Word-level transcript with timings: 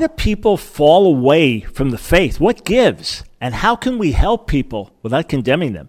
do 0.00 0.08
people 0.08 0.56
fall 0.56 1.06
away 1.06 1.60
from 1.60 1.90
the 1.90 1.98
faith? 1.98 2.40
What 2.40 2.64
gives? 2.64 3.22
And 3.40 3.54
how 3.54 3.76
can 3.76 3.98
we 3.98 4.12
help 4.12 4.46
people 4.46 4.90
without 5.02 5.28
condemning 5.28 5.74
them? 5.74 5.88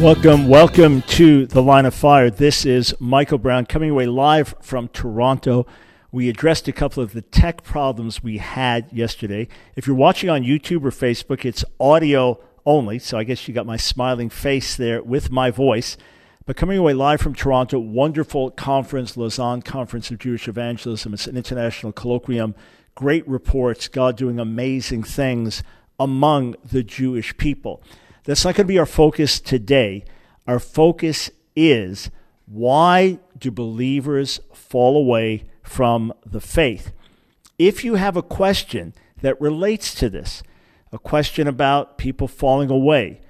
Welcome, 0.00 0.46
welcome 0.46 1.00
to 1.02 1.46
the 1.46 1.62
Line 1.62 1.86
of 1.86 1.94
Fire. 1.94 2.28
This 2.28 2.66
is 2.66 2.94
Michael 3.00 3.38
Brown 3.38 3.64
coming 3.64 3.90
away 3.90 4.04
live 4.04 4.54
from 4.60 4.88
Toronto. 4.88 5.66
We 6.12 6.28
addressed 6.28 6.68
a 6.68 6.72
couple 6.72 7.02
of 7.02 7.14
the 7.14 7.22
tech 7.22 7.62
problems 7.62 8.22
we 8.22 8.36
had 8.36 8.92
yesterday. 8.92 9.48
If 9.74 9.86
you're 9.86 9.96
watching 9.96 10.28
on 10.28 10.42
YouTube 10.42 10.84
or 10.84 10.90
Facebook, 10.90 11.46
it's 11.46 11.64
audio 11.80 12.38
only, 12.66 12.98
so 12.98 13.16
I 13.16 13.24
guess 13.24 13.48
you 13.48 13.54
got 13.54 13.64
my 13.64 13.78
smiling 13.78 14.28
face 14.28 14.76
there 14.76 15.02
with 15.02 15.30
my 15.30 15.50
voice. 15.50 15.96
But 16.44 16.56
coming 16.56 16.76
away 16.76 16.92
live 16.92 17.22
from 17.22 17.34
Toronto, 17.34 17.78
wonderful 17.78 18.50
conference, 18.50 19.16
Lausanne 19.16 19.62
Conference 19.62 20.10
of 20.10 20.18
Jewish 20.18 20.46
Evangelism. 20.46 21.14
It's 21.14 21.26
an 21.26 21.38
international 21.38 21.94
colloquium. 21.94 22.54
Great 22.94 23.26
reports, 23.26 23.88
God 23.88 24.18
doing 24.18 24.38
amazing 24.38 25.04
things 25.04 25.62
among 25.98 26.54
the 26.62 26.82
Jewish 26.82 27.34
people. 27.38 27.82
That's 28.26 28.44
not 28.44 28.56
going 28.56 28.66
to 28.66 28.72
be 28.72 28.78
our 28.78 28.86
focus 28.86 29.40
today. 29.40 30.04
Our 30.46 30.58
focus 30.58 31.30
is 31.54 32.10
why 32.46 33.18
do 33.38 33.50
believers 33.50 34.40
fall 34.52 34.96
away 34.96 35.44
from 35.62 36.12
the 36.24 36.40
faith? 36.40 36.92
If 37.58 37.84
you 37.84 37.94
have 37.94 38.16
a 38.16 38.22
question 38.22 38.94
that 39.22 39.40
relates 39.40 39.94
to 39.96 40.10
this, 40.10 40.42
a 40.92 40.98
question 40.98 41.48
about 41.48 41.98
people 41.98 42.28
falling 42.28 42.70
away, 42.70 43.20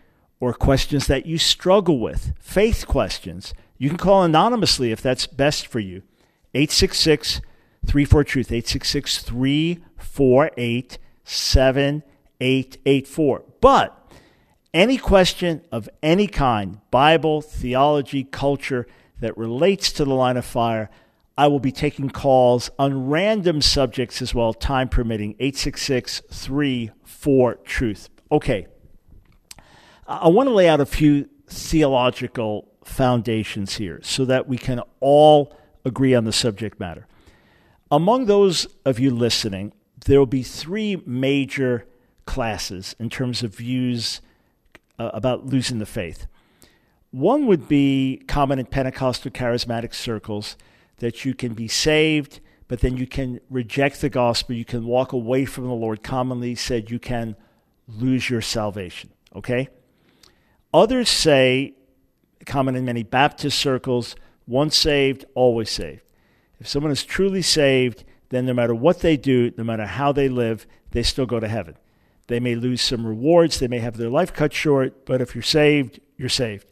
or 0.41 0.53
questions 0.53 1.07
that 1.07 1.27
you 1.27 1.39
struggle 1.39 1.99
with, 1.99 2.35
faith 2.39 2.87
questions, 2.87 3.55
you 3.79 3.89
can 3.89 3.99
call 3.99 4.23
anonymously 4.23 4.93
if 4.93 5.01
that's 5.01 5.27
best 5.27 5.67
for 5.67 5.81
you. 5.81 6.03
866 6.55 7.41
34 7.87 8.25
Truth, 8.25 8.53
866 8.53 9.23
348 9.23 10.99
7884. 11.25 13.45
But 13.61 14.06
any 14.77 14.99
question 14.99 15.63
of 15.73 15.89
any 16.03 16.27
kind, 16.27 16.79
Bible, 16.91 17.41
theology, 17.41 18.25
culture, 18.25 18.87
that 19.21 19.37
relates 19.39 19.91
to 19.93 20.05
the 20.05 20.13
line 20.13 20.37
of 20.37 20.45
fire, 20.45 20.91
I 21.39 21.47
will 21.49 21.61
be 21.61 21.73
taking 21.73 22.11
calls 22.11 22.71
on 22.79 23.09
random 23.09 23.63
subjects 23.63 24.21
as 24.21 24.35
well, 24.35 24.53
time 24.53 24.91
permitting. 24.91 25.31
866 25.39 26.21
34 26.31 27.55
Truth. 27.65 28.11
Okay. 28.31 28.67
I 30.07 30.29
want 30.29 30.51
to 30.51 30.55
lay 30.55 30.69
out 30.69 30.81
a 30.81 30.87
few 30.87 31.31
theological 31.49 32.69
foundations 32.85 33.77
here 33.77 34.01
so 34.03 34.27
that 34.27 34.47
we 34.47 34.59
can 34.59 34.83
all 35.01 35.57
agree 35.87 36.15
on 36.15 36.25
the 36.25 36.33
subject 36.33 36.79
matter. 36.79 37.07
Among 37.91 38.27
those 38.27 38.67
of 38.85 39.01
you 39.01 39.11
listening, 39.11 39.73
there 40.05 40.19
will 40.19 40.27
be 40.27 40.43
three 40.43 41.03
major 41.07 41.87
classes 42.27 42.95
in 42.99 43.09
terms 43.09 43.43
of 43.43 43.57
views 43.57 44.21
uh, 44.99 45.11
about 45.13 45.47
losing 45.47 45.79
the 45.79 45.87
faith. 45.87 46.27
One 47.11 47.47
would 47.47 47.69
be 47.69 48.23
common 48.27 48.59
in 48.59 48.67
Pentecostal 48.67 49.31
charismatic 49.31 49.95
circles 49.95 50.57
that 50.99 51.25
you 51.25 51.35
can 51.35 51.55
be 51.55 51.69
saved, 51.69 52.41
but 52.69 52.81
then 52.81 52.97
you 52.97 53.07
can 53.07 53.41
reject 53.49 54.01
the 54.01 54.09
gospel. 54.09 54.55
You 54.55 54.65
can 54.65 54.87
walk 54.87 55.13
away 55.13 55.45
from 55.45 55.65
the 55.65 55.73
Lord. 55.73 56.03
Commonly 56.03 56.55
said, 56.55 56.91
you 56.91 56.99
can 56.99 57.37
lose 57.89 58.29
your 58.29 58.43
salvation. 58.43 59.11
Okay? 59.35 59.69
Others 60.75 61.09
say, 61.09 61.75
common 62.45 62.75
in 62.75 62.85
many 62.85 63.03
Baptist 63.03 63.59
circles, 63.59 64.17
once 64.47 64.77
saved, 64.77 65.25
always 65.35 65.71
saved. 65.71 66.03
If 66.59 66.69
someone 66.69 66.93
is 66.93 67.05
truly 67.05 67.43
saved, 67.43 68.05
then 68.31 68.47
no 68.47 68.55
matter 68.55 68.75
what 68.75 69.01
they 69.01 69.17
do, 69.17 69.53
no 69.57 69.65
matter 69.65 69.87
how 69.87 70.13
they 70.13 70.29
live, 70.29 70.67
they 70.91 71.03
still 71.03 71.27
go 71.27 71.41
to 71.41 71.49
heaven. 71.49 71.77
They 72.29 72.41
may 72.41 72.55
lose 72.55 72.83
some 72.83 73.07
rewards, 73.07 73.59
they 73.59 73.69
may 73.69 73.79
have 73.79 73.97
their 73.97 74.11
life 74.11 74.33
cut 74.33 74.53
short, 74.53 75.07
but 75.07 75.21
if 75.21 75.35
you're 75.35 75.43
saved, 75.43 76.01
you're 76.17 76.29
saved. 76.29 76.67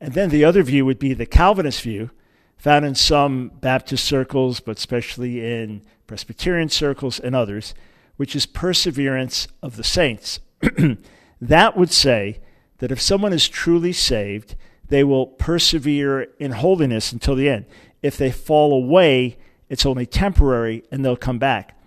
And 0.00 0.14
then 0.14 0.30
the 0.30 0.44
other 0.44 0.62
view 0.62 0.84
would 0.84 0.98
be 0.98 1.14
the 1.14 1.26
Calvinist 1.26 1.82
view, 1.82 2.10
found 2.56 2.84
in 2.84 2.94
some 2.94 3.52
Baptist 3.60 4.04
circles, 4.04 4.60
but 4.60 4.78
especially 4.78 5.44
in 5.44 5.82
Presbyterian 6.06 6.68
circles 6.68 7.20
and 7.20 7.34
others, 7.36 7.74
which 8.16 8.34
is 8.34 8.46
perseverance 8.46 9.46
of 9.62 9.76
the 9.76 9.84
saints. 9.84 10.40
that 11.40 11.76
would 11.76 11.92
say 11.92 12.40
that 12.78 12.90
if 12.90 13.00
someone 13.00 13.32
is 13.32 13.48
truly 13.48 13.92
saved, 13.92 14.56
they 14.88 15.04
will 15.04 15.26
persevere 15.26 16.28
in 16.38 16.52
holiness 16.52 17.12
until 17.12 17.36
the 17.36 17.48
end. 17.48 17.64
If 18.02 18.16
they 18.16 18.30
fall 18.30 18.72
away, 18.72 19.38
it's 19.68 19.86
only 19.86 20.04
temporary 20.04 20.82
and 20.90 21.04
they'll 21.04 21.16
come 21.16 21.38
back. 21.38 21.78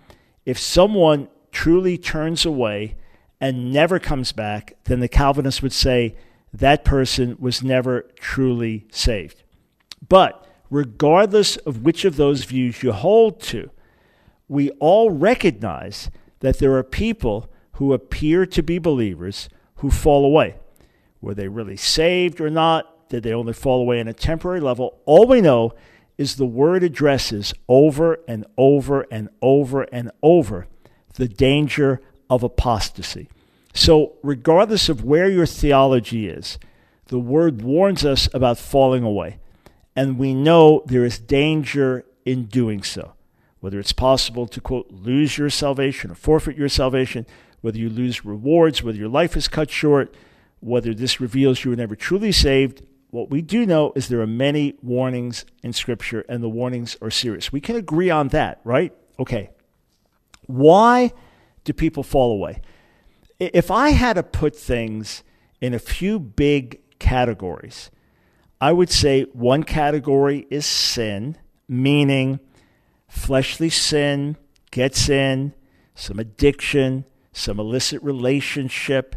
If 0.44 0.58
someone 0.58 1.28
truly 1.56 1.96
turns 1.96 2.44
away 2.44 2.94
and 3.40 3.72
never 3.72 3.98
comes 3.98 4.30
back, 4.30 4.76
then 4.84 5.00
the 5.00 5.08
Calvinists 5.08 5.62
would 5.62 5.72
say 5.72 6.14
that 6.52 6.84
person 6.84 7.34
was 7.40 7.62
never 7.62 8.02
truly 8.20 8.86
saved. 8.90 9.42
But 10.06 10.46
regardless 10.68 11.56
of 11.56 11.82
which 11.82 12.04
of 12.04 12.16
those 12.16 12.44
views 12.44 12.82
you 12.82 12.92
hold 12.92 13.40
to, 13.40 13.70
we 14.48 14.68
all 14.72 15.10
recognize 15.10 16.10
that 16.40 16.58
there 16.58 16.74
are 16.74 16.82
people 16.82 17.50
who 17.76 17.94
appear 17.94 18.44
to 18.44 18.62
be 18.62 18.78
believers 18.78 19.48
who 19.76 19.90
fall 19.90 20.26
away. 20.26 20.56
Were 21.22 21.34
they 21.34 21.48
really 21.48 21.78
saved 21.78 22.38
or 22.38 22.50
not? 22.50 23.08
Did 23.08 23.22
they 23.22 23.32
only 23.32 23.54
fall 23.54 23.80
away 23.80 23.98
on 23.98 24.08
a 24.08 24.12
temporary 24.12 24.60
level? 24.60 24.98
All 25.06 25.26
we 25.26 25.40
know 25.40 25.72
is 26.18 26.36
the 26.36 26.44
word 26.44 26.82
addresses 26.82 27.54
over 27.66 28.18
and 28.28 28.44
over 28.58 29.06
and 29.10 29.30
over 29.40 29.84
and 29.84 30.10
over 30.22 30.66
the 31.16 31.28
danger 31.28 32.00
of 32.30 32.42
apostasy. 32.42 33.28
So, 33.74 34.14
regardless 34.22 34.88
of 34.88 35.04
where 35.04 35.28
your 35.28 35.46
theology 35.46 36.28
is, 36.28 36.58
the 37.06 37.18
word 37.18 37.62
warns 37.62 38.04
us 38.04 38.28
about 38.32 38.58
falling 38.58 39.04
away. 39.04 39.38
And 39.94 40.18
we 40.18 40.34
know 40.34 40.82
there 40.86 41.04
is 41.04 41.18
danger 41.18 42.04
in 42.24 42.46
doing 42.46 42.82
so. 42.82 43.12
Whether 43.60 43.78
it's 43.78 43.92
possible 43.92 44.46
to, 44.46 44.60
quote, 44.60 44.90
lose 44.90 45.38
your 45.38 45.50
salvation 45.50 46.10
or 46.10 46.14
forfeit 46.14 46.56
your 46.56 46.68
salvation, 46.68 47.26
whether 47.60 47.78
you 47.78 47.88
lose 47.88 48.24
rewards, 48.24 48.82
whether 48.82 48.98
your 48.98 49.08
life 49.08 49.36
is 49.36 49.48
cut 49.48 49.70
short, 49.70 50.14
whether 50.60 50.94
this 50.94 51.20
reveals 51.20 51.64
you 51.64 51.70
were 51.70 51.76
never 51.76 51.96
truly 51.96 52.32
saved, 52.32 52.82
what 53.10 53.30
we 53.30 53.40
do 53.40 53.64
know 53.64 53.92
is 53.94 54.08
there 54.08 54.20
are 54.20 54.26
many 54.26 54.76
warnings 54.82 55.44
in 55.62 55.72
Scripture, 55.72 56.24
and 56.28 56.42
the 56.42 56.48
warnings 56.48 56.96
are 57.00 57.10
serious. 57.10 57.52
We 57.52 57.60
can 57.60 57.76
agree 57.76 58.10
on 58.10 58.28
that, 58.28 58.60
right? 58.64 58.92
Okay. 59.18 59.50
Why 60.46 61.12
do 61.64 61.72
people 61.72 62.02
fall 62.02 62.32
away? 62.32 62.60
If 63.38 63.70
I 63.70 63.90
had 63.90 64.14
to 64.14 64.22
put 64.22 64.56
things 64.56 65.22
in 65.60 65.74
a 65.74 65.78
few 65.78 66.18
big 66.18 66.80
categories, 66.98 67.90
I 68.60 68.72
would 68.72 68.90
say 68.90 69.24
one 69.32 69.64
category 69.64 70.46
is 70.50 70.64
sin, 70.64 71.36
meaning 71.68 72.40
fleshly 73.08 73.68
sin 73.68 74.36
gets 74.70 75.08
in, 75.08 75.52
some 75.94 76.18
addiction, 76.18 77.04
some 77.32 77.60
illicit 77.60 78.02
relationship, 78.02 79.16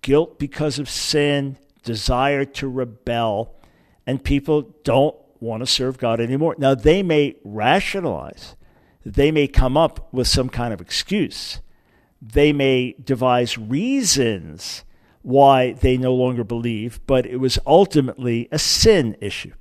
guilt 0.00 0.38
because 0.38 0.78
of 0.78 0.88
sin, 0.88 1.58
desire 1.82 2.44
to 2.44 2.68
rebel, 2.68 3.54
and 4.06 4.22
people 4.24 4.74
don't 4.84 5.16
want 5.40 5.60
to 5.60 5.66
serve 5.66 5.98
God 5.98 6.20
anymore. 6.20 6.54
Now, 6.56 6.74
they 6.74 7.02
may 7.02 7.36
rationalize 7.44 8.56
they 9.04 9.30
may 9.30 9.48
come 9.48 9.76
up 9.76 10.12
with 10.12 10.28
some 10.28 10.48
kind 10.48 10.72
of 10.72 10.80
excuse. 10.80 11.60
They 12.20 12.52
may 12.52 12.94
devise 13.02 13.58
reasons 13.58 14.84
why 15.22 15.72
they 15.72 15.96
no 15.96 16.14
longer 16.14 16.44
believe, 16.44 17.00
but 17.06 17.26
it 17.26 17.38
was 17.38 17.58
ultimately 17.66 18.48
a 18.50 18.58
sin 18.58 19.16
issue. 19.20 19.52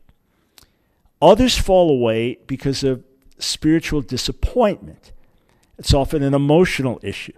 Others 1.21 1.57
fall 1.57 1.89
away 1.89 2.39
because 2.47 2.83
of 2.83 3.03
spiritual 3.37 4.01
disappointment. 4.01 5.11
It's 5.77 5.93
often 5.93 6.23
an 6.23 6.33
emotional 6.33 6.99
issue 7.03 7.33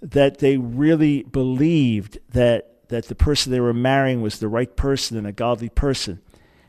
that 0.00 0.38
they 0.38 0.56
really 0.56 1.22
believed 1.22 2.18
that, 2.30 2.88
that 2.88 3.06
the 3.06 3.14
person 3.14 3.52
they 3.52 3.60
were 3.60 3.74
marrying 3.74 4.20
was 4.20 4.38
the 4.38 4.48
right 4.48 4.74
person 4.76 5.16
and 5.16 5.26
a 5.26 5.32
godly 5.32 5.70
person 5.70 6.20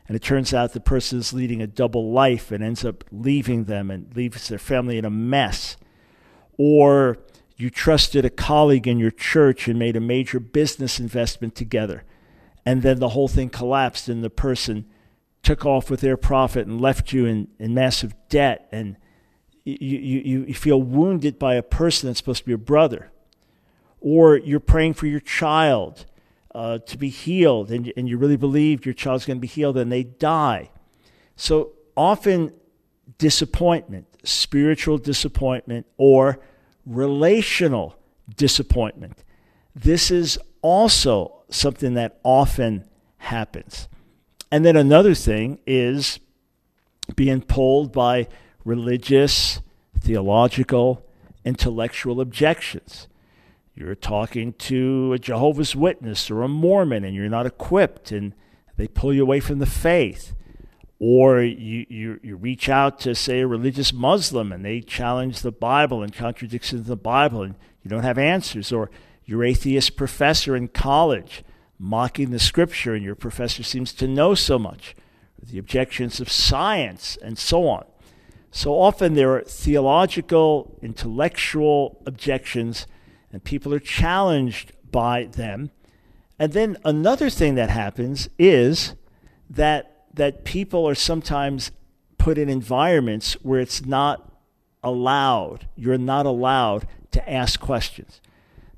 and 0.08 0.16
it 0.16 0.22
turns 0.22 0.54
out 0.54 0.72
the 0.72 0.80
person 0.80 1.18
is 1.18 1.34
leading 1.34 1.60
a 1.60 1.66
double 1.66 2.10
life 2.10 2.50
and 2.50 2.64
ends 2.64 2.82
up 2.82 3.04
leaving 3.12 3.64
them 3.64 3.90
and 3.90 4.16
leaves 4.16 4.48
their 4.48 4.58
family 4.58 4.96
in 4.96 5.04
a 5.04 5.10
mess. 5.10 5.76
Or 6.56 7.18
you 7.58 7.68
trusted 7.68 8.24
a 8.24 8.30
colleague 8.30 8.88
in 8.88 8.98
your 8.98 9.10
church 9.10 9.68
and 9.68 9.78
made 9.78 9.96
a 9.96 10.00
major 10.00 10.40
business 10.40 10.98
investment 10.98 11.54
together. 11.54 12.04
And 12.64 12.82
then 12.82 13.00
the 13.00 13.10
whole 13.10 13.28
thing 13.28 13.50
collapsed 13.50 14.08
and 14.08 14.24
the 14.24 14.30
person 14.30 14.86
took 15.42 15.66
off 15.66 15.90
with 15.90 16.00
their 16.00 16.16
profit 16.16 16.66
and 16.66 16.80
left 16.80 17.12
you 17.12 17.26
in, 17.26 17.48
in 17.58 17.74
massive 17.74 18.14
debt. 18.30 18.66
And 18.72 18.96
you, 19.64 19.98
you, 19.98 20.44
you 20.44 20.54
feel 20.54 20.80
wounded 20.80 21.38
by 21.38 21.54
a 21.54 21.62
person 21.62 22.08
that's 22.08 22.18
supposed 22.18 22.40
to 22.40 22.44
be 22.46 22.52
your 22.52 22.58
brother. 22.58 23.10
Or 24.00 24.38
you're 24.38 24.58
praying 24.58 24.94
for 24.94 25.06
your 25.06 25.20
child 25.20 26.06
uh, 26.58 26.78
to 26.78 26.98
be 26.98 27.08
healed 27.08 27.70
and, 27.70 27.92
and 27.96 28.08
you 28.08 28.18
really 28.18 28.36
believe 28.36 28.84
your 28.84 28.92
child's 28.92 29.24
going 29.24 29.36
to 29.36 29.40
be 29.40 29.46
healed 29.46 29.76
and 29.76 29.92
they 29.92 30.02
die. 30.02 30.70
So 31.36 31.70
often, 31.96 32.52
disappointment, 33.16 34.06
spiritual 34.24 34.98
disappointment, 34.98 35.86
or 35.96 36.40
relational 36.84 37.96
disappointment. 38.36 39.22
This 39.72 40.10
is 40.10 40.36
also 40.60 41.44
something 41.48 41.94
that 41.94 42.18
often 42.24 42.84
happens. 43.18 43.88
And 44.50 44.64
then 44.64 44.76
another 44.76 45.14
thing 45.14 45.60
is 45.64 46.18
being 47.14 47.40
pulled 47.40 47.92
by 47.92 48.26
religious, 48.64 49.60
theological, 50.00 51.06
intellectual 51.44 52.20
objections. 52.20 53.07
You're 53.78 53.94
talking 53.94 54.54
to 54.54 55.12
a 55.12 55.20
Jehovah's 55.20 55.76
Witness 55.76 56.32
or 56.32 56.42
a 56.42 56.48
Mormon 56.48 57.04
and 57.04 57.14
you're 57.14 57.28
not 57.28 57.46
equipped 57.46 58.10
and 58.10 58.34
they 58.76 58.88
pull 58.88 59.14
you 59.14 59.22
away 59.22 59.38
from 59.38 59.60
the 59.60 59.66
faith. 59.66 60.34
Or 60.98 61.40
you, 61.40 61.86
you, 61.88 62.18
you 62.20 62.34
reach 62.34 62.68
out 62.68 62.98
to, 63.00 63.14
say, 63.14 63.38
a 63.38 63.46
religious 63.46 63.92
Muslim 63.92 64.50
and 64.50 64.64
they 64.64 64.80
challenge 64.80 65.42
the 65.42 65.52
Bible 65.52 66.02
and 66.02 66.12
contradictions 66.12 66.80
in 66.80 66.86
the 66.88 66.96
Bible 66.96 67.42
and 67.42 67.54
you 67.84 67.88
don't 67.88 68.02
have 68.02 68.18
answers. 68.18 68.72
Or 68.72 68.90
your 69.24 69.44
atheist 69.44 69.94
professor 69.94 70.56
in 70.56 70.66
college 70.66 71.44
mocking 71.78 72.30
the 72.30 72.40
scripture 72.40 72.94
and 72.94 73.04
your 73.04 73.14
professor 73.14 73.62
seems 73.62 73.92
to 73.92 74.08
know 74.08 74.34
so 74.34 74.58
much. 74.58 74.96
The 75.40 75.58
objections 75.58 76.18
of 76.18 76.32
science 76.32 77.16
and 77.22 77.38
so 77.38 77.68
on. 77.68 77.84
So 78.50 78.74
often 78.74 79.14
there 79.14 79.36
are 79.36 79.42
theological, 79.42 80.76
intellectual 80.82 82.02
objections, 82.06 82.88
and 83.32 83.44
people 83.44 83.74
are 83.74 83.78
challenged 83.78 84.72
by 84.90 85.24
them. 85.24 85.70
And 86.38 86.52
then 86.52 86.76
another 86.84 87.30
thing 87.30 87.54
that 87.56 87.70
happens 87.70 88.28
is 88.38 88.94
that 89.50 90.06
that 90.14 90.44
people 90.44 90.88
are 90.88 90.94
sometimes 90.94 91.70
put 92.18 92.38
in 92.38 92.48
environments 92.48 93.34
where 93.34 93.60
it's 93.60 93.86
not 93.86 94.32
allowed, 94.82 95.68
you're 95.76 95.98
not 95.98 96.26
allowed 96.26 96.86
to 97.12 97.30
ask 97.30 97.60
questions. 97.60 98.20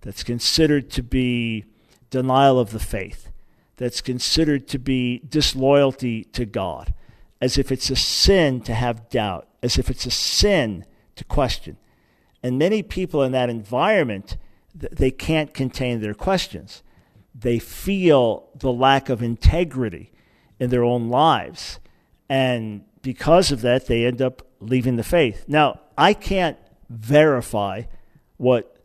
That's 0.02 0.22
considered 0.22 0.90
to 0.90 1.02
be 1.02 1.64
denial 2.10 2.58
of 2.58 2.70
the 2.70 2.78
faith. 2.78 3.28
That's 3.76 4.00
considered 4.00 4.68
to 4.68 4.78
be 4.78 5.22
disloyalty 5.28 6.24
to 6.24 6.44
God, 6.44 6.92
as 7.40 7.56
if 7.56 7.72
it's 7.72 7.90
a 7.90 7.96
sin 7.96 8.60
to 8.62 8.74
have 8.74 9.08
doubt, 9.08 9.48
as 9.62 9.78
if 9.78 9.90
it's 9.90 10.06
a 10.06 10.10
sin 10.10 10.84
to 11.16 11.24
question. 11.24 11.76
And 12.42 12.58
many 12.58 12.82
people 12.82 13.22
in 13.22 13.32
that 13.32 13.50
environment, 13.50 14.36
they 14.74 15.10
can't 15.10 15.52
contain 15.52 16.00
their 16.00 16.14
questions. 16.14 16.82
They 17.34 17.58
feel 17.58 18.48
the 18.54 18.72
lack 18.72 19.08
of 19.08 19.22
integrity 19.22 20.12
in 20.58 20.70
their 20.70 20.84
own 20.84 21.08
lives. 21.08 21.78
And 22.28 22.84
because 23.02 23.50
of 23.50 23.60
that, 23.62 23.86
they 23.86 24.04
end 24.04 24.22
up 24.22 24.46
leaving 24.60 24.96
the 24.96 25.02
faith. 25.02 25.44
Now, 25.48 25.80
I 25.96 26.14
can't 26.14 26.58
verify 26.88 27.82
what 28.36 28.76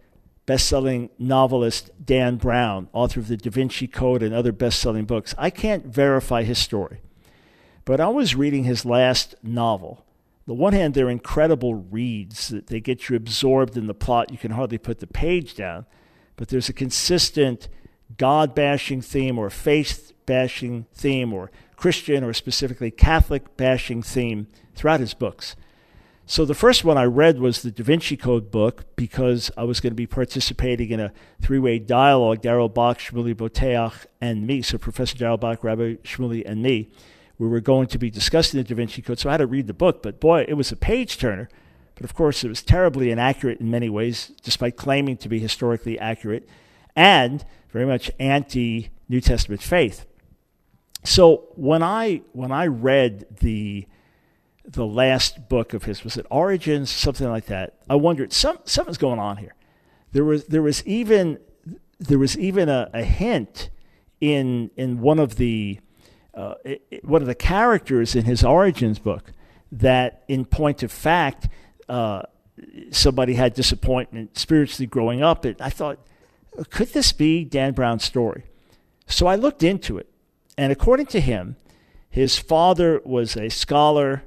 best-selling 0.45 1.09
novelist 1.17 1.89
Dan 2.03 2.37
Brown, 2.37 2.87
author 2.93 3.19
of 3.19 3.27
The 3.27 3.37
Da 3.37 3.49
Vinci 3.49 3.87
Code 3.87 4.21
and 4.21 4.33
other 4.33 4.51
best-selling 4.51 5.05
books, 5.05 5.33
I 5.37 5.49
can't 5.49 5.85
verify 5.85 6.43
his 6.43 6.59
story. 6.59 7.01
But 7.83 7.99
I 7.99 8.07
was 8.09 8.35
reading 8.35 8.63
his 8.63 8.85
last 8.85 9.35
novel. 9.43 10.04
On 10.47 10.55
the 10.55 10.61
one 10.61 10.73
hand, 10.73 10.93
they're 10.93 11.09
incredible 11.09 11.73
reads 11.73 12.49
that 12.49 12.67
they 12.67 12.79
get 12.79 13.09
you 13.09 13.15
absorbed 13.15 13.75
in 13.77 13.87
the 13.87 13.95
plot. 13.95 14.31
You 14.31 14.37
can 14.37 14.51
hardly 14.51 14.77
put 14.77 14.99
the 14.99 15.07
page 15.07 15.55
down. 15.55 15.87
But 16.35 16.49
there's 16.49 16.69
a 16.69 16.73
consistent 16.73 17.67
God 18.17 18.53
bashing 18.53 19.01
theme 19.01 19.39
or 19.39 19.49
faith 19.49 20.13
bashing 20.27 20.85
theme 20.93 21.33
or 21.33 21.49
Christian 21.75 22.23
or 22.23 22.33
specifically 22.33 22.91
Catholic 22.91 23.57
bashing 23.57 24.03
theme 24.03 24.47
throughout 24.75 24.99
his 24.99 25.15
books. 25.15 25.55
So 26.27 26.43
the 26.43 26.55
first 26.55 26.83
one 26.83 26.97
I 26.97 27.03
read 27.03 27.39
was 27.39 27.61
the 27.61 27.71
Da 27.71 27.83
Vinci 27.83 28.17
Code 28.17 28.49
book 28.49 28.95
because 28.95 29.51
I 29.55 29.63
was 29.63 29.79
going 29.79 29.91
to 29.91 29.95
be 29.95 30.07
participating 30.07 30.89
in 30.89 30.99
a 30.99 31.13
three-way 31.41 31.77
dialogue, 31.79 32.41
Darrell 32.41 32.69
Bock, 32.69 32.97
Shmuley 32.97 33.35
Boteach, 33.35 34.05
and 34.19 34.47
me. 34.47 34.63
So 34.63 34.77
Professor 34.79 35.17
Darrell 35.17 35.37
Bock, 35.37 35.63
Rabbi 35.63 35.95
Shmuley, 36.03 36.43
and 36.45 36.63
me, 36.63 36.89
we 37.37 37.47
were 37.47 37.59
going 37.59 37.87
to 37.87 37.97
be 37.97 38.09
discussing 38.09 38.57
the 38.57 38.63
Da 38.63 38.75
Vinci 38.75 39.01
Code. 39.01 39.19
So 39.19 39.29
I 39.29 39.33
had 39.33 39.37
to 39.37 39.47
read 39.47 39.67
the 39.67 39.73
book, 39.73 40.01
but 40.01 40.19
boy, 40.19 40.45
it 40.47 40.53
was 40.53 40.71
a 40.71 40.77
page 40.77 41.17
turner. 41.17 41.49
But 41.95 42.03
of 42.03 42.13
course, 42.13 42.43
it 42.43 42.49
was 42.49 42.61
terribly 42.61 43.09
inaccurate 43.09 43.59
in 43.59 43.71
many 43.71 43.89
ways, 43.89 44.31
despite 44.43 44.75
claiming 44.75 45.17
to 45.17 45.29
be 45.29 45.39
historically 45.39 45.97
accurate, 45.97 46.47
and 46.95 47.45
very 47.71 47.85
much 47.85 48.11
anti 48.19 48.89
New 49.07 49.21
Testament 49.21 49.61
faith. 49.61 50.05
So 51.03 51.47
when 51.55 51.83
I 51.83 52.21
when 52.33 52.51
I 52.51 52.67
read 52.67 53.25
the 53.39 53.87
the 54.65 54.85
last 54.85 55.47
book 55.47 55.73
of 55.73 55.83
his 55.83 56.03
was 56.03 56.17
it 56.17 56.25
Origins 56.29 56.89
something 56.89 57.29
like 57.29 57.45
that, 57.45 57.75
I 57.89 57.95
wondered 57.95 58.33
some 58.33 58.59
something's 58.65 58.97
going 58.97 59.19
on 59.19 59.37
here. 59.37 59.55
There 60.11 60.25
was 60.25 60.45
there 60.45 60.61
was 60.61 60.85
even 60.85 61.39
there 61.99 62.19
was 62.19 62.37
even 62.37 62.67
a, 62.67 62.89
a 62.93 63.03
hint 63.03 63.69
in 64.19 64.71
in 64.75 64.99
one 64.99 65.19
of 65.19 65.35
the 65.35 65.79
uh, 66.35 66.55
one 67.03 67.21
of 67.21 67.27
the 67.27 67.35
characters 67.35 68.15
in 68.15 68.25
his 68.25 68.43
Origins 68.43 68.99
book 68.99 69.31
that 69.71 70.23
in 70.27 70.45
point 70.45 70.83
of 70.83 70.91
fact 70.91 71.47
uh, 71.89 72.23
somebody 72.91 73.35
had 73.35 73.53
disappointment 73.53 74.37
spiritually 74.37 74.87
growing 74.87 75.21
up. 75.21 75.45
It, 75.45 75.61
I 75.61 75.69
thought, 75.69 75.99
could 76.69 76.89
this 76.89 77.11
be 77.13 77.43
Dan 77.43 77.73
Brown's 77.73 78.03
story? 78.03 78.43
So 79.07 79.27
I 79.27 79.35
looked 79.35 79.63
into 79.63 79.97
it 79.97 80.09
and 80.57 80.71
according 80.71 81.07
to 81.07 81.19
him, 81.19 81.57
his 82.09 82.37
father 82.37 83.01
was 83.03 83.35
a 83.35 83.49
scholar, 83.49 84.23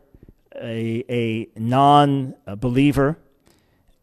a, 0.54 1.04
a 1.08 1.48
non 1.58 2.34
believer, 2.58 3.18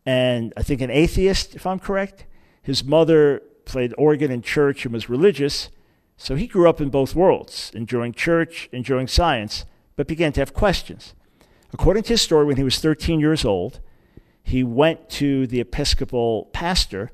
and 0.05 0.53
I 0.57 0.63
think 0.63 0.81
an 0.81 0.89
atheist, 0.89 1.55
if 1.55 1.65
I'm 1.65 1.79
correct. 1.79 2.25
His 2.63 2.83
mother 2.83 3.43
played 3.65 3.93
organ 3.97 4.31
in 4.31 4.41
church 4.41 4.85
and 4.85 4.93
was 4.93 5.07
religious, 5.07 5.69
so 6.17 6.35
he 6.35 6.47
grew 6.47 6.69
up 6.69 6.79
in 6.79 6.89
both 6.89 7.15
worlds, 7.15 7.71
enjoying 7.73 8.13
church, 8.13 8.69
enjoying 8.71 9.07
science, 9.07 9.65
but 9.95 10.07
began 10.07 10.31
to 10.33 10.41
have 10.41 10.53
questions. 10.53 11.13
According 11.73 12.03
to 12.03 12.13
his 12.13 12.21
story, 12.21 12.45
when 12.45 12.57
he 12.57 12.63
was 12.63 12.79
13 12.79 13.19
years 13.19 13.43
old, 13.43 13.79
he 14.43 14.63
went 14.63 15.09
to 15.11 15.47
the 15.47 15.59
Episcopal 15.59 16.45
pastor 16.53 17.11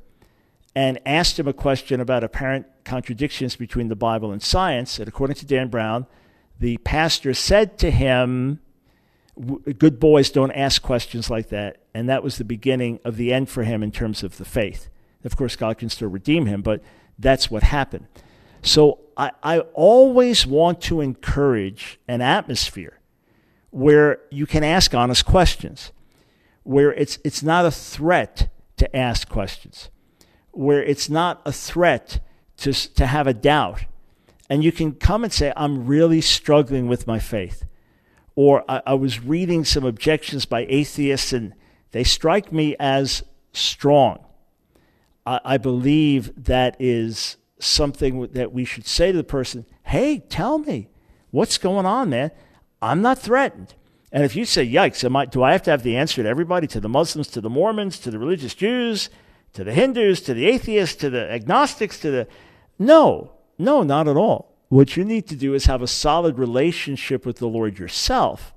and 0.75 0.99
asked 1.05 1.39
him 1.39 1.47
a 1.47 1.53
question 1.53 1.99
about 1.99 2.23
apparent 2.23 2.65
contradictions 2.83 3.55
between 3.55 3.87
the 3.87 3.95
Bible 3.95 4.31
and 4.31 4.41
science. 4.41 4.99
And 4.99 5.07
according 5.07 5.35
to 5.37 5.45
Dan 5.45 5.69
Brown, 5.69 6.05
the 6.59 6.77
pastor 6.77 7.33
said 7.33 7.77
to 7.79 7.91
him, 7.91 8.59
Good 9.79 9.99
boys 9.99 10.29
don't 10.29 10.51
ask 10.51 10.81
questions 10.81 11.29
like 11.29 11.49
that. 11.49 11.77
And 11.93 12.07
that 12.09 12.21
was 12.21 12.37
the 12.37 12.43
beginning 12.43 12.99
of 13.03 13.15
the 13.15 13.33
end 13.33 13.49
for 13.49 13.63
him 13.63 13.81
in 13.81 13.91
terms 13.91 14.23
of 14.23 14.37
the 14.37 14.45
faith. 14.45 14.89
Of 15.23 15.35
course, 15.35 15.55
God 15.55 15.77
can 15.77 15.89
still 15.89 16.09
redeem 16.09 16.45
him, 16.45 16.61
but 16.61 16.83
that's 17.17 17.49
what 17.49 17.63
happened. 17.63 18.07
So 18.61 18.99
I, 19.17 19.31
I 19.41 19.59
always 19.59 20.45
want 20.45 20.81
to 20.81 21.01
encourage 21.01 21.99
an 22.07 22.21
atmosphere 22.21 22.99
where 23.69 24.19
you 24.29 24.45
can 24.45 24.63
ask 24.63 24.93
honest 24.93 25.25
questions, 25.25 25.91
where 26.63 26.93
it's, 26.93 27.19
it's 27.23 27.41
not 27.41 27.65
a 27.65 27.71
threat 27.71 28.49
to 28.77 28.95
ask 28.95 29.29
questions 29.29 29.89
where 30.51 30.83
it's 30.83 31.09
not 31.09 31.41
a 31.45 31.51
threat 31.51 32.19
to, 32.57 32.73
to 32.73 33.05
have 33.05 33.27
a 33.27 33.33
doubt. 33.33 33.85
And 34.49 34.63
you 34.63 34.71
can 34.71 34.93
come 34.93 35.23
and 35.23 35.31
say, 35.31 35.53
I'm 35.55 35.85
really 35.85 36.21
struggling 36.21 36.87
with 36.87 37.07
my 37.07 37.19
faith. 37.19 37.65
Or 38.35 38.63
I, 38.69 38.81
I 38.87 38.93
was 38.95 39.21
reading 39.21 39.65
some 39.65 39.85
objections 39.85 40.45
by 40.45 40.65
atheists 40.67 41.33
and 41.33 41.53
they 41.91 42.03
strike 42.03 42.51
me 42.51 42.75
as 42.79 43.23
strong. 43.53 44.19
I, 45.25 45.39
I 45.43 45.57
believe 45.57 46.45
that 46.45 46.75
is 46.79 47.37
something 47.63 48.27
that 48.33 48.51
we 48.51 48.65
should 48.65 48.85
say 48.85 49.11
to 49.11 49.17
the 49.17 49.23
person, 49.23 49.65
hey, 49.83 50.19
tell 50.19 50.57
me, 50.57 50.89
what's 51.31 51.57
going 51.57 51.85
on, 51.85 52.09
man? 52.09 52.31
I'm 52.81 53.01
not 53.01 53.19
threatened. 53.19 53.73
And 54.11 54.23
if 54.23 54.35
you 54.35 54.45
say, 54.45 54.67
yikes, 54.67 55.03
am 55.03 55.15
I, 55.15 55.25
do 55.25 55.41
I 55.41 55.53
have 55.53 55.63
to 55.63 55.71
have 55.71 55.83
the 55.83 55.95
answer 55.95 56.21
to 56.21 56.29
everybody, 56.29 56.67
to 56.67 56.79
the 56.79 56.89
Muslims, 56.89 57.27
to 57.29 57.41
the 57.41 57.49
Mormons, 57.49 57.97
to 57.99 58.11
the 58.11 58.19
religious 58.19 58.53
Jews, 58.53 59.09
to 59.53 59.63
the 59.63 59.73
Hindus, 59.73 60.21
to 60.21 60.33
the 60.33 60.45
atheists, 60.45 60.95
to 60.97 61.09
the 61.09 61.29
agnostics, 61.31 61.99
to 61.99 62.11
the. 62.11 62.27
No, 62.77 63.31
no, 63.57 63.83
not 63.83 64.07
at 64.07 64.17
all. 64.17 64.53
What 64.69 64.97
you 64.97 65.05
need 65.05 65.27
to 65.27 65.35
do 65.35 65.53
is 65.53 65.65
have 65.65 65.81
a 65.81 65.87
solid 65.87 66.37
relationship 66.37 67.25
with 67.25 67.37
the 67.37 67.47
Lord 67.47 67.77
yourself 67.77 68.53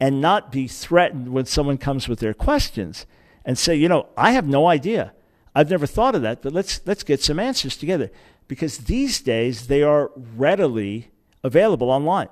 and 0.00 0.20
not 0.20 0.50
be 0.50 0.66
threatened 0.66 1.28
when 1.28 1.44
someone 1.44 1.78
comes 1.78 2.08
with 2.08 2.18
their 2.18 2.34
questions 2.34 3.06
and 3.44 3.58
say, 3.58 3.74
you 3.74 3.88
know, 3.88 4.08
I 4.16 4.32
have 4.32 4.48
no 4.48 4.66
idea. 4.66 5.12
I've 5.54 5.70
never 5.70 5.86
thought 5.86 6.14
of 6.14 6.22
that, 6.22 6.42
but 6.42 6.52
let's, 6.52 6.80
let's 6.86 7.02
get 7.02 7.22
some 7.22 7.38
answers 7.38 7.76
together 7.76 8.10
because 8.48 8.78
these 8.78 9.20
days 9.20 9.66
they 9.66 9.82
are 9.82 10.10
readily 10.16 11.10
available 11.42 11.90
online. 11.90 12.28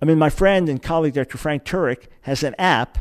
I 0.00 0.04
mean, 0.04 0.18
my 0.18 0.30
friend 0.30 0.68
and 0.68 0.82
colleague, 0.82 1.14
Dr. 1.14 1.38
Frank 1.38 1.64
Turek, 1.64 2.08
has 2.22 2.42
an 2.42 2.54
app, 2.58 2.98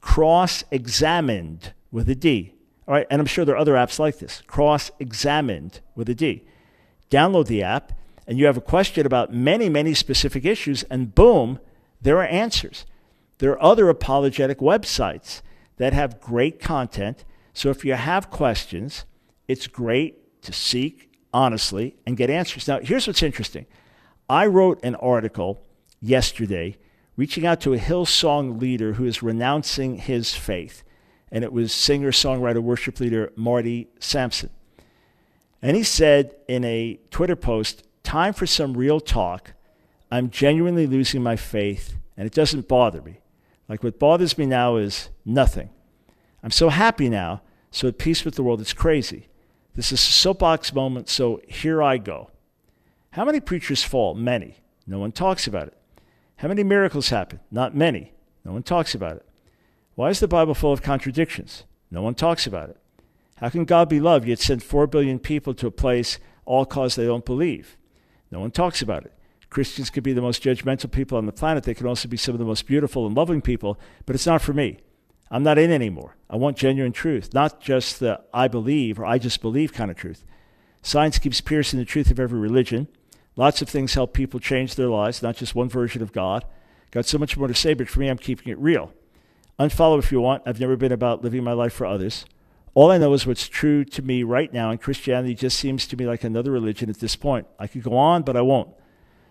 Cross 0.00 0.64
Examined 0.70 1.72
with 1.90 2.08
a 2.08 2.14
D. 2.14 2.54
All 2.86 2.94
right, 2.94 3.06
and 3.10 3.20
I'm 3.20 3.26
sure 3.26 3.44
there 3.44 3.54
are 3.54 3.58
other 3.58 3.74
apps 3.74 3.98
like 3.98 4.18
this, 4.18 4.42
Cross 4.46 4.90
Examined 4.98 5.80
with 5.94 6.08
a 6.08 6.14
D. 6.14 6.44
Download 7.10 7.46
the 7.46 7.62
app, 7.62 7.92
and 8.26 8.38
you 8.38 8.46
have 8.46 8.56
a 8.56 8.62
question 8.62 9.04
about 9.04 9.32
many, 9.32 9.68
many 9.68 9.94
specific 9.94 10.44
issues, 10.44 10.84
and 10.84 11.14
boom, 11.14 11.58
there 12.00 12.18
are 12.18 12.26
answers. 12.26 12.86
There 13.38 13.50
are 13.52 13.62
other 13.62 13.88
apologetic 13.88 14.58
websites 14.58 15.42
that 15.76 15.92
have 15.92 16.20
great 16.20 16.60
content. 16.60 17.24
So 17.52 17.70
if 17.70 17.84
you 17.84 17.94
have 17.94 18.30
questions, 18.30 19.04
it's 19.46 19.66
great 19.66 20.42
to 20.42 20.52
seek 20.52 21.07
honestly 21.38 21.94
and 22.04 22.16
get 22.16 22.30
answers. 22.30 22.66
Now, 22.66 22.80
here's 22.80 23.06
what's 23.06 23.22
interesting 23.22 23.66
I 24.28 24.46
wrote 24.46 24.80
an 24.82 24.96
article 24.96 25.62
yesterday 26.00 26.76
reaching 27.16 27.46
out 27.46 27.60
to 27.60 27.72
a 27.72 27.78
Hillsong 27.78 28.60
leader 28.60 28.94
who 28.94 29.04
is 29.04 29.22
renouncing 29.22 29.98
his 29.98 30.34
faith. 30.34 30.82
And 31.30 31.44
it 31.44 31.52
was 31.52 31.72
singer, 31.72 32.10
songwriter, 32.10 32.60
worship 32.60 33.00
leader 33.00 33.32
Marty 33.36 33.88
Sampson. 34.00 34.50
And 35.60 35.76
he 35.76 35.82
said 35.82 36.34
in 36.48 36.64
a 36.64 36.98
Twitter 37.10 37.36
post, 37.36 37.84
Time 38.02 38.32
for 38.32 38.46
some 38.46 38.74
real 38.74 39.00
talk. 39.00 39.52
I'm 40.10 40.30
genuinely 40.30 40.86
losing 40.86 41.22
my 41.22 41.36
faith, 41.36 41.96
and 42.16 42.26
it 42.26 42.32
doesn't 42.32 42.66
bother 42.66 43.02
me. 43.02 43.18
Like 43.68 43.84
what 43.84 43.98
bothers 43.98 44.38
me 44.38 44.46
now 44.46 44.76
is 44.76 45.10
nothing. 45.26 45.68
I'm 46.42 46.50
so 46.50 46.70
happy 46.70 47.10
now, 47.10 47.42
so 47.70 47.88
at 47.88 47.98
peace 47.98 48.24
with 48.24 48.34
the 48.36 48.42
world. 48.42 48.62
It's 48.62 48.72
crazy. 48.72 49.27
This 49.78 49.92
is 49.92 50.00
a 50.00 50.10
soapbox 50.10 50.74
moment, 50.74 51.08
so 51.08 51.40
here 51.46 51.80
I 51.80 51.98
go. 51.98 52.32
How 53.12 53.24
many 53.24 53.38
preachers 53.38 53.84
fall? 53.84 54.16
Many. 54.16 54.56
No 54.88 54.98
one 54.98 55.12
talks 55.12 55.46
about 55.46 55.68
it. 55.68 55.78
How 56.38 56.48
many 56.48 56.64
miracles 56.64 57.10
happen? 57.10 57.38
Not 57.52 57.76
many. 57.76 58.10
No 58.44 58.50
one 58.50 58.64
talks 58.64 58.92
about 58.96 59.18
it. 59.18 59.26
Why 59.94 60.08
is 60.08 60.18
the 60.18 60.26
Bible 60.26 60.56
full 60.56 60.72
of 60.72 60.82
contradictions? 60.82 61.62
No 61.92 62.02
one 62.02 62.16
talks 62.16 62.44
about 62.44 62.70
it. 62.70 62.76
How 63.36 63.50
can 63.50 63.64
God 63.64 63.88
be 63.88 64.00
loved 64.00 64.26
yet 64.26 64.40
send 64.40 64.64
4 64.64 64.88
billion 64.88 65.20
people 65.20 65.54
to 65.54 65.68
a 65.68 65.70
place 65.70 66.18
all 66.44 66.66
cause 66.66 66.96
they 66.96 67.06
don't 67.06 67.24
believe? 67.24 67.76
No 68.32 68.40
one 68.40 68.50
talks 68.50 68.82
about 68.82 69.04
it. 69.04 69.12
Christians 69.48 69.90
could 69.90 70.02
be 70.02 70.12
the 70.12 70.20
most 70.20 70.42
judgmental 70.42 70.90
people 70.90 71.16
on 71.16 71.26
the 71.26 71.32
planet. 71.32 71.62
They 71.62 71.74
can 71.74 71.86
also 71.86 72.08
be 72.08 72.16
some 72.16 72.34
of 72.34 72.40
the 72.40 72.44
most 72.44 72.66
beautiful 72.66 73.06
and 73.06 73.16
loving 73.16 73.40
people, 73.40 73.78
but 74.06 74.16
it's 74.16 74.26
not 74.26 74.42
for 74.42 74.52
me. 74.52 74.80
I'm 75.30 75.42
not 75.42 75.58
in 75.58 75.70
anymore. 75.70 76.16
I 76.30 76.36
want 76.36 76.56
genuine 76.56 76.92
truth, 76.92 77.34
not 77.34 77.60
just 77.60 78.00
the 78.00 78.20
I 78.32 78.48
believe 78.48 78.98
or 78.98 79.06
I 79.06 79.18
just 79.18 79.40
believe 79.40 79.72
kind 79.72 79.90
of 79.90 79.96
truth. 79.96 80.24
Science 80.82 81.18
keeps 81.18 81.40
piercing 81.40 81.78
the 81.78 81.84
truth 81.84 82.10
of 82.10 82.20
every 82.20 82.38
religion. 82.38 82.88
Lots 83.36 83.62
of 83.62 83.68
things 83.68 83.94
help 83.94 84.14
people 84.14 84.40
change 84.40 84.74
their 84.74 84.88
lives, 84.88 85.22
not 85.22 85.36
just 85.36 85.54
one 85.54 85.68
version 85.68 86.02
of 86.02 86.12
God. 86.12 86.44
Got 86.90 87.06
so 87.06 87.18
much 87.18 87.36
more 87.36 87.48
to 87.48 87.54
say, 87.54 87.74
but 87.74 87.88
for 87.88 88.00
me, 88.00 88.08
I'm 88.08 88.18
keeping 88.18 88.50
it 88.50 88.58
real. 88.58 88.92
Unfollow 89.58 89.98
if 89.98 90.10
you 90.10 90.20
want. 90.20 90.42
I've 90.46 90.60
never 90.60 90.76
been 90.76 90.92
about 90.92 91.22
living 91.22 91.44
my 91.44 91.52
life 91.52 91.72
for 91.72 91.84
others. 91.84 92.24
All 92.74 92.90
I 92.90 92.98
know 92.98 93.12
is 93.12 93.26
what's 93.26 93.48
true 93.48 93.84
to 93.84 94.02
me 94.02 94.22
right 94.22 94.52
now, 94.52 94.70
and 94.70 94.80
Christianity 94.80 95.34
just 95.34 95.58
seems 95.58 95.86
to 95.88 95.96
me 95.96 96.06
like 96.06 96.24
another 96.24 96.50
religion 96.50 96.88
at 96.88 97.00
this 97.00 97.16
point. 97.16 97.46
I 97.58 97.66
could 97.66 97.82
go 97.82 97.96
on, 97.96 98.22
but 98.22 98.36
I 98.36 98.40
won't. 98.40 98.70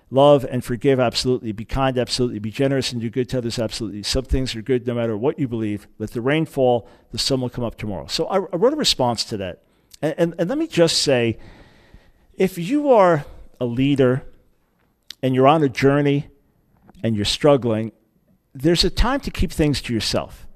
Love 0.09 0.45
and 0.49 0.63
forgive, 0.63 0.99
absolutely. 0.99 1.51
Be 1.51 1.65
kind, 1.65 1.97
absolutely. 1.97 2.39
Be 2.39 2.51
generous 2.51 2.93
and 2.93 3.01
do 3.01 3.09
good 3.09 3.27
to 3.29 3.39
others, 3.39 3.59
absolutely. 3.59 4.03
Some 4.03 4.23
things 4.23 4.55
are 4.55 4.61
good 4.61 4.87
no 4.87 4.93
matter 4.93 5.17
what 5.17 5.37
you 5.37 5.47
believe. 5.47 5.87
Let 5.99 6.11
the 6.11 6.21
rain 6.21 6.45
fall, 6.45 6.87
the 7.11 7.17
sun 7.17 7.41
will 7.41 7.49
come 7.49 7.65
up 7.65 7.77
tomorrow. 7.77 8.07
So 8.07 8.25
I, 8.27 8.37
I 8.37 8.55
wrote 8.55 8.73
a 8.73 8.77
response 8.77 9.25
to 9.25 9.37
that. 9.37 9.63
And, 10.01 10.15
and, 10.17 10.35
and 10.39 10.49
let 10.49 10.57
me 10.57 10.67
just 10.67 11.03
say 11.03 11.37
if 12.35 12.57
you 12.57 12.89
are 12.91 13.25
a 13.59 13.65
leader 13.65 14.23
and 15.21 15.35
you're 15.35 15.47
on 15.47 15.61
a 15.63 15.69
journey 15.69 16.29
and 17.03 17.15
you're 17.15 17.25
struggling, 17.25 17.91
there's 18.53 18.85
a 18.85 18.89
time 18.89 19.19
to 19.21 19.31
keep 19.31 19.51
things 19.51 19.81
to 19.81 19.93
yourself 19.93 20.47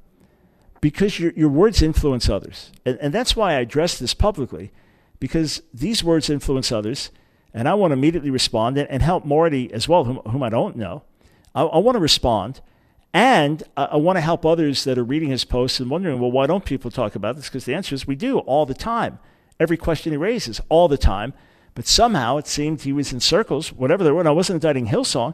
because 0.79 1.19
your, 1.19 1.31
your 1.33 1.49
words 1.49 1.81
influence 1.81 2.29
others. 2.29 2.71
And, 2.85 2.97
and 2.99 3.13
that's 3.13 3.35
why 3.35 3.51
I 3.53 3.59
address 3.59 3.99
this 3.99 4.13
publicly 4.13 4.71
because 5.19 5.61
these 5.73 6.03
words 6.03 6.29
influence 6.29 6.71
others 6.71 7.11
and 7.53 7.67
I 7.67 7.73
want 7.73 7.91
to 7.91 7.93
immediately 7.93 8.29
respond 8.29 8.77
and, 8.77 9.01
help 9.01 9.25
Marty 9.25 9.71
as 9.73 9.87
well, 9.87 10.05
whom, 10.05 10.17
whom 10.17 10.43
I 10.43 10.49
don't 10.49 10.75
know. 10.75 11.03
I, 11.53 11.63
I 11.63 11.77
want 11.77 11.95
to 11.95 11.99
respond, 11.99 12.61
and 13.13 13.63
I, 13.75 13.85
I 13.85 13.95
want 13.97 14.17
to 14.17 14.21
help 14.21 14.45
others 14.45 14.83
that 14.85 14.97
are 14.97 15.03
reading 15.03 15.29
his 15.29 15.43
posts 15.43 15.79
and 15.79 15.89
wondering, 15.89 16.19
well, 16.19 16.31
why 16.31 16.47
don't 16.47 16.65
people 16.65 16.91
talk 16.91 17.15
about 17.15 17.35
this? 17.35 17.45
Because 17.45 17.65
the 17.65 17.73
answer 17.73 17.93
is 17.95 18.07
we 18.07 18.15
do 18.15 18.39
all 18.39 18.65
the 18.65 18.73
time. 18.73 19.19
Every 19.59 19.77
question 19.77 20.11
he 20.11 20.17
raises, 20.17 20.61
all 20.69 20.87
the 20.87 20.97
time. 20.97 21.33
But 21.73 21.87
somehow 21.87 22.37
it 22.37 22.47
seemed 22.47 22.81
he 22.81 22.91
was 22.91 23.13
in 23.13 23.19
circles, 23.19 23.71
whatever 23.71 24.03
they 24.03 24.11
were. 24.11 24.19
And 24.19 24.27
I 24.27 24.33
wasn't 24.33 24.63
indicting 24.63 24.87
Hillsong, 24.87 25.33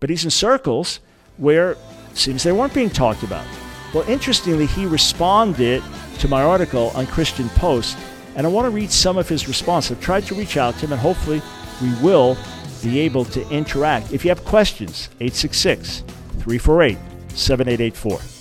but 0.00 0.10
he's 0.10 0.24
in 0.24 0.30
circles 0.30 1.00
where 1.36 1.72
it 1.72 1.78
seems 2.14 2.42
they 2.42 2.52
weren't 2.52 2.72
being 2.72 2.90
talked 2.90 3.22
about. 3.22 3.46
Well, 3.92 4.08
interestingly, 4.08 4.66
he 4.66 4.86
responded 4.86 5.82
to 6.18 6.28
my 6.28 6.42
article 6.42 6.90
on 6.94 7.06
Christian 7.06 7.48
Post 7.50 7.98
and 8.36 8.46
I 8.46 8.50
want 8.50 8.66
to 8.66 8.70
read 8.70 8.90
some 8.90 9.18
of 9.18 9.28
his 9.28 9.48
response. 9.48 9.90
I've 9.90 10.00
tried 10.00 10.24
to 10.24 10.34
reach 10.34 10.56
out 10.56 10.74
to 10.74 10.86
him, 10.86 10.92
and 10.92 11.00
hopefully 11.00 11.40
we 11.80 11.92
will 12.02 12.36
be 12.82 13.00
able 13.00 13.24
to 13.26 13.48
interact. 13.50 14.12
If 14.12 14.24
you 14.24 14.28
have 14.30 14.44
questions, 14.44 15.08
866 15.20 16.00
348 16.40 16.98
7884. 17.30 18.33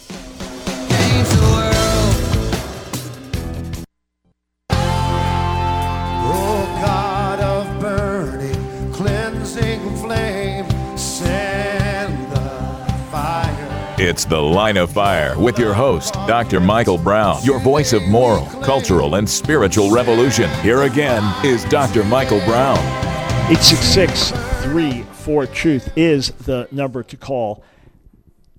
It's 14.03 14.25
The 14.25 14.37
Line 14.37 14.75
of 14.75 14.91
Fire 14.91 15.39
with 15.39 15.57
your 15.57 15.73
host, 15.73 16.15
Dr. 16.27 16.59
Michael 16.59 16.97
Brown, 16.97 17.41
your 17.41 17.57
voice 17.57 17.93
of 17.93 18.03
moral, 18.03 18.45
cultural, 18.61 19.15
and 19.15 19.27
spiritual 19.27 19.91
revolution. 19.91 20.49
Here 20.59 20.81
again 20.81 21.23
is 21.45 21.63
Dr. 21.63 22.03
Michael 22.03 22.41
Brown. 22.41 22.77
866 23.49 24.31
34 24.31 25.47
Truth 25.47 25.93
is 25.95 26.31
the 26.31 26.67
number 26.69 27.01
to 27.01 27.15
call. 27.15 27.63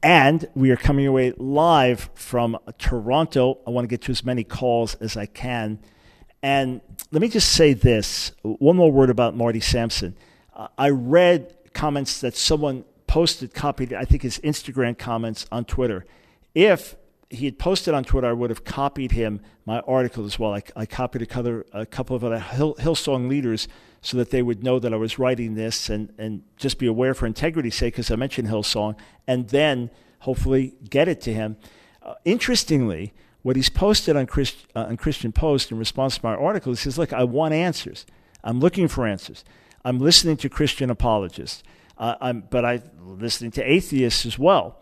And 0.02 0.48
we 0.54 0.70
are 0.70 0.78
coming 0.78 1.06
away 1.06 1.34
live 1.36 2.08
from 2.14 2.56
Toronto. 2.78 3.58
I 3.66 3.70
want 3.70 3.84
to 3.84 3.88
get 3.88 4.00
to 4.04 4.12
as 4.12 4.24
many 4.24 4.44
calls 4.44 4.94
as 4.94 5.14
I 5.14 5.26
can. 5.26 5.78
And 6.42 6.80
let 7.10 7.20
me 7.20 7.28
just 7.28 7.52
say 7.52 7.74
this 7.74 8.32
one 8.40 8.76
more 8.76 8.90
word 8.90 9.10
about 9.10 9.36
Marty 9.36 9.60
Sampson. 9.60 10.16
Uh, 10.54 10.68
I 10.78 10.88
read 10.88 11.54
comments 11.74 12.22
that 12.22 12.34
someone 12.34 12.86
posted, 13.14 13.54
copied, 13.54 13.92
I 13.92 14.04
think, 14.04 14.22
his 14.22 14.40
Instagram 14.40 14.98
comments 14.98 15.46
on 15.52 15.64
Twitter. 15.64 16.04
If 16.52 16.96
he 17.30 17.44
had 17.44 17.60
posted 17.60 17.94
on 17.94 18.02
Twitter, 18.02 18.26
I 18.26 18.32
would 18.32 18.50
have 18.50 18.64
copied 18.64 19.12
him 19.12 19.40
my 19.64 19.78
article 19.86 20.26
as 20.26 20.36
well. 20.36 20.52
I, 20.52 20.64
I 20.74 20.84
copied 20.84 21.22
a 21.22 21.26
couple, 21.26 21.62
a 21.72 21.86
couple 21.86 22.16
of 22.16 22.24
other 22.24 22.40
Hill, 22.40 22.74
Hillsong 22.74 23.28
leaders 23.28 23.68
so 24.02 24.16
that 24.16 24.30
they 24.30 24.42
would 24.42 24.64
know 24.64 24.80
that 24.80 24.92
I 24.92 24.96
was 24.96 25.16
writing 25.16 25.54
this 25.54 25.88
and, 25.88 26.12
and 26.18 26.42
just 26.56 26.80
be 26.80 26.88
aware 26.88 27.14
for 27.14 27.24
integrity's 27.24 27.76
sake, 27.76 27.94
because 27.94 28.10
I 28.10 28.16
mentioned 28.16 28.48
Hillsong, 28.48 28.96
and 29.28 29.48
then 29.50 29.90
hopefully 30.18 30.74
get 30.90 31.06
it 31.06 31.20
to 31.20 31.32
him. 31.32 31.56
Uh, 32.02 32.14
interestingly, 32.24 33.12
what 33.42 33.54
he's 33.54 33.68
posted 33.68 34.16
on, 34.16 34.26
Christ, 34.26 34.66
uh, 34.74 34.86
on 34.88 34.96
Christian 34.96 35.30
Post 35.30 35.70
in 35.70 35.78
response 35.78 36.18
to 36.18 36.26
my 36.26 36.34
article, 36.34 36.72
he 36.72 36.76
says, 36.76 36.98
Look, 36.98 37.12
I 37.12 37.22
want 37.22 37.54
answers. 37.54 38.06
I'm 38.42 38.58
looking 38.58 38.88
for 38.88 39.06
answers. 39.06 39.44
I'm 39.84 40.00
listening 40.00 40.36
to 40.38 40.48
Christian 40.48 40.90
apologists. 40.90 41.62
Uh, 41.96 42.32
but 42.32 42.64
I'm 42.64 42.82
listening 43.18 43.50
to 43.52 43.62
atheists 43.62 44.26
as 44.26 44.38
well. 44.38 44.80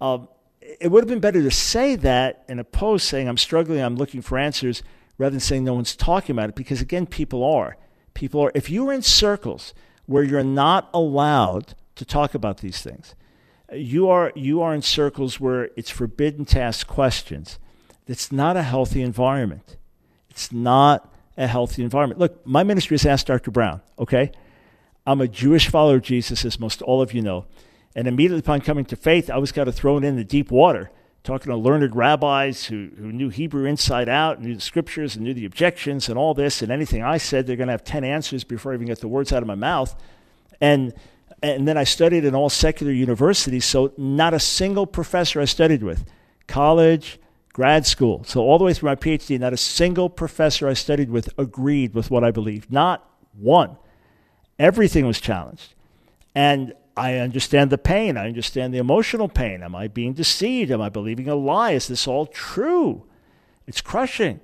Um, 0.00 0.28
it 0.60 0.88
would 0.90 1.02
have 1.02 1.08
been 1.08 1.20
better 1.20 1.42
to 1.42 1.50
say 1.50 1.96
that 1.96 2.44
in 2.48 2.58
a 2.58 2.64
post 2.64 3.08
saying, 3.08 3.28
I'm 3.28 3.36
struggling, 3.36 3.80
I'm 3.80 3.96
looking 3.96 4.22
for 4.22 4.38
answers, 4.38 4.82
rather 5.18 5.30
than 5.30 5.40
saying 5.40 5.64
no 5.64 5.74
one's 5.74 5.96
talking 5.96 6.34
about 6.34 6.50
it, 6.50 6.54
because 6.54 6.80
again, 6.80 7.06
people 7.06 7.42
are. 7.44 7.76
People 8.14 8.40
are. 8.42 8.52
If 8.54 8.70
you're 8.70 8.92
in 8.92 9.02
circles 9.02 9.74
where 10.06 10.22
you're 10.22 10.44
not 10.44 10.90
allowed 10.92 11.74
to 11.96 12.04
talk 12.04 12.34
about 12.34 12.58
these 12.58 12.82
things, 12.82 13.14
you 13.72 14.08
are, 14.08 14.32
you 14.34 14.62
are 14.62 14.74
in 14.74 14.82
circles 14.82 15.38
where 15.40 15.70
it's 15.76 15.90
forbidden 15.90 16.44
to 16.46 16.60
ask 16.60 16.86
questions. 16.86 17.58
It's 18.06 18.32
not 18.32 18.56
a 18.56 18.62
healthy 18.62 19.02
environment. 19.02 19.76
It's 20.30 20.52
not 20.52 21.12
a 21.36 21.46
healthy 21.46 21.82
environment. 21.82 22.18
Look, 22.18 22.46
my 22.46 22.62
ministry 22.62 22.96
has 22.96 23.06
asked 23.06 23.28
Dr. 23.28 23.50
Brown, 23.50 23.80
okay? 23.98 24.32
I'm 25.06 25.20
a 25.20 25.28
Jewish 25.28 25.68
follower 25.68 25.96
of 25.96 26.02
Jesus, 26.02 26.44
as 26.44 26.60
most 26.60 26.82
all 26.82 27.00
of 27.00 27.12
you 27.12 27.22
know. 27.22 27.46
And 27.96 28.06
immediately 28.06 28.40
upon 28.40 28.60
coming 28.60 28.84
to 28.86 28.96
faith, 28.96 29.30
I 29.30 29.38
was 29.38 29.52
kind 29.52 29.68
of 29.68 29.74
thrown 29.74 30.04
in 30.04 30.16
the 30.16 30.24
deep 30.24 30.50
water, 30.50 30.90
talking 31.24 31.50
to 31.50 31.56
learned 31.56 31.96
rabbis 31.96 32.66
who, 32.66 32.90
who 32.96 33.10
knew 33.10 33.28
Hebrew 33.28 33.64
inside 33.64 34.08
out, 34.08 34.40
knew 34.40 34.54
the 34.54 34.60
scriptures, 34.60 35.16
and 35.16 35.24
knew 35.24 35.34
the 35.34 35.44
objections 35.44 36.08
and 36.08 36.16
all 36.16 36.34
this. 36.34 36.62
And 36.62 36.70
anything 36.70 37.02
I 37.02 37.16
said, 37.16 37.46
they're 37.46 37.56
going 37.56 37.68
to 37.68 37.72
have 37.72 37.84
10 37.84 38.04
answers 38.04 38.44
before 38.44 38.72
I 38.72 38.76
even 38.76 38.86
get 38.86 39.00
the 39.00 39.08
words 39.08 39.32
out 39.32 39.42
of 39.42 39.48
my 39.48 39.54
mouth. 39.54 39.94
And, 40.60 40.94
and 41.42 41.66
then 41.66 41.76
I 41.76 41.84
studied 41.84 42.24
in 42.24 42.34
all 42.34 42.50
secular 42.50 42.92
universities, 42.92 43.64
so 43.64 43.92
not 43.96 44.34
a 44.34 44.40
single 44.40 44.86
professor 44.86 45.40
I 45.40 45.46
studied 45.46 45.82
with, 45.82 46.04
college, 46.46 47.18
grad 47.52 47.86
school. 47.86 48.22
So, 48.24 48.40
all 48.40 48.58
the 48.58 48.64
way 48.64 48.74
through 48.74 48.90
my 48.90 48.96
PhD, 48.96 49.38
not 49.38 49.52
a 49.52 49.56
single 49.56 50.08
professor 50.08 50.68
I 50.68 50.74
studied 50.74 51.10
with 51.10 51.30
agreed 51.38 51.94
with 51.94 52.10
what 52.10 52.22
I 52.22 52.30
believed. 52.30 52.70
Not 52.70 53.08
one. 53.38 53.76
Everything 54.60 55.06
was 55.06 55.20
challenged. 55.22 55.74
And 56.34 56.74
I 56.94 57.16
understand 57.16 57.70
the 57.70 57.78
pain. 57.78 58.18
I 58.18 58.26
understand 58.26 58.74
the 58.74 58.78
emotional 58.78 59.26
pain. 59.26 59.62
Am 59.62 59.74
I 59.74 59.88
being 59.88 60.12
deceived? 60.12 60.70
Am 60.70 60.82
I 60.82 60.90
believing 60.90 61.28
a 61.28 61.34
lie? 61.34 61.70
Is 61.72 61.88
this 61.88 62.06
all 62.06 62.26
true? 62.26 63.06
It's 63.66 63.80
crushing. 63.80 64.40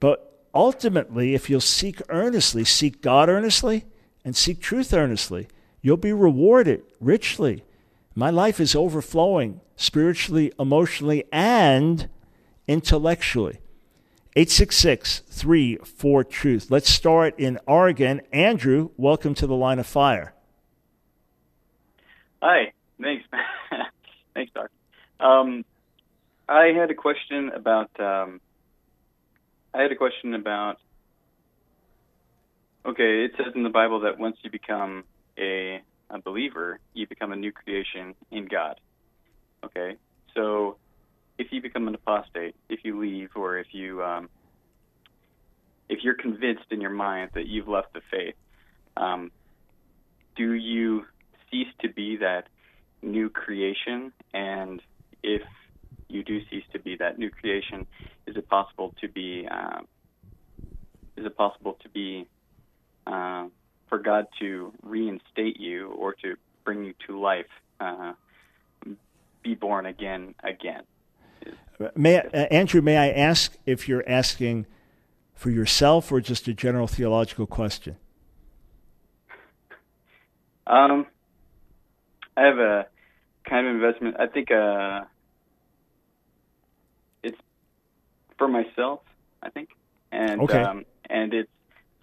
But 0.00 0.46
ultimately, 0.54 1.34
if 1.34 1.50
you'll 1.50 1.60
seek 1.60 2.00
earnestly, 2.08 2.64
seek 2.64 3.02
God 3.02 3.28
earnestly, 3.28 3.84
and 4.24 4.34
seek 4.34 4.62
truth 4.62 4.94
earnestly, 4.94 5.46
you'll 5.82 5.98
be 5.98 6.14
rewarded 6.14 6.82
richly. 6.98 7.62
My 8.14 8.30
life 8.30 8.60
is 8.60 8.74
overflowing 8.74 9.60
spiritually, 9.76 10.52
emotionally, 10.58 11.24
and 11.30 12.08
intellectually. 12.66 13.58
866 14.36 15.20
34 15.28 16.24
Truth. 16.24 16.70
Let's 16.70 16.88
start 16.88 17.34
in 17.38 17.58
Oregon. 17.66 18.20
Andrew, 18.32 18.90
welcome 18.96 19.34
to 19.34 19.46
the 19.46 19.56
line 19.56 19.80
of 19.80 19.88
fire. 19.88 20.34
Hi, 22.40 22.72
thanks. 23.02 23.24
thanks, 24.34 24.52
Doc. 24.54 24.70
Um, 25.18 25.64
I 26.48 26.66
had 26.66 26.92
a 26.92 26.94
question 26.94 27.50
about. 27.50 27.90
Um, 27.98 28.40
I 29.74 29.82
had 29.82 29.90
a 29.90 29.96
question 29.96 30.34
about. 30.34 30.78
Okay, 32.86 33.24
it 33.24 33.32
says 33.36 33.52
in 33.56 33.64
the 33.64 33.68
Bible 33.68 34.00
that 34.00 34.18
once 34.18 34.36
you 34.42 34.50
become 34.50 35.02
a, 35.36 35.82
a 36.08 36.18
believer, 36.20 36.78
you 36.94 37.06
become 37.08 37.32
a 37.32 37.36
new 37.36 37.50
creation 37.50 38.14
in 38.30 38.46
God. 38.46 38.80
Okay, 39.64 39.96
so 40.34 40.76
if 41.40 41.46
you 41.52 41.62
become 41.62 41.88
an 41.88 41.94
apostate, 41.94 42.54
if 42.68 42.80
you 42.84 43.00
leave, 43.00 43.30
or 43.34 43.56
if 43.56 43.68
you 43.72 44.04
um, 44.04 44.28
if 45.88 46.00
you're 46.04 46.14
convinced 46.14 46.66
in 46.70 46.82
your 46.82 46.90
mind 46.90 47.30
that 47.34 47.46
you've 47.46 47.66
left 47.66 47.94
the 47.94 48.02
faith, 48.10 48.34
um, 48.98 49.32
do 50.36 50.52
you 50.52 51.06
cease 51.50 51.72
to 51.80 51.88
be 51.88 52.18
that 52.18 52.44
new 53.02 53.30
creation? 53.30 54.12
And 54.34 54.82
if 55.22 55.40
you 56.10 56.22
do 56.22 56.40
cease 56.50 56.64
to 56.74 56.78
be 56.78 56.96
that 56.98 57.18
new 57.18 57.30
creation, 57.30 57.86
is 58.26 58.36
it 58.36 58.46
possible 58.46 58.92
to 59.00 59.08
be 59.08 59.48
uh, 59.50 59.80
is 61.16 61.24
it 61.24 61.36
possible 61.38 61.78
to 61.82 61.88
be 61.88 62.28
uh, 63.06 63.46
for 63.88 63.98
God 63.98 64.26
to 64.40 64.74
reinstate 64.82 65.58
you 65.58 65.88
or 65.88 66.14
to 66.22 66.36
bring 66.66 66.84
you 66.84 66.92
to 67.06 67.18
life, 67.18 67.52
uh, 67.80 68.12
be 69.42 69.54
born 69.54 69.86
again 69.86 70.34
again? 70.44 70.82
May 71.94 72.18
I, 72.18 72.20
uh, 72.20 72.46
Andrew, 72.50 72.82
may 72.82 72.96
I 72.96 73.10
ask 73.10 73.56
if 73.64 73.88
you're 73.88 74.06
asking 74.06 74.66
for 75.34 75.50
yourself 75.50 76.12
or 76.12 76.20
just 76.20 76.46
a 76.48 76.52
general 76.52 76.86
theological 76.86 77.46
question? 77.46 77.96
Um, 80.66 81.06
I 82.36 82.42
have 82.44 82.58
a 82.58 82.86
kind 83.44 83.66
of 83.66 83.74
investment. 83.74 84.16
I 84.18 84.26
think 84.26 84.50
uh, 84.50 85.00
it's 87.22 87.38
for 88.38 88.46
myself. 88.46 89.00
I 89.42 89.48
think, 89.48 89.70
and 90.12 90.42
okay. 90.42 90.62
um, 90.62 90.84
and 91.08 91.32
it's 91.32 91.50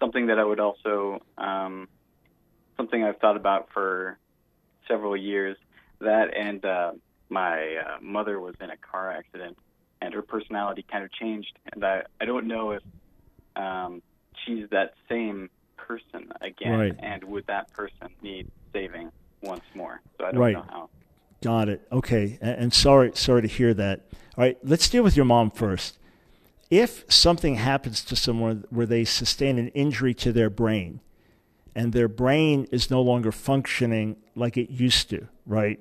something 0.00 0.26
that 0.26 0.38
I 0.38 0.44
would 0.44 0.60
also 0.60 1.22
um, 1.38 1.88
something 2.76 3.02
I've 3.02 3.18
thought 3.18 3.36
about 3.36 3.68
for 3.72 4.18
several 4.88 5.16
years. 5.16 5.56
That 6.00 6.36
and 6.36 6.64
uh, 6.64 6.92
my 7.28 7.76
uh, 7.76 7.98
mother 8.00 8.40
was 8.40 8.54
in 8.60 8.70
a 8.70 8.76
car 8.76 9.10
accident, 9.10 9.58
and 10.00 10.14
her 10.14 10.22
personality 10.22 10.84
kind 10.90 11.04
of 11.04 11.12
changed, 11.12 11.58
and 11.72 11.84
I 11.84 12.02
I 12.20 12.24
don't 12.24 12.46
know 12.46 12.72
if 12.72 12.82
um, 13.56 14.02
she's 14.44 14.68
that 14.70 14.94
same 15.08 15.50
person 15.76 16.32
again, 16.40 16.78
right. 16.78 16.94
and 16.98 17.24
would 17.24 17.46
that 17.46 17.72
person 17.72 18.08
need 18.22 18.50
saving? 18.72 19.10
once 19.42 19.64
more. 19.74 20.00
So 20.18 20.24
I 20.24 20.32
don't 20.32 20.40
right. 20.40 20.54
know 20.54 20.64
how. 20.68 20.90
Got 21.42 21.68
it. 21.68 21.86
Okay. 21.92 22.38
And, 22.40 22.56
and 22.62 22.74
sorry, 22.74 23.12
sorry 23.14 23.42
to 23.42 23.48
hear 23.48 23.74
that. 23.74 24.06
All 24.36 24.44
right. 24.44 24.58
Let's 24.62 24.88
deal 24.88 25.02
with 25.02 25.16
your 25.16 25.24
mom 25.24 25.50
first. 25.50 25.98
If 26.70 27.04
something 27.08 27.54
happens 27.54 28.04
to 28.04 28.16
someone 28.16 28.64
where 28.70 28.86
they 28.86 29.04
sustain 29.04 29.58
an 29.58 29.68
injury 29.68 30.12
to 30.14 30.32
their 30.32 30.50
brain, 30.50 31.00
and 31.74 31.92
their 31.92 32.08
brain 32.08 32.66
is 32.70 32.90
no 32.90 33.00
longer 33.00 33.32
functioning 33.32 34.16
like 34.34 34.56
it 34.56 34.68
used 34.68 35.08
to, 35.10 35.28
right? 35.46 35.80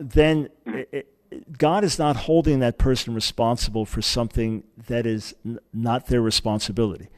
Then 0.00 0.48
it, 0.66 1.06
God 1.56 1.84
is 1.84 1.98
not 1.98 2.16
holding 2.16 2.60
that 2.60 2.78
person 2.78 3.14
responsible 3.14 3.84
for 3.84 4.02
something 4.02 4.64
that 4.88 5.06
is 5.06 5.34
n- 5.44 5.60
not 5.72 6.06
their 6.06 6.22
responsibility. 6.22 7.08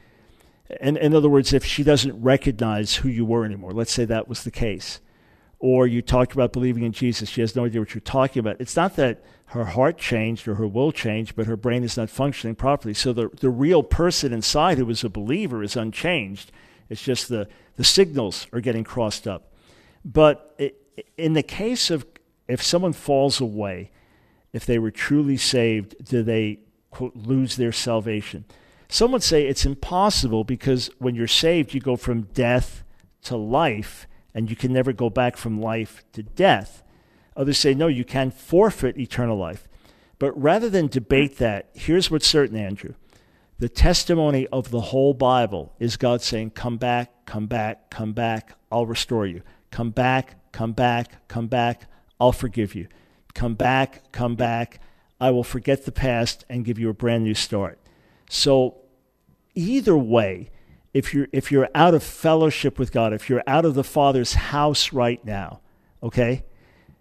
And 0.81 0.97
in 0.97 1.15
other 1.15 1.29
words, 1.29 1.53
if 1.53 1.63
she 1.63 1.83
doesn't 1.83 2.21
recognize 2.21 2.97
who 2.97 3.09
you 3.09 3.25
were 3.25 3.45
anymore, 3.45 3.71
let's 3.71 3.91
say 3.93 4.05
that 4.05 4.27
was 4.27 4.43
the 4.43 4.51
case, 4.51 4.99
or 5.59 5.87
you 5.87 6.01
talked 6.01 6.33
about 6.33 6.51
believing 6.51 6.83
in 6.83 6.91
Jesus, 6.91 7.29
she 7.29 7.41
has 7.41 7.55
no 7.55 7.65
idea 7.65 7.79
what 7.79 7.93
you're 7.95 8.01
talking 8.01 8.41
about. 8.41 8.57
It's 8.59 8.75
not 8.75 8.97
that 8.97 9.23
her 9.47 9.65
heart 9.65 9.97
changed 9.97 10.47
or 10.47 10.55
her 10.55 10.67
will 10.67 10.91
changed, 10.91 11.35
but 11.35 11.47
her 11.47 11.55
brain 11.55 11.83
is 11.83 11.95
not 11.95 12.09
functioning 12.09 12.55
properly. 12.55 12.93
So 12.93 13.13
the, 13.13 13.29
the 13.39 13.49
real 13.49 13.81
person 13.81 14.33
inside 14.33 14.77
who 14.77 14.89
is 14.89 15.03
a 15.03 15.09
believer 15.09 15.63
is 15.63 15.77
unchanged. 15.77 16.51
It's 16.89 17.03
just 17.03 17.29
the, 17.29 17.47
the 17.77 17.83
signals 17.83 18.47
are 18.51 18.59
getting 18.59 18.83
crossed 18.83 19.25
up. 19.25 19.53
But 20.03 20.53
it, 20.57 21.05
in 21.17 21.33
the 21.33 21.43
case 21.43 21.89
of 21.89 22.05
if 22.53 22.61
someone 22.61 22.93
falls 22.93 23.41
away, 23.41 23.91
if 24.51 24.65
they 24.65 24.79
were 24.79 24.91
truly 24.91 25.37
saved, 25.37 25.95
do 26.05 26.23
they, 26.23 26.59
quote, 26.91 27.15
lose 27.15 27.55
their 27.55 27.71
salvation? 27.71 28.45
Some 28.87 29.11
would 29.11 29.23
say 29.23 29.47
it's 29.47 29.65
impossible 29.65 30.43
because 30.43 30.89
when 30.99 31.15
you're 31.15 31.27
saved, 31.27 31.73
you 31.73 31.81
go 31.81 31.95
from 31.95 32.23
death 32.33 32.83
to 33.23 33.35
life 33.35 34.07
and 34.33 34.49
you 34.49 34.55
can 34.55 34.71
never 34.71 34.93
go 34.93 35.09
back 35.09 35.37
from 35.37 35.59
life 35.59 36.03
to 36.13 36.23
death. 36.23 36.83
Others 37.35 37.57
say, 37.57 37.73
no, 37.73 37.87
you 37.87 38.05
can 38.05 38.29
forfeit 38.29 38.97
eternal 38.97 39.37
life. 39.37 39.67
But 40.19 40.39
rather 40.39 40.69
than 40.69 40.87
debate 40.87 41.37
that, 41.39 41.69
here's 41.73 42.11
what's 42.11 42.27
certain, 42.27 42.55
Andrew. 42.55 42.93
The 43.59 43.69
testimony 43.69 44.47
of 44.47 44.71
the 44.71 44.81
whole 44.81 45.13
Bible 45.13 45.73
is 45.79 45.97
God 45.97 46.21
saying, 46.21 46.51
Come 46.51 46.77
back, 46.77 47.25
come 47.25 47.47
back, 47.47 47.89
come 47.89 48.13
back, 48.13 48.57
I'll 48.71 48.85
restore 48.85 49.25
you. 49.25 49.41
Come 49.71 49.91
back, 49.91 50.51
come 50.51 50.73
back, 50.73 51.27
come 51.27 51.47
back, 51.47 51.89
I'll 52.19 52.31
forgive 52.31 52.75
you. 52.75 52.87
Come 53.33 53.55
back, 53.55 54.11
come 54.11 54.35
back, 54.35 54.79
I 55.19 55.31
will 55.31 55.43
forget 55.43 55.85
the 55.85 55.91
past 55.91 56.43
and 56.49 56.65
give 56.65 56.77
you 56.77 56.89
a 56.89 56.93
brand 56.93 57.23
new 57.23 57.33
start. 57.33 57.79
So, 58.29 58.77
either 59.55 59.97
way, 59.97 60.49
if 60.93 61.13
you're 61.13 61.27
if 61.31 61.51
you're 61.51 61.69
out 61.73 61.93
of 61.93 62.03
fellowship 62.03 62.77
with 62.77 62.91
God, 62.91 63.13
if 63.13 63.29
you're 63.29 63.43
out 63.47 63.65
of 63.65 63.73
the 63.73 63.83
Father's 63.83 64.33
house 64.33 64.93
right 64.93 65.23
now, 65.25 65.61
okay? 66.01 66.43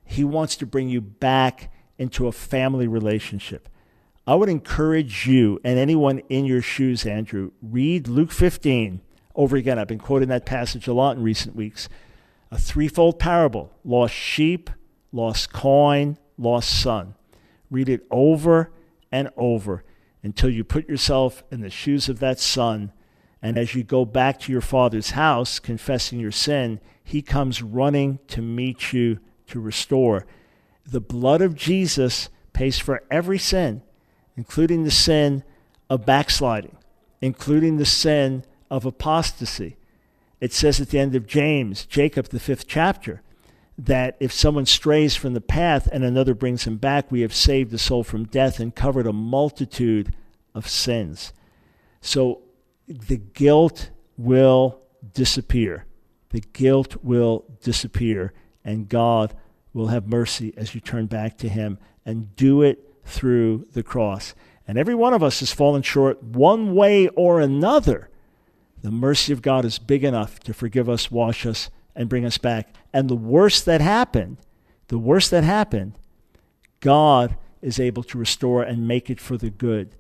He 0.05 0.25
wants 0.25 0.57
to 0.57 0.66
bring 0.66 0.88
you 0.88 1.01
back 1.01 1.72
into 1.98 2.27
a 2.27 2.33
family 2.33 2.87
relationship. 2.87 3.68
I 4.27 4.35
would 4.35 4.48
encourage 4.48 5.27
you 5.27 5.61
and 5.64 5.79
anyone 5.79 6.20
in 6.29 6.44
your 6.44 6.62
shoes, 6.62 7.05
Andrew, 7.05 7.51
read 7.61 8.09
Luke 8.09 8.31
15 8.31 9.01
over 9.35 9.57
again. 9.57 9.79
I've 9.79 9.88
been 9.88 9.98
quoting 9.98 10.29
that 10.29 10.46
passage 10.46 10.87
a 10.87 10.92
lot 10.92 11.16
in 11.16 11.22
recent 11.22 11.57
weeks. 11.57 11.88
A 12.51 12.59
threefold 12.59 13.18
parable 13.18 13.72
lost 13.85 14.14
sheep, 14.14 14.70
lost 15.12 15.53
coin, 15.53 16.18
lost 16.37 16.83
son. 16.83 17.14
Read 17.70 17.88
it 17.88 18.07
over 18.11 18.72
and 19.11 19.31
over 19.37 19.85
until 20.22 20.51
you 20.51 20.64
put 20.64 20.88
yourself 20.88 21.42
in 21.51 21.61
the 21.61 21.70
shoes 21.70 22.09
of 22.09 22.18
that 22.20 22.40
son 22.40 22.92
and 23.42 23.59
as 23.59 23.75
you 23.75 23.83
go 23.83 24.05
back 24.05 24.38
to 24.40 24.53
your 24.53 24.61
father's 24.61 25.11
house, 25.11 25.59
confessing 25.59 26.20
your 26.20 26.31
sin, 26.31 26.81
he 27.03 27.20
comes 27.20 27.61
running 27.61 28.20
to 28.29 28.40
meet 28.40 28.92
you 28.92 29.18
to 29.48 29.61
restore. 29.61 30.27
The 30.87 31.01
blood 31.01 31.42
of 31.42 31.57
Jesus 31.57 32.29
pays 32.53 32.79
for 32.79 33.03
every 33.11 33.38
sin, 33.38 33.83
including 34.37 34.85
the 34.85 34.92
sin 34.92 35.42
of 35.90 36.07
backsliding, 36.07 36.77
including 37.20 37.77
the 37.77 37.85
sin 37.85 38.44
of 38.70 38.87
apostasy. 38.87 39.77
It 40.40 40.53
says 40.53 40.81
at 40.81 40.90
the 40.90 41.01
end 41.01 41.16
of 41.16 41.27
James, 41.27 41.85
Jacob, 41.87 42.29
the 42.29 42.40
fifth 42.40 42.68
chapter, 42.68 43.22
that 43.79 44.17
if 44.21 44.33
someone 44.33 44.67
strays 44.67 45.17
from 45.17 45.35
the 45.35 45.41
path 45.41 45.89
and 45.91 46.05
another 46.05 46.35
brings 46.35 46.65
him 46.65 46.77
back, 46.77 47.11
we 47.11 47.23
have 47.23 47.35
saved 47.35 47.71
the 47.71 47.79
soul 47.79 48.05
from 48.05 48.25
death 48.25 48.61
and 48.61 48.75
covered 48.75 49.07
a 49.07 49.13
multitude 49.13 50.15
of 50.55 50.69
sins. 50.69 51.33
So 52.01 52.43
the 52.87 53.17
guilt 53.17 53.91
will 54.17 54.81
disappear. 55.15 55.87
The 56.31 56.41
guilt 56.41 56.97
will 57.03 57.45
disappear, 57.63 58.33
and 58.65 58.89
God 58.89 59.35
will 59.73 59.89
have 59.89 60.09
mercy 60.09 60.53
as 60.57 60.75
you 60.75 60.81
turn 60.81 61.07
back 61.07 61.39
to 61.39 61.49
Him 61.49 61.79
and 62.05 62.35
do 62.37 62.63
it 62.63 62.91
through 63.05 63.67
the 63.73 63.83
cross. 63.83 64.35
And 64.67 64.79
every 64.79 64.95
one 64.95 65.15
of 65.15 65.23
us 65.23 65.41
has 65.41 65.53
fallen 65.53 65.83
short 65.83 66.23
one 66.23 66.75
way 66.75 67.09
or 67.09 67.41
another. 67.41 68.09
The 68.83 68.91
mercy 68.91 69.33
of 69.33 69.43
God 69.43 69.65
is 69.65 69.79
big 69.79 70.05
enough 70.05 70.41
to 70.41 70.55
forgive 70.55 70.89
us, 70.89 71.11
wash 71.11 71.47
us, 71.47 71.71
and 71.95 72.09
bring 72.09 72.25
us 72.25 72.39
back. 72.39 72.75
And 72.93 73.09
the 73.09 73.17
worst 73.17 73.65
that 73.67 73.81
happened, 73.81 74.39
the 74.89 74.99
worst 74.99 75.31
that 75.31 75.45
happened, 75.45 75.95
God 76.81 77.37
is 77.61 77.79
able 77.79 78.03
to 78.05 78.19
restore 78.19 78.63
and 78.63 78.89
make 78.89 79.09
it 79.09 79.21
for 79.21 79.37
the 79.37 79.51
good. 79.51 79.95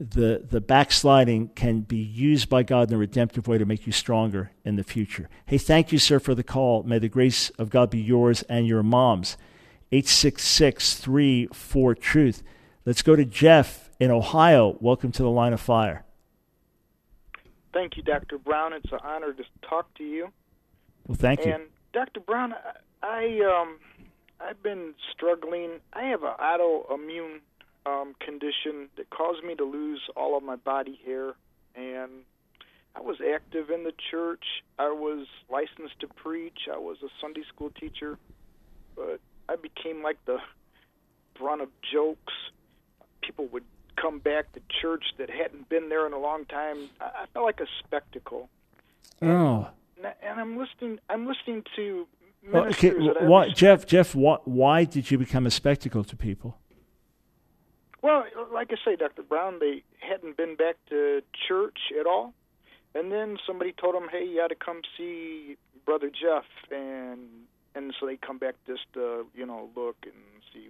The, 0.00 0.44
the 0.48 0.60
backsliding 0.60 1.50
can 1.50 1.80
be 1.80 1.96
used 1.96 2.48
by 2.48 2.64
God 2.64 2.88
in 2.88 2.94
a 2.94 2.98
redemptive 2.98 3.46
way 3.46 3.58
to 3.58 3.64
make 3.64 3.86
you 3.86 3.92
stronger 3.92 4.50
in 4.64 4.76
the 4.76 4.82
future. 4.82 5.28
Hey, 5.46 5.58
thank 5.58 5.92
you, 5.92 5.98
sir, 5.98 6.18
for 6.18 6.34
the 6.34 6.42
call. 6.42 6.82
May 6.82 6.98
the 6.98 7.08
grace 7.08 7.50
of 7.50 7.70
God 7.70 7.90
be 7.90 8.00
yours 8.00 8.42
and 8.42 8.66
your 8.66 8.82
mom's. 8.82 9.36
866 9.92 10.96
34 10.96 11.94
Truth. 11.94 12.42
Let's 12.84 13.02
go 13.02 13.14
to 13.14 13.24
Jeff 13.24 13.90
in 14.00 14.10
Ohio. 14.10 14.76
Welcome 14.80 15.12
to 15.12 15.22
the 15.22 15.30
line 15.30 15.52
of 15.52 15.60
fire. 15.60 16.04
Thank 17.72 17.96
you, 17.96 18.02
Dr. 18.02 18.38
Brown. 18.38 18.72
It's 18.72 18.90
an 18.92 18.98
honor 19.02 19.32
to 19.32 19.44
talk 19.68 19.92
to 19.94 20.04
you. 20.04 20.32
Well, 21.06 21.16
thank 21.16 21.44
you. 21.44 21.52
And 21.52 21.64
Dr. 21.92 22.20
Brown, 22.20 22.54
I, 23.02 23.06
I 23.06 23.60
um, 23.62 23.78
I've 24.40 24.62
been 24.62 24.94
struggling. 25.12 25.80
I 25.92 26.04
have 26.04 26.22
an 26.22 26.34
autoimmune 26.40 27.40
um, 27.86 28.14
condition 28.20 28.88
that 28.96 29.10
caused 29.10 29.44
me 29.44 29.54
to 29.56 29.64
lose 29.64 30.00
all 30.16 30.36
of 30.36 30.42
my 30.42 30.56
body 30.56 30.98
hair, 31.04 31.34
and 31.74 32.10
I 32.96 33.00
was 33.00 33.16
active 33.20 33.70
in 33.70 33.84
the 33.84 33.92
church. 34.10 34.44
I 34.78 34.88
was 34.88 35.26
licensed 35.50 36.00
to 36.00 36.08
preach. 36.08 36.68
I 36.72 36.78
was 36.78 36.98
a 37.02 37.08
Sunday 37.20 37.42
school 37.48 37.70
teacher, 37.70 38.18
but 38.96 39.20
I 39.48 39.56
became 39.56 40.02
like 40.02 40.18
the 40.24 40.38
brunt 41.38 41.62
of 41.62 41.68
jokes. 41.92 42.32
People 43.20 43.46
would 43.48 43.64
come 43.96 44.18
back 44.18 44.52
to 44.52 44.60
church 44.80 45.04
that 45.18 45.30
hadn't 45.30 45.68
been 45.68 45.88
there 45.88 46.06
in 46.06 46.12
a 46.12 46.18
long 46.18 46.44
time. 46.46 46.88
I, 47.00 47.26
felt 47.32 47.44
like 47.44 47.60
a 47.60 47.66
spectacle. 47.84 48.48
Oh. 49.22 49.68
And, 49.96 50.12
and 50.22 50.40
I'm 50.40 50.58
listening. 50.58 50.98
I'm 51.08 51.26
listening 51.26 51.64
to 51.76 52.06
ministers. 52.42 52.84
okay, 52.84 53.26
why, 53.26 53.48
Jeff? 53.50 53.86
Jeff, 53.86 54.14
why, 54.14 54.38
why 54.44 54.84
did 54.84 55.10
you 55.10 55.18
become 55.18 55.46
a 55.46 55.50
spectacle 55.50 56.04
to 56.04 56.16
people? 56.16 56.58
Well, 58.02 58.24
like 58.52 58.70
I 58.70 58.76
say, 58.84 58.96
Dr. 58.96 59.22
Brown, 59.22 59.60
they 59.60 59.82
hadn't 59.98 60.36
been 60.36 60.56
back 60.56 60.76
to 60.90 61.22
church 61.48 61.78
at 61.98 62.06
all, 62.06 62.34
and 62.94 63.10
then 63.10 63.38
somebody 63.46 63.72
told 63.72 63.94
them, 63.94 64.08
"Hey, 64.10 64.26
you 64.26 64.36
got 64.36 64.48
to 64.48 64.54
come 64.54 64.82
see 64.96 65.56
Brother 65.86 66.10
Jeff," 66.10 66.44
and 66.70 67.20
and 67.74 67.94
so 67.98 68.06
they 68.06 68.16
come 68.16 68.38
back 68.38 68.56
just 68.66 68.82
to 68.92 69.26
you 69.34 69.46
know 69.46 69.70
look 69.74 69.96
and 70.02 70.12
see 70.52 70.68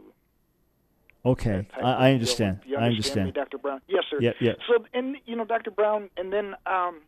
Okay, 1.27 1.67
I, 1.75 1.81
I, 1.81 2.13
understand. 2.13 2.61
You 2.67 2.77
understand. 2.77 2.85
I 2.85 2.87
understand. 2.87 3.27
Me, 3.27 3.33
Dr. 3.33 3.57
Brown. 3.57 3.81
Yes, 3.89 4.05
sir. 4.11 4.19
Yeah, 4.21 4.33
yeah. 4.41 4.53
So, 4.69 4.85
and 4.93 5.17
you 5.25 5.35
know, 5.35 5.47
Dr. 5.47 5.71
Brown, 5.71 6.11
and 6.19 6.31
then 6.31 6.55
um, 6.67 7.01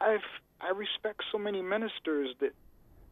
I've 0.00 0.24
I 0.60 0.70
respect 0.70 1.22
so 1.30 1.38
many 1.38 1.62
ministers 1.62 2.34
that 2.40 2.52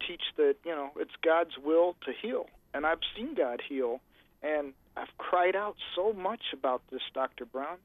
teach 0.06 0.22
that 0.36 0.56
you 0.64 0.72
know 0.72 0.90
it's 0.96 1.12
God's 1.24 1.58
will 1.62 1.96
to 2.04 2.12
heal, 2.12 2.46
and 2.74 2.86
I've 2.86 3.00
seen 3.16 3.34
God 3.34 3.60
heal, 3.66 4.00
and 4.42 4.72
I've 4.96 5.16
cried 5.18 5.56
out 5.56 5.76
so 5.94 6.12
much 6.12 6.42
about 6.52 6.82
this, 6.90 7.02
Dr. 7.14 7.44
Brown, 7.44 7.78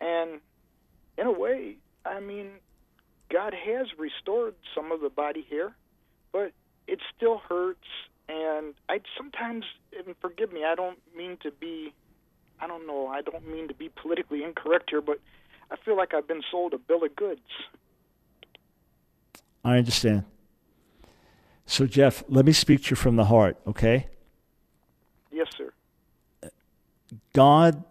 and 0.00 0.40
in 1.18 1.26
a 1.26 1.32
way, 1.32 1.76
I 2.04 2.20
mean, 2.20 2.48
God 3.30 3.54
has 3.54 3.86
restored 3.98 4.54
some 4.74 4.92
of 4.92 5.00
the 5.00 5.10
body 5.10 5.46
hair, 5.48 5.74
but 6.32 6.52
it 6.86 7.00
still 7.16 7.38
hurts 7.38 7.86
and 8.30 8.74
I 8.88 9.00
sometimes, 9.16 9.64
and 10.06 10.14
forgive 10.20 10.52
me, 10.52 10.64
I 10.64 10.74
don't 10.74 10.98
mean 11.16 11.36
to 11.42 11.50
be, 11.50 11.92
I 12.60 12.68
don't 12.68 12.86
know, 12.86 13.08
I 13.08 13.22
don't 13.22 13.46
mean 13.48 13.66
to 13.68 13.74
be 13.74 13.88
politically 13.88 14.44
incorrect 14.44 14.90
here, 14.90 15.00
but 15.00 15.18
I 15.70 15.76
feel 15.84 15.96
like 15.96 16.14
I've 16.14 16.28
been 16.28 16.42
sold 16.50 16.72
a 16.72 16.78
bill 16.78 17.04
of 17.04 17.16
goods. 17.16 17.40
I 19.64 19.78
understand. 19.78 20.24
So, 21.66 21.86
Jeff, 21.86 22.24
let 22.28 22.44
me 22.44 22.52
speak 22.52 22.84
to 22.84 22.90
you 22.90 22.96
from 22.96 23.16
the 23.16 23.26
heart, 23.26 23.56
okay? 23.66 24.08
Yes, 25.30 25.46
sir. 25.56 25.72
God 27.32 27.84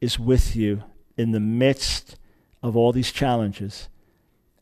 is 0.00 0.18
with 0.18 0.56
you 0.56 0.82
in 1.16 1.32
the 1.32 1.40
midst 1.40 2.16
of 2.62 2.76
all 2.76 2.92
these 2.92 3.12
challenges. 3.12 3.88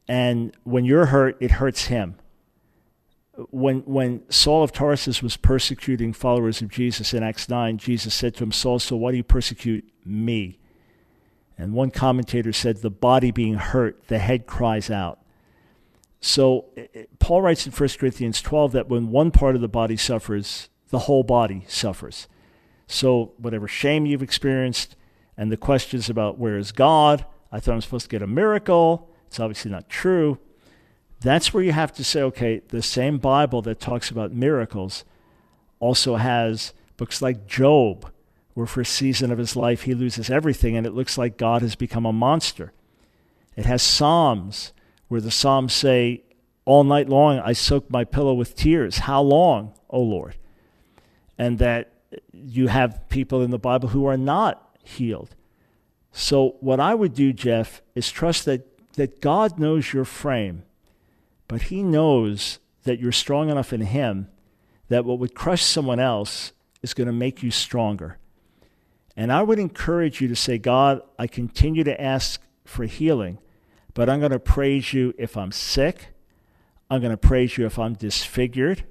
And 0.08 0.56
when 0.64 0.84
you're 0.84 1.06
hurt, 1.06 1.36
it 1.40 1.52
hurts 1.52 1.86
Him 1.86 2.16
when, 3.50 3.80
when 3.80 4.22
Saul 4.30 4.62
of 4.62 4.72
Tarsus 4.72 5.22
was 5.22 5.36
persecuting 5.36 6.12
followers 6.12 6.60
of 6.60 6.68
Jesus 6.68 7.14
in 7.14 7.22
Acts 7.22 7.48
9, 7.48 7.78
Jesus 7.78 8.14
said 8.14 8.34
to 8.36 8.44
him, 8.44 8.52
Saul, 8.52 8.78
so 8.78 8.96
why 8.96 9.12
do 9.12 9.16
you 9.16 9.24
persecute 9.24 9.90
me? 10.04 10.58
And 11.56 11.72
one 11.72 11.90
commentator 11.90 12.52
said, 12.52 12.78
the 12.78 12.90
body 12.90 13.30
being 13.30 13.54
hurt, 13.54 14.08
the 14.08 14.18
head 14.18 14.46
cries 14.46 14.90
out. 14.90 15.19
So 16.20 16.66
eh, 16.76 16.86
eh, 16.94 17.04
Paul 17.18 17.42
writes 17.42 17.66
in 17.66 17.72
1 17.72 17.88
Corinthians 17.98 18.42
12 18.42 18.72
that 18.72 18.88
when 18.88 19.10
one 19.10 19.30
part 19.30 19.54
of 19.54 19.60
the 19.60 19.68
body 19.68 19.96
suffers, 19.96 20.68
the 20.88 21.00
whole 21.00 21.22
body 21.22 21.64
suffers. 21.66 22.28
So 22.86 23.32
whatever 23.38 23.68
shame 23.68 24.06
you've 24.06 24.22
experienced 24.22 24.96
and 25.36 25.50
the 25.50 25.56
questions 25.56 26.10
about 26.10 26.38
where 26.38 26.58
is 26.58 26.72
God, 26.72 27.24
I 27.50 27.60
thought 27.60 27.74
I'm 27.74 27.80
supposed 27.80 28.06
to 28.06 28.10
get 28.10 28.22
a 28.22 28.26
miracle. 28.26 29.08
It's 29.26 29.40
obviously 29.40 29.70
not 29.70 29.88
true. 29.88 30.38
That's 31.20 31.52
where 31.52 31.62
you 31.62 31.72
have 31.72 31.92
to 31.94 32.04
say, 32.04 32.22
okay, 32.22 32.62
the 32.68 32.82
same 32.82 33.18
Bible 33.18 33.62
that 33.62 33.80
talks 33.80 34.10
about 34.10 34.32
miracles 34.32 35.04
also 35.78 36.16
has 36.16 36.72
books 36.96 37.22
like 37.22 37.46
Job, 37.46 38.10
where 38.54 38.66
for 38.66 38.80
a 38.82 38.86
season 38.86 39.30
of 39.30 39.38
his 39.38 39.56
life 39.56 39.82
he 39.82 39.94
loses 39.94 40.28
everything 40.28 40.76
and 40.76 40.86
it 40.86 40.94
looks 40.94 41.16
like 41.16 41.36
God 41.36 41.62
has 41.62 41.74
become 41.74 42.04
a 42.04 42.12
monster. 42.12 42.72
It 43.56 43.66
has 43.66 43.82
Psalms, 43.82 44.72
where 45.10 45.20
the 45.20 45.30
Psalms 45.30 45.74
say, 45.74 46.22
All 46.64 46.84
night 46.84 47.10
long 47.10 47.38
I 47.40 47.52
soak 47.52 47.90
my 47.90 48.04
pillow 48.04 48.32
with 48.32 48.54
tears. 48.54 48.98
How 49.00 49.20
long, 49.20 49.74
O 49.90 50.00
Lord? 50.00 50.36
And 51.36 51.58
that 51.58 51.92
you 52.32 52.68
have 52.68 53.08
people 53.10 53.42
in 53.42 53.50
the 53.50 53.58
Bible 53.58 53.90
who 53.90 54.06
are 54.06 54.16
not 54.16 54.78
healed. 54.82 55.36
So, 56.12 56.56
what 56.60 56.80
I 56.80 56.94
would 56.94 57.12
do, 57.12 57.32
Jeff, 57.32 57.82
is 57.94 58.10
trust 58.10 58.46
that, 58.46 58.66
that 58.94 59.20
God 59.20 59.58
knows 59.58 59.92
your 59.92 60.04
frame 60.06 60.64
but 61.50 61.62
he 61.62 61.82
knows 61.82 62.60
that 62.84 63.00
you're 63.00 63.10
strong 63.10 63.50
enough 63.50 63.72
in 63.72 63.80
him 63.80 64.28
that 64.86 65.04
what 65.04 65.18
would 65.18 65.34
crush 65.34 65.64
someone 65.64 65.98
else 65.98 66.52
is 66.80 66.94
going 66.94 67.08
to 67.08 67.12
make 67.12 67.42
you 67.42 67.50
stronger. 67.50 68.18
And 69.16 69.32
I 69.32 69.42
would 69.42 69.58
encourage 69.58 70.20
you 70.20 70.28
to 70.28 70.36
say, 70.36 70.58
God, 70.58 71.02
I 71.18 71.26
continue 71.26 71.82
to 71.82 72.00
ask 72.00 72.40
for 72.64 72.84
healing, 72.84 73.38
but 73.94 74.08
I'm 74.08 74.20
going 74.20 74.32
to 74.32 74.38
praise 74.38 74.92
you 74.92 75.14
if 75.18 75.36
I'm 75.36 75.52
sick. 75.52 76.08
I'm 76.90 77.00
going 77.00 77.12
to 77.12 77.16
praise 77.16 77.56
you 77.56 77.66
if 77.66 77.78
I'm 77.78 77.94
disfigured. 77.94 78.84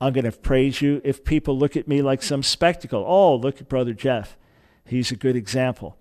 I'm 0.00 0.12
going 0.12 0.24
to 0.24 0.32
praise 0.32 0.82
you 0.82 1.00
if 1.04 1.24
people 1.24 1.56
look 1.56 1.76
at 1.76 1.88
me 1.88 2.02
like 2.02 2.22
some 2.22 2.42
spectacle. 2.42 3.04
Oh, 3.06 3.36
look 3.36 3.60
at 3.60 3.68
Brother 3.68 3.92
Jeff. 3.92 4.36
He's 4.84 5.10
a 5.10 5.16
good 5.16 5.36
example. 5.36 5.96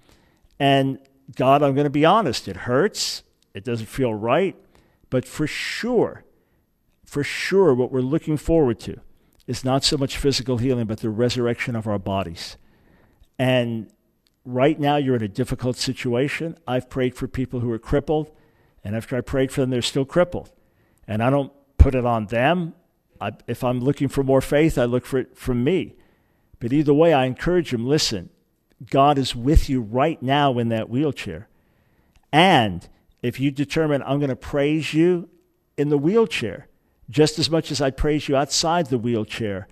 And 0.60 1.00
God, 1.36 1.64
I'm 1.64 1.74
going 1.74 1.86
to 1.86 1.90
be 1.90 2.06
honest. 2.06 2.48
It 2.48 2.58
hurts. 2.58 3.24
It 3.54 3.64
doesn't 3.64 3.86
feel 3.86 4.14
right. 4.14 4.56
But 5.10 5.26
for 5.26 5.48
sure, 5.48 6.24
for 7.06 7.24
sure, 7.24 7.74
what 7.74 7.92
we're 7.92 8.02
looking 8.02 8.38
forward 8.38 8.80
to 8.82 9.00
is 9.46 9.64
not 9.64 9.84
so 9.84 9.98
much 9.98 10.18
physical 10.18 10.58
healing, 10.58 10.86
but 10.86 11.00
the 11.00 11.10
resurrection 11.10 11.76
of 11.76 11.88
our 11.88 12.00
bodies. 12.00 12.58
And 13.38 13.92
right 14.46 14.80
now, 14.80 14.98
you're 14.98 15.16
in 15.16 15.24
a 15.24 15.28
difficult 15.28 15.78
situation. 15.78 16.58
I've 16.68 16.90
prayed 16.90 17.16
for 17.16 17.28
people 17.28 17.60
who 17.60 17.72
are 17.72 17.80
crippled, 17.80 18.32
and 18.84 18.96
after 18.96 19.16
I 19.16 19.22
prayed 19.22 19.52
for 19.52 19.62
them, 19.62 19.70
they're 19.70 19.82
still 19.82 20.06
crippled. 20.06 20.52
And 21.08 21.24
I 21.24 21.30
don't 21.30 21.52
put 21.78 21.96
it 21.96 22.06
on 22.06 22.28
them. 22.28 22.74
I, 23.20 23.32
if 23.48 23.64
I'm 23.64 23.80
looking 23.80 24.08
for 24.08 24.24
more 24.24 24.42
faith, 24.42 24.78
I 24.78 24.86
look 24.86 25.06
for 25.06 25.20
it 25.20 25.38
from 25.38 25.64
me. 25.64 25.96
But 26.60 26.74
either 26.74 26.94
way, 26.94 27.14
I 27.14 27.26
encourage 27.26 27.72
them 27.72 27.86
listen, 27.86 28.30
God 28.90 29.18
is 29.18 29.36
with 29.36 29.70
you 29.70 29.82
right 29.82 30.22
now 30.22 30.58
in 30.60 30.70
that 30.70 30.90
wheelchair. 30.90 31.48
And 32.32 32.88
if 33.22 33.40
you 33.40 33.52
determine 33.52 34.02
I'm 34.04 34.20
going 34.20 34.30
to 34.30 34.36
praise 34.36 34.94
you 34.94 35.30
in 35.78 35.90
the 35.90 35.98
wheelchair 35.98 36.68
just 37.10 37.38
as 37.38 37.50
much 37.50 37.72
as 37.72 37.82
I 37.82 37.92
praise 37.92 38.28
you 38.28 38.36
outside 38.36 38.88
the 38.88 38.98
wheelchair, 38.98 39.68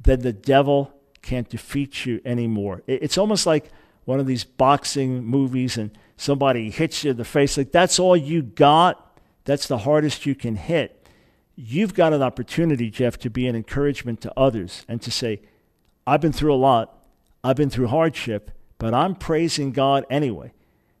then 0.00 0.20
the 0.20 0.32
devil 0.32 0.92
can't 1.22 1.48
defeat 1.48 2.06
you 2.06 2.20
anymore. 2.24 2.82
It's 2.86 3.18
almost 3.18 3.46
like 3.46 3.70
one 4.08 4.20
of 4.20 4.26
these 4.26 4.42
boxing 4.42 5.22
movies 5.22 5.76
and 5.76 5.90
somebody 6.16 6.70
hits 6.70 7.04
you 7.04 7.10
in 7.10 7.18
the 7.18 7.26
face 7.26 7.58
like 7.58 7.72
that's 7.72 7.98
all 7.98 8.16
you 8.16 8.40
got. 8.40 9.20
That's 9.44 9.66
the 9.66 9.76
hardest 9.76 10.24
you 10.24 10.34
can 10.34 10.56
hit. 10.56 11.06
You've 11.56 11.92
got 11.92 12.14
an 12.14 12.22
opportunity, 12.22 12.88
Jeff, 12.88 13.18
to 13.18 13.28
be 13.28 13.46
an 13.46 13.54
encouragement 13.54 14.22
to 14.22 14.32
others 14.34 14.86
and 14.88 15.02
to 15.02 15.10
say, 15.10 15.42
I've 16.06 16.22
been 16.22 16.32
through 16.32 16.54
a 16.54 16.56
lot. 16.56 16.98
I've 17.44 17.56
been 17.56 17.68
through 17.68 17.88
hardship, 17.88 18.50
but 18.78 18.94
I'm 18.94 19.14
praising 19.14 19.72
God 19.72 20.06
anyway 20.08 20.54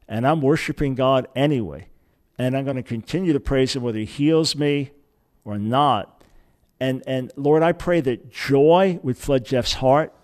and 0.06 0.26
I'm 0.26 0.42
worshiping 0.42 0.94
God 0.94 1.28
anyway. 1.34 1.88
And 2.36 2.54
I'm 2.54 2.64
going 2.64 2.76
to 2.76 2.82
continue 2.82 3.32
to 3.32 3.40
praise 3.40 3.74
Him 3.74 3.84
whether 3.84 4.00
He 4.00 4.04
heals 4.04 4.54
me 4.54 4.90
or 5.46 5.56
not. 5.56 6.22
And, 6.78 7.02
and 7.06 7.32
Lord, 7.36 7.62
I 7.62 7.72
pray 7.72 8.02
that 8.02 8.30
joy 8.30 9.00
would 9.02 9.16
flood 9.16 9.46
Jeff's 9.46 9.72
heart, 9.72 10.14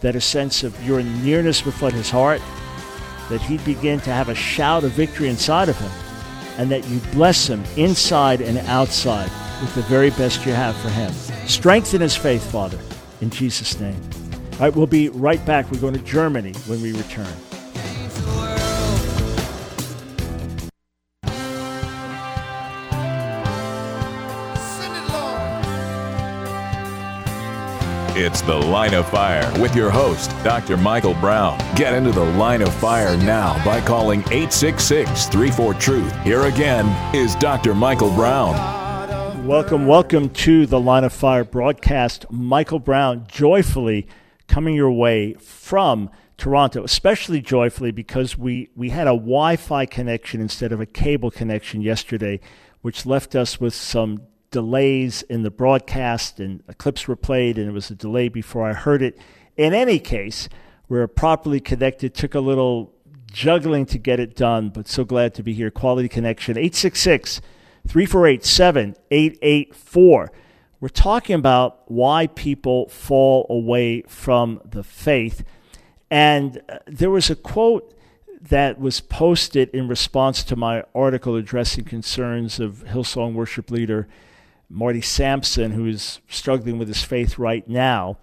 that 0.00 0.16
a 0.16 0.20
sense 0.20 0.62
of 0.62 0.84
your 0.84 1.02
nearness 1.02 1.64
would 1.64 1.74
flood 1.74 1.92
his 1.92 2.10
heart, 2.10 2.40
that 3.28 3.40
he'd 3.40 3.64
begin 3.64 4.00
to 4.00 4.10
have 4.10 4.28
a 4.28 4.34
shout 4.34 4.84
of 4.84 4.92
victory 4.92 5.28
inside 5.28 5.68
of 5.68 5.78
him, 5.78 5.90
and 6.58 6.70
that 6.70 6.86
you 6.88 7.00
bless 7.12 7.46
him 7.46 7.62
inside 7.76 8.40
and 8.40 8.58
outside 8.68 9.30
with 9.60 9.74
the 9.74 9.82
very 9.82 10.10
best 10.10 10.44
you 10.46 10.52
have 10.52 10.76
for 10.78 10.88
him. 10.90 11.12
Strengthen 11.46 12.00
his 12.00 12.16
faith, 12.16 12.50
Father, 12.50 12.78
in 13.20 13.30
Jesus' 13.30 13.80
name. 13.80 14.00
All 14.54 14.60
right, 14.60 14.74
we'll 14.74 14.86
be 14.86 15.08
right 15.10 15.44
back. 15.44 15.70
We're 15.70 15.80
going 15.80 15.94
to 15.94 16.00
Germany 16.00 16.52
when 16.66 16.80
we 16.80 16.92
return. 16.92 17.26
It's 28.18 28.40
the 28.40 28.56
Line 28.56 28.94
of 28.94 29.06
Fire 29.10 29.60
with 29.60 29.76
your 29.76 29.90
host, 29.90 30.30
Dr. 30.42 30.78
Michael 30.78 31.12
Brown. 31.12 31.58
Get 31.76 31.92
into 31.92 32.12
the 32.12 32.24
Line 32.24 32.62
of 32.62 32.72
Fire 32.76 33.14
now 33.14 33.62
by 33.62 33.78
calling 33.82 34.20
866 34.20 35.26
34 35.26 35.74
Truth. 35.74 36.22
Here 36.22 36.40
again 36.44 36.86
is 37.14 37.34
Dr. 37.34 37.74
Michael 37.74 38.08
Brown. 38.08 38.54
Welcome, 39.46 39.86
welcome 39.86 40.30
to 40.30 40.64
the 40.64 40.80
Line 40.80 41.04
of 41.04 41.12
Fire 41.12 41.44
broadcast. 41.44 42.24
Michael 42.30 42.78
Brown 42.78 43.26
joyfully 43.28 44.06
coming 44.48 44.74
your 44.74 44.92
way 44.92 45.34
from 45.34 46.08
Toronto, 46.38 46.84
especially 46.84 47.42
joyfully 47.42 47.90
because 47.90 48.38
we, 48.38 48.70
we 48.74 48.88
had 48.88 49.06
a 49.06 49.10
Wi 49.10 49.56
Fi 49.56 49.84
connection 49.84 50.40
instead 50.40 50.72
of 50.72 50.80
a 50.80 50.86
cable 50.86 51.30
connection 51.30 51.82
yesterday, 51.82 52.40
which 52.80 53.04
left 53.04 53.36
us 53.36 53.60
with 53.60 53.74
some 53.74 54.22
delays 54.56 55.20
in 55.20 55.42
the 55.42 55.50
broadcast 55.50 56.40
and 56.40 56.62
clips 56.78 57.06
were 57.06 57.14
played 57.14 57.58
and 57.58 57.68
it 57.68 57.72
was 57.72 57.90
a 57.90 57.94
delay 57.94 58.30
before 58.30 58.66
I 58.66 58.72
heard 58.72 59.02
it. 59.02 59.18
In 59.58 59.74
any 59.74 59.98
case, 59.98 60.48
we're 60.88 61.06
properly 61.06 61.60
connected. 61.60 62.14
Took 62.14 62.34
a 62.34 62.40
little 62.40 62.94
juggling 63.30 63.84
to 63.84 63.98
get 63.98 64.18
it 64.18 64.34
done, 64.34 64.70
but 64.70 64.88
so 64.88 65.04
glad 65.04 65.34
to 65.34 65.42
be 65.42 65.52
here. 65.52 65.70
Quality 65.70 66.08
Connection 66.08 66.56
866 66.56 67.42
348 67.86 68.46
7884. 68.46 70.32
We're 70.80 70.88
talking 70.88 71.34
about 71.34 71.82
why 71.90 72.26
people 72.28 72.88
fall 72.88 73.46
away 73.50 74.04
from 74.08 74.62
the 74.64 74.82
faith. 74.82 75.44
And 76.10 76.62
uh, 76.66 76.78
there 76.86 77.10
was 77.10 77.28
a 77.28 77.36
quote 77.36 77.94
that 78.40 78.80
was 78.80 79.00
posted 79.00 79.68
in 79.74 79.86
response 79.86 80.42
to 80.44 80.56
my 80.56 80.82
article 80.94 81.36
addressing 81.36 81.84
concerns 81.84 82.58
of 82.58 82.84
Hillsong 82.86 83.34
worship 83.34 83.70
leader 83.70 84.08
Marty 84.68 85.00
Sampson, 85.00 85.72
who 85.72 85.86
is 85.86 86.20
struggling 86.28 86.78
with 86.78 86.88
his 86.88 87.02
faith 87.02 87.38
right 87.38 87.66
now. 87.68 88.18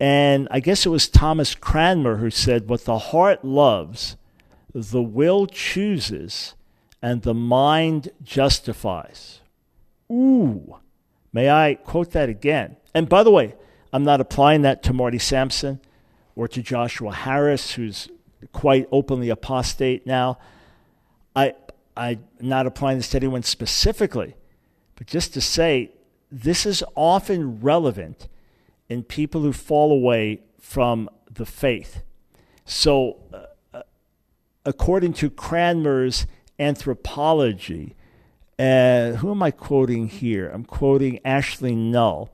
And 0.00 0.48
I 0.50 0.60
guess 0.60 0.86
it 0.86 0.90
was 0.90 1.08
Thomas 1.08 1.54
Cranmer 1.54 2.16
who 2.16 2.30
said, 2.30 2.68
What 2.68 2.84
the 2.84 2.98
heart 2.98 3.44
loves, 3.44 4.16
the 4.72 5.02
will 5.02 5.46
chooses, 5.46 6.54
and 7.02 7.22
the 7.22 7.34
mind 7.34 8.10
justifies. 8.22 9.40
Ooh. 10.10 10.76
May 11.32 11.50
I 11.50 11.74
quote 11.74 12.12
that 12.12 12.28
again? 12.28 12.76
And 12.94 13.08
by 13.08 13.22
the 13.22 13.30
way, 13.30 13.54
I'm 13.92 14.04
not 14.04 14.20
applying 14.20 14.62
that 14.62 14.82
to 14.84 14.92
Marty 14.92 15.18
Sampson 15.18 15.80
or 16.34 16.48
to 16.48 16.62
Joshua 16.62 17.12
Harris, 17.12 17.72
who's 17.72 18.08
quite 18.52 18.88
openly 18.92 19.28
apostate 19.28 20.06
now. 20.06 20.38
I, 21.34 21.54
I'm 21.96 22.24
not 22.40 22.66
applying 22.66 22.98
this 22.98 23.10
to 23.10 23.16
anyone 23.18 23.42
specifically. 23.42 24.34
But 24.98 25.06
just 25.06 25.32
to 25.34 25.40
say, 25.40 25.92
this 26.30 26.66
is 26.66 26.82
often 26.96 27.60
relevant 27.60 28.26
in 28.88 29.04
people 29.04 29.42
who 29.42 29.52
fall 29.52 29.92
away 29.92 30.40
from 30.58 31.08
the 31.30 31.46
faith. 31.46 32.02
So, 32.64 33.18
uh, 33.32 33.44
uh, 33.72 33.82
according 34.66 35.12
to 35.14 35.30
Cranmer's 35.30 36.26
anthropology, 36.58 37.94
uh, 38.58 39.12
who 39.12 39.30
am 39.30 39.42
I 39.42 39.52
quoting 39.52 40.08
here? 40.08 40.50
I'm 40.50 40.64
quoting 40.64 41.20
Ashley 41.24 41.76
Null. 41.76 42.28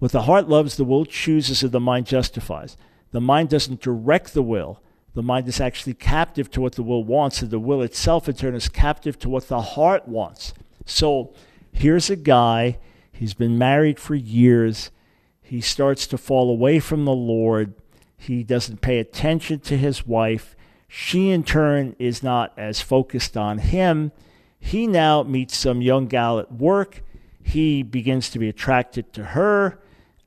What 0.00 0.10
the 0.10 0.22
heart 0.22 0.48
loves, 0.48 0.76
the 0.76 0.84
will 0.84 1.06
chooses, 1.06 1.62
and 1.62 1.70
the 1.70 1.78
mind 1.78 2.06
justifies. 2.06 2.76
The 3.12 3.20
mind 3.20 3.48
doesn't 3.48 3.80
direct 3.80 4.34
the 4.34 4.42
will. 4.42 4.82
The 5.14 5.22
mind 5.22 5.46
is 5.46 5.60
actually 5.60 5.94
captive 5.94 6.50
to 6.50 6.60
what 6.60 6.74
the 6.74 6.82
will 6.82 7.04
wants, 7.04 7.42
and 7.42 7.50
the 7.52 7.60
will 7.60 7.80
itself, 7.80 8.28
in 8.28 8.34
turn, 8.34 8.56
is 8.56 8.68
captive 8.68 9.20
to 9.20 9.28
what 9.28 9.46
the 9.46 9.60
heart 9.60 10.08
wants. 10.08 10.52
So, 10.84 11.32
here's 11.72 12.10
a 12.10 12.16
guy, 12.16 12.78
he's 13.12 13.34
been 13.34 13.58
married 13.58 13.98
for 13.98 14.14
years. 14.14 14.90
He 15.40 15.60
starts 15.60 16.06
to 16.08 16.18
fall 16.18 16.50
away 16.50 16.78
from 16.78 17.04
the 17.04 17.14
Lord. 17.14 17.74
He 18.16 18.44
doesn't 18.44 18.80
pay 18.80 18.98
attention 18.98 19.60
to 19.60 19.76
his 19.76 20.06
wife. 20.06 20.56
She, 20.88 21.30
in 21.30 21.42
turn, 21.42 21.96
is 21.98 22.22
not 22.22 22.52
as 22.56 22.80
focused 22.80 23.36
on 23.36 23.58
him. 23.58 24.12
He 24.60 24.86
now 24.86 25.22
meets 25.22 25.56
some 25.56 25.82
young 25.82 26.06
gal 26.06 26.38
at 26.38 26.52
work. 26.52 27.02
He 27.42 27.82
begins 27.82 28.30
to 28.30 28.38
be 28.38 28.48
attracted 28.48 29.12
to 29.14 29.24
her. 29.24 29.80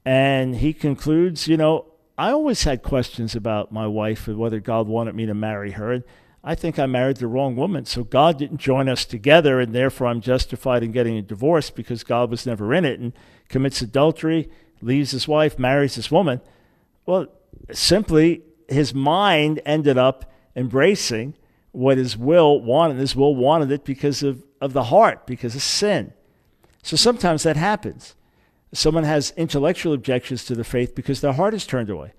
And 0.03 0.57
he 0.57 0.73
concludes, 0.73 1.47
you 1.47 1.55
know, 1.55 1.85
I 2.17 2.31
always 2.31 2.63
had 2.63 2.83
questions 2.83 3.35
about 3.35 3.71
my 3.71 3.87
wife 3.87 4.27
and 4.27 4.37
whether 4.37 4.59
God 4.59 4.87
wanted 4.87 5.15
me 5.15 5.25
to 5.25 5.33
marry 5.33 5.71
her. 5.71 6.03
I 6.47 6.53
think 6.53 6.77
I 6.77 6.85
married 6.85 7.17
the 7.17 7.27
wrong 7.27 7.55
woman. 7.55 7.85
So 7.85 8.03
God 8.03 8.37
didn't 8.37 8.59
join 8.59 8.87
us 8.87 9.03
together, 9.03 9.59
and 9.59 9.73
therefore 9.73 10.07
I'm 10.07 10.21
justified 10.21 10.83
in 10.83 10.91
getting 10.91 11.17
a 11.17 11.23
divorce 11.23 11.71
because 11.71 12.03
God 12.03 12.29
was 12.29 12.45
never 12.45 12.71
in 12.71 12.85
it 12.85 12.99
and 12.99 13.13
commits 13.49 13.81
adultery, 13.81 14.47
leaves 14.79 15.09
his 15.09 15.27
wife, 15.27 15.57
marries 15.57 15.95
this 15.95 16.11
woman. 16.11 16.41
Well, 17.07 17.27
simply 17.71 18.43
his 18.69 18.93
mind 18.93 19.59
ended 19.65 19.97
up 19.97 20.31
embracing 20.55 21.33
what 21.71 21.97
his 21.97 22.15
will 22.15 22.61
wanted. 22.61 22.97
His 22.97 23.15
will 23.15 23.35
wanted 23.35 23.71
it 23.71 23.83
because 23.83 24.21
of, 24.21 24.43
of 24.61 24.73
the 24.73 24.85
heart, 24.85 25.25
because 25.25 25.55
of 25.55 25.63
sin. 25.63 26.13
So 26.83 26.95
sometimes 26.95 27.41
that 27.41 27.57
happens. 27.57 28.13
Someone 28.71 29.03
has 29.03 29.33
intellectual 29.35 29.93
objections 29.93 30.45
to 30.45 30.53
the 30.53 30.63
faith 30.63 30.93
because 30.93 31.21
their 31.21 31.33
heart 31.33 31.55
is 31.55 31.65
turned 31.65 31.89
away. 31.89 32.13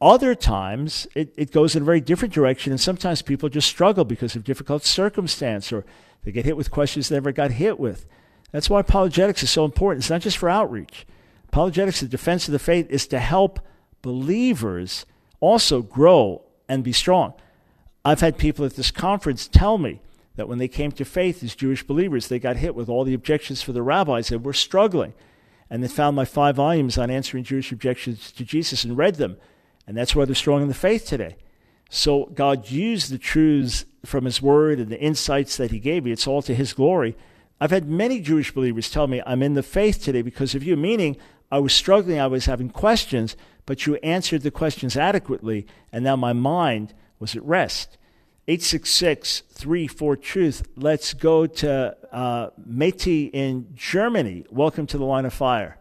Other 0.00 0.34
times, 0.34 1.06
it, 1.14 1.34
it 1.36 1.52
goes 1.52 1.76
in 1.76 1.82
a 1.82 1.84
very 1.84 2.00
different 2.00 2.32
direction, 2.32 2.72
and 2.72 2.80
sometimes 2.80 3.20
people 3.20 3.50
just 3.50 3.68
struggle 3.68 4.04
because 4.04 4.34
of 4.34 4.44
difficult 4.44 4.84
circumstance 4.84 5.72
or 5.72 5.84
they 6.24 6.32
get 6.32 6.46
hit 6.46 6.56
with 6.56 6.70
questions 6.70 7.08
they 7.08 7.16
never 7.16 7.32
got 7.32 7.50
hit 7.50 7.78
with. 7.78 8.06
That's 8.50 8.70
why 8.70 8.80
apologetics 8.80 9.42
is 9.42 9.50
so 9.50 9.64
important. 9.64 10.02
It's 10.02 10.10
not 10.10 10.22
just 10.22 10.38
for 10.38 10.48
outreach. 10.48 11.06
Apologetics, 11.48 12.00
the 12.00 12.08
defense 12.08 12.48
of 12.48 12.52
the 12.52 12.58
faith, 12.58 12.88
is 12.90 13.06
to 13.08 13.18
help 13.18 13.60
believers 14.02 15.04
also 15.40 15.82
grow 15.82 16.42
and 16.68 16.82
be 16.82 16.92
strong. 16.92 17.34
I've 18.04 18.20
had 18.20 18.38
people 18.38 18.64
at 18.64 18.76
this 18.76 18.90
conference 18.90 19.48
tell 19.48 19.76
me 19.76 20.00
that 20.36 20.48
when 20.48 20.58
they 20.58 20.68
came 20.68 20.92
to 20.92 21.04
faith 21.04 21.42
as 21.42 21.54
Jewish 21.54 21.82
believers, 21.82 22.28
they 22.28 22.38
got 22.38 22.56
hit 22.56 22.74
with 22.74 22.88
all 22.88 23.04
the 23.04 23.14
objections 23.14 23.60
for 23.60 23.72
the 23.72 23.82
rabbis 23.82 24.30
and 24.30 24.44
were 24.44 24.54
struggling. 24.54 25.12
And 25.68 25.82
they 25.82 25.88
found 25.88 26.16
my 26.16 26.24
five 26.24 26.56
volumes 26.56 26.96
on 26.96 27.10
answering 27.10 27.44
Jewish 27.44 27.72
objections 27.72 28.32
to 28.32 28.44
Jesus 28.44 28.84
and 28.84 28.96
read 28.96 29.16
them 29.16 29.36
and 29.90 29.98
that's 29.98 30.14
why 30.14 30.24
they're 30.24 30.36
strong 30.36 30.62
in 30.62 30.68
the 30.68 30.72
faith 30.74 31.04
today. 31.04 31.34
So 31.88 32.26
God 32.26 32.70
used 32.70 33.10
the 33.10 33.18
truths 33.18 33.84
from 34.04 34.24
His 34.24 34.40
Word 34.40 34.78
and 34.78 34.88
the 34.88 35.00
insights 35.00 35.56
that 35.56 35.72
He 35.72 35.80
gave 35.80 36.04
me. 36.04 36.12
It's 36.12 36.28
all 36.28 36.42
to 36.42 36.54
His 36.54 36.72
glory. 36.72 37.16
I've 37.60 37.72
had 37.72 37.88
many 37.88 38.20
Jewish 38.20 38.54
believers 38.54 38.88
tell 38.88 39.08
me, 39.08 39.20
I'm 39.26 39.42
in 39.42 39.54
the 39.54 39.64
faith 39.64 40.00
today 40.00 40.22
because 40.22 40.54
of 40.54 40.62
you, 40.62 40.76
meaning 40.76 41.16
I 41.50 41.58
was 41.58 41.74
struggling, 41.74 42.20
I 42.20 42.28
was 42.28 42.46
having 42.46 42.70
questions, 42.70 43.34
but 43.66 43.84
you 43.84 43.96
answered 43.96 44.42
the 44.42 44.52
questions 44.52 44.96
adequately, 44.96 45.66
and 45.90 46.04
now 46.04 46.14
my 46.14 46.34
mind 46.34 46.94
was 47.18 47.34
at 47.34 47.42
rest. 47.42 47.98
866 48.46 49.40
34 49.50 50.16
Truth. 50.18 50.68
Let's 50.76 51.14
go 51.14 51.48
to 51.48 51.96
uh, 52.12 52.50
Meti 52.64 53.28
in 53.32 53.72
Germany. 53.74 54.46
Welcome 54.50 54.86
to 54.86 54.98
the 54.98 55.04
line 55.04 55.24
of 55.24 55.34
fire. 55.34 55.78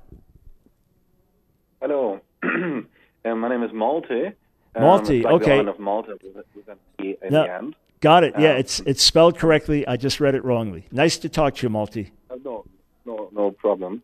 Hello. 1.80 2.22
Uh, 3.30 3.36
my 3.36 3.50
name 3.50 3.63
is 3.63 3.72
Malte. 3.74 4.28
Um, 4.76 4.84
Malte, 4.84 5.22
like 5.22 5.34
okay. 5.34 5.60
of 5.65 5.80
Malta 5.80 6.18
with, 6.24 6.46
with 6.56 6.68
an 6.68 6.78
E 7.04 7.15
no, 7.30 7.44
the 7.44 7.54
end. 7.54 7.76
Got 8.02 8.24
it. 8.24 8.34
Yeah, 8.38 8.52
Um, 8.52 8.58
it's 8.58 8.80
it's 8.82 9.04
spelled 9.04 9.38
correctly. 9.38 9.86
I 9.88 9.98
just 9.98 10.20
read 10.20 10.36
it 10.36 10.44
wrongly. 10.44 10.86
Nice 10.92 11.18
to 11.20 11.30
talk 11.30 11.56
to 11.56 11.63
you, 11.63 11.70
Malte. 11.70 12.12
Uh, 12.30 12.36
no, 12.44 12.65
no, 13.06 13.30
no 13.34 13.52
problem. 13.52 14.02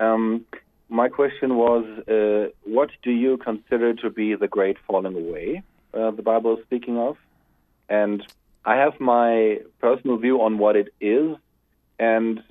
Um, 0.00 0.44
my 0.88 1.08
question 1.08 1.56
was, 1.56 1.84
uh, 2.08 2.50
what 2.64 2.90
do 3.02 3.10
you 3.10 3.36
consider 3.38 3.94
to 3.94 4.10
be 4.10 4.34
the 4.34 4.48
great 4.48 4.76
falling 4.86 5.14
away 5.14 5.62
uh, 5.94 6.10
the 6.10 6.22
Bible 6.22 6.56
is 6.56 6.64
speaking 6.64 6.98
of? 6.98 7.16
And 7.88 8.22
I 8.64 8.76
have 8.76 9.00
my 9.00 9.60
personal 9.80 10.18
view 10.18 10.42
on 10.42 10.58
what 10.58 10.76
it 10.76 10.88
is, 11.00 11.36
and 11.98 12.42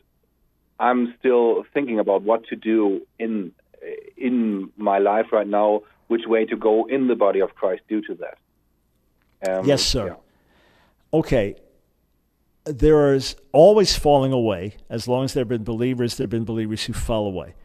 I'm 0.79 1.13
still 1.19 1.63
thinking 1.73 1.99
about 1.99 2.23
what 2.23 2.45
to 2.47 2.55
do 2.55 3.01
in 3.19 3.53
in 4.17 4.71
my 4.77 4.97
life 4.97 5.27
right 5.31 5.47
now, 5.47 5.83
which 6.07 6.25
way 6.25 6.45
to 6.45 6.55
go 6.55 6.85
in 6.85 7.07
the 7.07 7.15
body 7.15 7.39
of 7.39 7.55
Christ 7.55 7.81
due 7.87 8.01
to 8.01 8.15
that. 8.15 8.37
Um, 9.49 9.65
Yes, 9.65 9.83
sir. 9.83 10.07
yeah. 10.07 10.15
Okay. 11.19 11.55
There 12.65 13.13
is 13.13 13.35
always 13.53 13.95
falling 13.97 14.33
away. 14.33 14.75
As 14.89 15.07
long 15.07 15.25
as 15.25 15.33
there 15.33 15.41
have 15.41 15.47
been 15.49 15.63
believers, 15.63 16.17
there 16.17 16.23
have 16.25 16.29
been 16.31 16.43
believers 16.45 16.83
who 16.85 16.93
fell 16.93 17.25
away. 17.25 17.55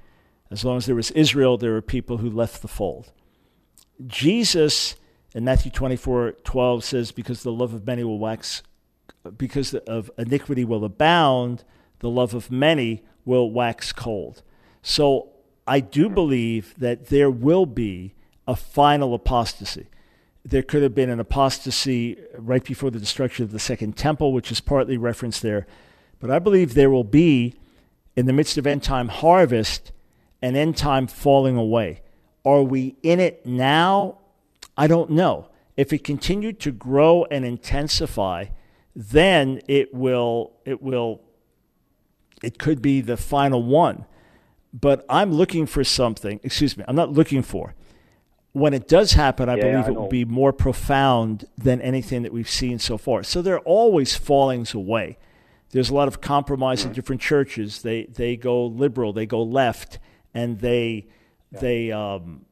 As 0.51 0.65
long 0.65 0.77
as 0.77 0.87
there 0.87 0.95
was 0.95 1.11
Israel, 1.13 1.57
there 1.57 1.73
were 1.73 1.83
people 1.83 2.19
who 2.19 2.31
left 2.31 2.63
the 2.63 2.69
fold. 2.69 3.13
Jesus 4.07 4.97
in 5.35 5.45
Matthew 5.45 5.71
24 5.71 6.33
12 6.45 6.85
says, 6.85 7.13
Because 7.13 7.43
the 7.43 7.53
love 7.53 7.75
of 7.75 7.87
many 7.87 8.05
will 8.05 8.19
wax, 8.19 8.63
because 9.37 9.75
of 9.75 10.11
iniquity 10.19 10.65
will 10.65 10.85
abound, 10.85 11.65
the 12.01 12.11
love 12.11 12.35
of 12.35 12.51
many 12.51 13.03
will 13.25 13.51
wax 13.51 13.93
cold. 13.93 14.43
So 14.83 15.31
I 15.67 15.81
do 15.81 16.09
believe 16.09 16.75
that 16.79 17.07
there 17.07 17.31
will 17.31 17.67
be 17.67 18.15
a 18.53 18.57
final 18.57 19.15
apostasy. 19.15 19.87
There 20.45 20.63
could 20.63 20.83
have 20.83 20.95
been 20.95 21.09
an 21.09 21.21
apostasy 21.21 22.19
right 22.37 22.63
before 22.63 22.91
the 22.91 22.99
destruction 22.99 23.45
of 23.45 23.51
the 23.51 23.59
Second 23.59 23.97
Temple, 23.97 24.33
which 24.33 24.53
is 24.53 24.61
partly 24.61 24.99
referenced 24.99 25.41
there. 25.41 25.67
But 26.21 26.31
I 26.31 26.39
believe 26.39 26.75
there 26.75 26.91
will 26.91 27.03
be, 27.03 27.55
in 28.15 28.27
the 28.27 28.33
midst 28.35 28.59
of 28.59 28.67
end 28.67 28.83
time 28.83 29.09
harvest, 29.09 29.91
an 30.43 30.55
end 30.55 30.77
time 30.77 31.07
falling 31.07 31.57
away. 31.57 32.03
Are 32.45 32.63
we 32.63 32.97
in 33.03 33.21
it 33.21 33.47
now? 33.47 34.19
I 34.77 34.87
don't 34.87 35.11
know. 35.11 35.49
If 35.77 35.93
it 35.95 36.05
continued 36.05 36.61
to 36.61 36.73
grow 36.73 37.25
and 37.31 37.47
intensify, 37.47 38.47
then 38.95 39.63
it 39.67 39.95
will 39.95 40.53
it 40.67 40.83
will 40.83 41.23
it 42.43 42.59
could 42.59 42.83
be 42.83 43.01
the 43.01 43.17
final 43.17 43.63
one. 43.63 44.05
But 44.75 45.07
I'm 45.09 45.33
looking 45.33 45.65
for 45.67 45.85
something, 45.85 46.41
excuse 46.43 46.77
me, 46.77 46.85
I'm 46.87 46.97
not 46.97 47.13
looking 47.13 47.43
for. 47.43 47.75
When 48.53 48.75
it 48.75 48.87
does 48.87 49.13
happen, 49.13 49.49
I 49.49 49.57
Yeah, 49.57 49.71
believe 49.71 49.87
I 49.87 49.89
it 49.89 49.95
will 49.95 50.09
be 50.09 50.25
more 50.25 50.53
profound 50.53 51.47
than 51.57 51.81
anything 51.81 52.23
that 52.23 52.33
we've 52.33 52.51
seen 52.51 52.79
so 52.79 52.99
far. 52.99 53.23
So 53.23 53.41
there 53.41 53.55
are 53.55 53.61
always 53.61 54.15
fallings 54.15 54.75
away. 54.75 55.19
There's 55.71 55.89
a 55.89 55.95
lot 55.95 56.07
of 56.07 56.21
compromise 56.21 56.85
in 56.85 56.93
different 56.93 57.23
churches. 57.23 57.81
They 57.81 58.05
they 58.05 58.37
go 58.37 58.67
liberal, 58.67 59.15
they 59.15 59.25
go 59.25 59.43
left, 59.43 59.99
and 60.35 60.59
they 60.61 61.07
they 61.51 61.91
um, 61.91 62.45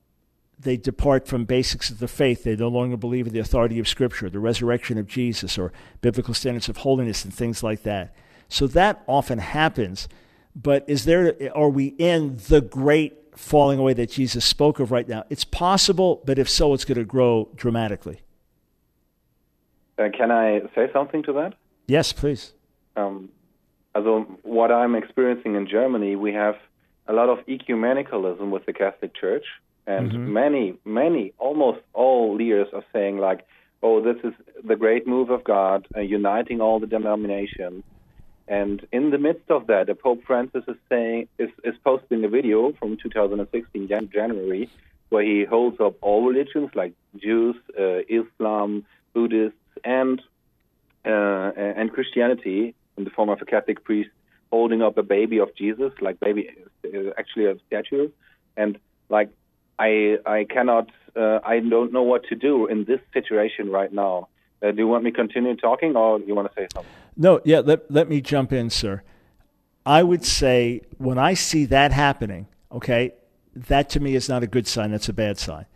they 0.59 0.79
depart 0.79 1.27
from 1.29 1.45
basics 1.45 1.91
of 1.91 1.99
the 1.99 2.09
faith. 2.09 2.45
They 2.45 2.57
no 2.57 2.69
longer 2.69 2.97
believe 2.97 3.27
in 3.27 3.35
the 3.35 3.39
authority 3.39 3.79
of 3.79 3.87
Scripture, 3.87 4.31
the 4.31 4.41
resurrection 4.41 4.97
of 4.97 5.07
Jesus, 5.07 5.59
or 5.59 5.71
biblical 6.01 6.33
standards 6.33 6.69
of 6.71 6.79
holiness 6.79 7.25
and 7.25 7.33
things 7.33 7.63
like 7.63 7.83
that. 7.83 8.15
So 8.49 8.67
that 8.69 9.03
often 9.07 9.39
happens. 9.39 10.09
But 10.57 10.85
is 10.89 11.05
there? 11.05 11.37
Are 11.55 11.69
we 11.69 11.89
in 11.99 12.39
the 12.49 12.63
great 12.63 13.19
falling 13.40 13.79
away 13.79 13.94
that 13.94 14.11
Jesus 14.11 14.44
spoke 14.44 14.79
of 14.79 14.92
right 14.92 15.09
now? 15.09 15.24
It's 15.31 15.44
possible, 15.44 16.22
but 16.24 16.38
if 16.38 16.48
so, 16.48 16.74
it's 16.74 16.85
going 16.85 16.98
to 16.98 17.05
grow 17.05 17.48
dramatically. 17.57 18.20
Uh, 19.98 20.09
can 20.16 20.31
I 20.31 20.61
say 20.74 20.90
something 20.92 21.22
to 21.24 21.33
that? 21.35 21.55
Yes, 21.87 22.12
please. 22.12 22.53
Um, 22.96 23.31
also, 23.94 24.20
what 24.42 24.70
I'm 24.70 24.94
experiencing 24.94 25.57
in 25.57 25.66
Germany, 25.66 26.16
we 26.16 26.33
have 26.33 26.57
a 27.09 27.12
lot 27.12 27.29
of 27.29 27.38
ecumenicalism 27.46 28.50
with 28.50 28.64
the 28.66 28.72
Catholic 28.72 29.14
Church, 29.14 29.44
and 29.87 30.33
many, 30.33 30.79
many, 30.85 31.33
almost 31.38 31.81
all 31.92 32.37
leaders 32.37 32.68
are 32.72 32.85
saying 32.92 33.18
like, 33.18 33.44
"Oh, 33.83 34.00
this 34.00 34.16
is 34.22 34.33
the 34.62 34.76
great 34.76 35.07
move 35.07 35.31
of 35.31 35.42
God, 35.42 35.88
uh, 35.96 36.00
uniting 36.00 36.61
all 36.61 36.79
the 36.79 36.87
denominations." 36.87 37.83
And 38.48 38.87
in 38.92 39.11
the 39.11 39.18
midst 39.18 39.50
of 39.50 39.66
that, 39.68 39.87
Pope 40.00 40.24
Francis 40.26 40.64
is 40.66 40.76
saying 40.88 41.29
is, 41.38 41.50
is 41.64 41.74
posting 41.85 42.24
a 42.24 42.29
video 42.29 42.72
from 42.72 42.96
2016 42.96 43.88
Jan- 43.88 44.11
January 44.12 44.68
where 45.11 45.24
he 45.24 45.44
holds 45.44 45.81
up 45.81 45.94
all 46.00 46.26
religions 46.26 46.70
like 46.74 46.94
Jews, 47.16 47.57
uh, 47.79 48.00
Islam, 48.09 48.85
Buddhists, 49.12 49.59
and 49.85 50.20
uh, 51.05 51.53
and 51.57 51.92
Christianity 51.92 52.74
in 52.96 53.05
the 53.05 53.11
form 53.11 53.29
of 53.29 53.40
a 53.40 53.44
Catholic 53.44 53.85
priest 53.85 54.11
holding 54.50 54.83
up 54.83 54.98
a 54.98 55.03
baby 55.03 55.38
of 55.38 55.55
Jesus, 55.57 55.92
like 56.00 56.18
baby, 56.20 56.50
uh, 56.85 57.11
actually 57.18 57.46
a 57.46 57.57
statue, 57.66 58.11
and 58.57 58.79
like 59.09 59.31
I 59.79 60.18
I 60.26 60.44
cannot 60.44 60.90
uh, 61.16 61.40
I 61.44 61.61
don't 61.61 61.92
know 61.92 62.03
what 62.03 62.24
to 62.24 62.35
do 62.35 62.66
in 62.66 62.85
this 62.85 63.00
situation 63.12 63.70
right 63.70 63.92
now. 63.92 64.29
Uh, 64.62 64.72
do 64.72 64.79
you 64.79 64.88
want 64.88 65.05
me 65.05 65.11
to 65.11 65.16
continue 65.16 65.57
talking, 65.57 65.96
or 65.96 66.20
you 66.20 66.35
want 66.35 66.48
to 66.48 66.55
say 66.55 66.68
something? 66.74 66.92
No, 67.20 67.38
yeah, 67.44 67.61
let, 67.61 67.90
let 67.90 68.09
me 68.09 68.22
jump 68.22 68.50
in, 68.50 68.70
sir. 68.70 69.02
I 69.85 70.02
would 70.02 70.24
say 70.24 70.80
when 70.96 71.18
I 71.18 71.35
see 71.35 71.66
that 71.66 71.92
happening, 71.92 72.46
okay, 72.72 73.12
that 73.54 73.90
to 73.90 74.00
me 74.00 74.14
is 74.14 74.26
not 74.26 74.42
a 74.42 74.46
good 74.46 74.66
sign. 74.66 74.90
That's 74.90 75.11
a 75.11 75.12
bad 75.12 75.38
sign. 75.38 75.66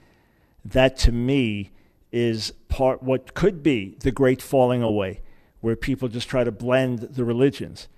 That 0.64 0.96
to 1.00 1.12
me 1.12 1.70
is 2.10 2.52
part 2.68 3.02
what 3.02 3.34
could 3.34 3.62
be 3.62 3.94
the 4.00 4.10
great 4.10 4.40
falling 4.40 4.82
away, 4.82 5.20
where 5.60 5.76
people 5.76 6.08
just 6.08 6.30
try 6.30 6.44
to 6.44 6.50
blend 6.50 7.00
the 7.00 7.26
religions, 7.26 7.88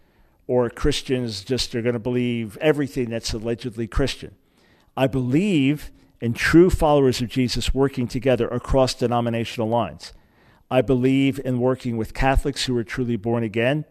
or 0.48 0.68
Christians 0.68 1.44
just 1.44 1.72
are 1.76 1.82
going 1.82 1.92
to 1.92 2.00
believe 2.00 2.56
everything 2.56 3.10
that's 3.10 3.32
allegedly 3.32 3.86
Christian. 3.86 4.34
I 4.96 5.06
believe 5.06 5.92
in 6.20 6.34
true 6.34 6.68
followers 6.68 7.20
of 7.20 7.28
Jesus 7.28 7.72
working 7.72 8.08
together 8.08 8.48
across 8.48 8.92
denominational 8.92 9.68
lines. 9.68 10.12
I 10.70 10.82
believe 10.82 11.40
in 11.44 11.60
working 11.60 11.96
with 11.96 12.14
Catholics 12.14 12.64
who 12.64 12.76
are 12.76 12.84
truly 12.84 13.16
born 13.16 13.44
again. 13.44 13.84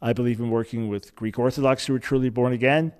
I 0.00 0.12
believe 0.12 0.40
in 0.40 0.50
working 0.50 0.88
with 0.88 1.14
Greek 1.14 1.38
Orthodox 1.38 1.86
who 1.86 1.94
are 1.94 1.98
truly 1.98 2.30
born 2.30 2.52
again, 2.52 2.92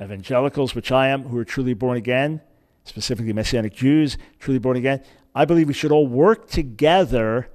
evangelicals, 0.00 0.74
which 0.74 0.90
I 0.90 1.08
am, 1.08 1.24
who 1.24 1.36
are 1.38 1.44
truly 1.44 1.74
born 1.74 1.96
again, 1.96 2.40
specifically 2.84 3.32
Messianic 3.32 3.74
Jews, 3.74 4.16
truly 4.38 4.58
born 4.58 4.76
again. 4.76 5.02
I 5.34 5.44
believe 5.44 5.68
we 5.68 5.74
should 5.74 5.92
all 5.92 6.06
work 6.06 6.48
together 6.48 7.50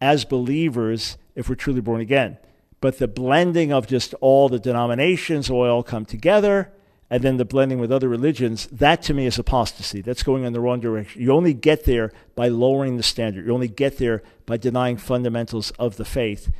as 0.00 0.24
believers 0.24 1.18
if 1.34 1.48
we're 1.48 1.56
truly 1.56 1.80
born 1.80 2.00
again. 2.00 2.38
But 2.80 2.98
the 2.98 3.08
blending 3.08 3.72
of 3.72 3.86
just 3.86 4.14
all 4.20 4.48
the 4.48 4.58
denominations 4.58 5.50
all 5.50 5.82
come 5.82 6.04
together, 6.04 6.72
and 7.10 7.24
then 7.24 7.38
the 7.38 7.44
blending 7.44 7.80
with 7.80 7.90
other 7.90 8.08
religions, 8.08 8.68
that 8.68 9.02
to 9.02 9.14
me 9.14 9.26
is 9.26 9.36
apostasy. 9.36 10.00
That's 10.00 10.22
going 10.22 10.44
in 10.44 10.52
the 10.52 10.60
wrong 10.60 10.78
direction. 10.78 11.20
You 11.20 11.32
only 11.32 11.52
get 11.52 11.84
there 11.84 12.12
by 12.36 12.46
lowering 12.46 12.96
the 12.96 13.02
standard. 13.02 13.46
You 13.46 13.52
only 13.52 13.68
get 13.68 13.98
there 13.98 14.22
by 14.46 14.56
denying 14.56 14.96
fundamentals 14.96 15.72
of 15.72 15.96
the 15.96 16.04
faith. 16.04 16.52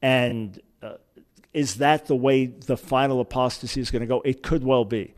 And 0.00 0.60
uh, 0.80 0.94
is 1.52 1.76
that 1.76 2.06
the 2.06 2.14
way 2.14 2.46
the 2.46 2.76
final 2.76 3.20
apostasy 3.20 3.80
is 3.80 3.90
going 3.90 4.00
to 4.00 4.06
go? 4.06 4.20
It 4.20 4.44
could 4.44 4.62
well 4.62 4.84
be. 4.84 5.14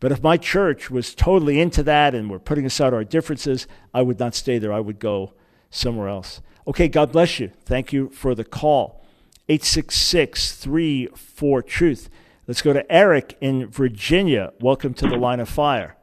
But 0.00 0.10
if 0.10 0.22
my 0.22 0.36
church 0.36 0.90
was 0.90 1.14
totally 1.14 1.60
into 1.60 1.84
that 1.84 2.12
and 2.14 2.28
we're 2.28 2.40
putting 2.40 2.66
aside 2.66 2.92
our 2.92 3.04
differences, 3.04 3.68
I 3.94 4.02
would 4.02 4.18
not 4.18 4.34
stay 4.34 4.58
there. 4.58 4.72
I 4.72 4.80
would 4.80 4.98
go 4.98 5.34
somewhere 5.70 6.08
else. 6.08 6.42
Okay, 6.66 6.88
God 6.88 7.12
bless 7.12 7.38
you. 7.38 7.52
Thank 7.64 7.92
you 7.92 8.10
for 8.10 8.34
the 8.34 8.44
call. 8.44 9.04
866 9.48 10.56
34 10.56 11.62
Truth. 11.62 12.10
Let's 12.46 12.62
go 12.62 12.72
to 12.72 12.90
Eric 12.92 13.36
in 13.40 13.66
Virginia. 13.68 14.52
Welcome 14.60 14.94
to 14.94 15.08
the 15.08 15.16
line 15.16 15.40
of 15.40 15.48
fire. 15.48 15.96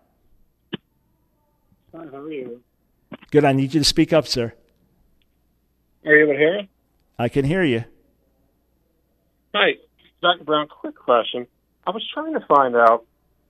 Hi, 1.96 2.06
how 2.12 2.18
are 2.18 2.32
you? 2.32 2.62
Good. 3.32 3.46
I 3.46 3.54
need 3.54 3.74
you 3.74 3.80
to 3.80 3.86
speak 3.86 4.12
up, 4.12 4.28
sir. 4.28 4.54
Are 6.06 6.14
you 6.14 6.24
able 6.24 6.34
to 6.34 6.38
hear 6.38 6.58
me? 6.58 6.70
I 7.18 7.30
can 7.30 7.46
hear 7.46 7.64
you. 7.64 7.86
Hi, 9.56 9.76
Dr. 10.22 10.44
Brown. 10.44 10.68
Quick 10.68 10.96
question. 10.96 11.48
I 11.88 11.92
was 11.92 12.04
trying 12.14 12.34
to 12.34 12.46
find 12.46 12.76
out 12.76 13.06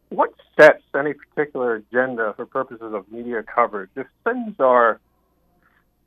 what 0.10 0.30
sets 0.60 0.84
any 0.94 1.14
particular 1.14 1.76
agenda 1.76 2.34
for 2.36 2.46
purposes 2.46 2.94
of 2.94 3.12
media 3.12 3.42
coverage. 3.42 3.90
If 3.96 4.06
things 4.24 4.56
are 4.60 5.00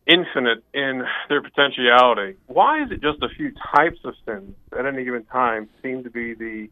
infinite 0.07 0.63
in 0.73 1.05
their 1.29 1.43
potentiality, 1.43 2.37
why 2.47 2.83
is 2.83 2.91
it 2.91 3.03
just 3.03 3.23
a 3.23 3.29
few 3.29 3.53
types 3.75 3.99
of 4.05 4.15
sins 4.25 4.55
at 4.77 4.87
any 4.87 5.05
given 5.05 5.25
time 5.25 5.69
seem 5.83 6.05
to 6.05 6.11
be 6.11 6.33
the 6.35 6.71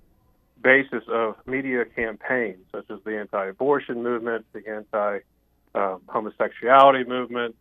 basis 0.62 1.02
of 1.08 1.36
media 1.46 1.84
campaigns, 1.84 2.64
such 2.72 2.90
as 2.90 2.98
the 3.04 3.18
anti-abortion 3.18 4.02
movement, 4.02 4.46
the 4.52 4.66
anti-homosexuality 4.68 7.04
movement, 7.04 7.54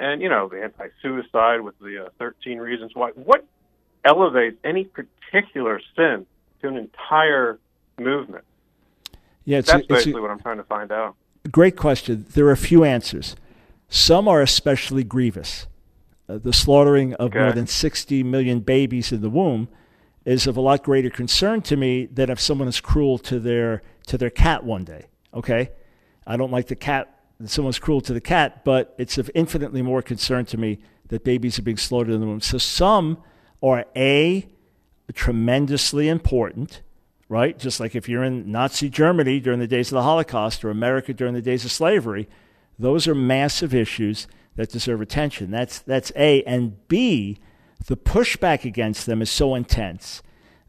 and 0.00 0.22
you 0.22 0.28
know 0.28 0.48
the 0.48 0.62
anti-suicide 0.62 1.60
with 1.60 1.76
the 1.80 2.06
uh, 2.06 2.08
13 2.18 2.58
reasons 2.58 2.92
why? 2.94 3.10
What 3.10 3.44
elevates 4.04 4.56
any 4.64 4.84
particular 4.84 5.80
sin 5.96 6.24
to 6.62 6.68
an 6.68 6.76
entire 6.76 7.58
movement? 7.98 8.44
Yeah, 9.44 9.58
it's, 9.58 9.68
That's 9.68 9.80
a, 9.80 9.82
it's 9.82 9.90
a 9.90 9.94
basically 9.94 10.20
what 10.20 10.30
I'm 10.30 10.40
trying 10.40 10.58
to 10.58 10.64
find 10.64 10.92
out. 10.92 11.16
great 11.50 11.76
question. 11.76 12.26
There 12.34 12.46
are 12.46 12.52
a 12.52 12.56
few 12.56 12.84
answers. 12.84 13.34
Some 13.88 14.28
are 14.28 14.42
especially 14.42 15.02
grievous. 15.02 15.66
Uh, 16.28 16.38
the 16.38 16.52
slaughtering 16.52 17.14
of 17.14 17.34
more 17.34 17.52
than 17.52 17.66
60 17.66 18.22
million 18.22 18.60
babies 18.60 19.12
in 19.12 19.22
the 19.22 19.30
womb 19.30 19.68
is 20.26 20.46
of 20.46 20.58
a 20.58 20.60
lot 20.60 20.82
greater 20.82 21.08
concern 21.08 21.62
to 21.62 21.76
me 21.76 22.04
than 22.04 22.28
if 22.28 22.38
someone 22.38 22.68
is 22.68 22.80
cruel 22.80 23.16
to 23.16 23.40
their 23.40 23.82
to 24.06 24.18
their 24.18 24.30
cat 24.30 24.62
one 24.62 24.84
day. 24.84 25.06
Okay, 25.32 25.70
I 26.26 26.36
don't 26.36 26.52
like 26.52 26.66
the 26.66 26.76
cat. 26.76 27.14
Someone's 27.46 27.78
cruel 27.78 28.00
to 28.02 28.12
the 28.12 28.20
cat, 28.20 28.64
but 28.64 28.94
it's 28.98 29.16
of 29.16 29.30
infinitely 29.34 29.80
more 29.80 30.02
concern 30.02 30.44
to 30.46 30.58
me 30.58 30.80
that 31.08 31.24
babies 31.24 31.58
are 31.58 31.62
being 31.62 31.76
slaughtered 31.76 32.12
in 32.12 32.20
the 32.20 32.26
womb. 32.26 32.40
So 32.40 32.58
some 32.58 33.22
are 33.62 33.86
a 33.96 34.46
tremendously 35.14 36.08
important, 36.08 36.82
right? 37.28 37.58
Just 37.58 37.80
like 37.80 37.94
if 37.94 38.08
you're 38.08 38.24
in 38.24 38.52
Nazi 38.52 38.90
Germany 38.90 39.40
during 39.40 39.60
the 39.60 39.66
days 39.66 39.88
of 39.88 39.96
the 39.96 40.02
Holocaust 40.02 40.64
or 40.64 40.70
America 40.70 41.14
during 41.14 41.32
the 41.32 41.40
days 41.40 41.64
of 41.64 41.70
slavery, 41.72 42.28
those 42.78 43.08
are 43.08 43.14
massive 43.14 43.74
issues 43.74 44.26
that 44.56 44.70
deserve 44.70 45.00
attention. 45.00 45.50
That's 45.50 45.78
that's 45.78 46.12
A 46.16 46.42
and 46.44 46.76
B. 46.88 47.38
The 47.86 47.96
pushback 47.96 48.64
against 48.64 49.06
them 49.06 49.22
is 49.22 49.30
so 49.30 49.54
intense. 49.54 50.22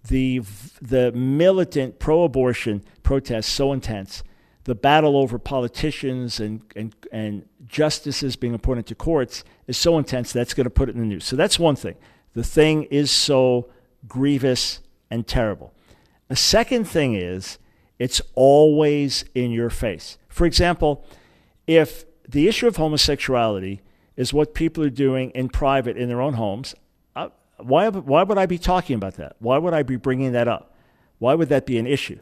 The 0.07 0.41
the 0.81 1.11
militant 1.11 1.99
pro-abortion 1.99 2.83
protests 3.03 3.47
so 3.47 3.73
intense. 3.73 4.23
The 4.65 4.75
battle 4.75 5.17
over 5.17 5.39
politicians 5.39 6.39
and, 6.39 6.61
and, 6.75 6.95
and 7.11 7.45
justices 7.65 8.35
being 8.35 8.53
appointed 8.53 8.85
to 8.87 8.95
courts 8.95 9.43
is 9.65 9.77
so 9.77 9.97
intense 9.97 10.31
that's 10.31 10.53
going 10.53 10.65
to 10.65 10.69
put 10.69 10.89
it 10.89 10.95
in 10.95 11.01
the 11.01 11.07
news. 11.07 11.25
So 11.25 11.35
that's 11.35 11.57
one 11.57 11.75
thing. 11.75 11.95
The 12.33 12.43
thing 12.43 12.83
is 12.83 13.09
so 13.09 13.69
grievous 14.07 14.81
and 15.09 15.25
terrible. 15.25 15.73
A 16.29 16.35
second 16.35 16.85
thing 16.85 17.15
is 17.15 17.57
it's 17.97 18.21
always 18.35 19.25
in 19.33 19.49
your 19.51 19.71
face. 19.71 20.19
For 20.27 20.45
example, 20.45 21.03
if 21.69 22.03
the 22.27 22.47
issue 22.47 22.65
of 22.65 22.77
homosexuality 22.77 23.81
is 24.17 24.33
what 24.33 24.55
people 24.55 24.83
are 24.83 24.89
doing 24.89 25.29
in 25.31 25.47
private 25.49 25.95
in 25.95 26.09
their 26.09 26.19
own 26.19 26.33
homes. 26.33 26.73
Uh, 27.15 27.29
why, 27.57 27.87
why 27.89 28.23
would 28.23 28.39
I 28.39 28.47
be 28.47 28.57
talking 28.57 28.95
about 28.95 29.17
that? 29.17 29.35
Why 29.37 29.59
would 29.59 29.75
I 29.75 29.83
be 29.83 29.95
bringing 29.95 30.31
that 30.31 30.47
up? 30.47 30.75
Why 31.19 31.35
would 31.35 31.49
that 31.49 31.67
be 31.67 31.77
an 31.77 31.85
issue? 31.85 32.19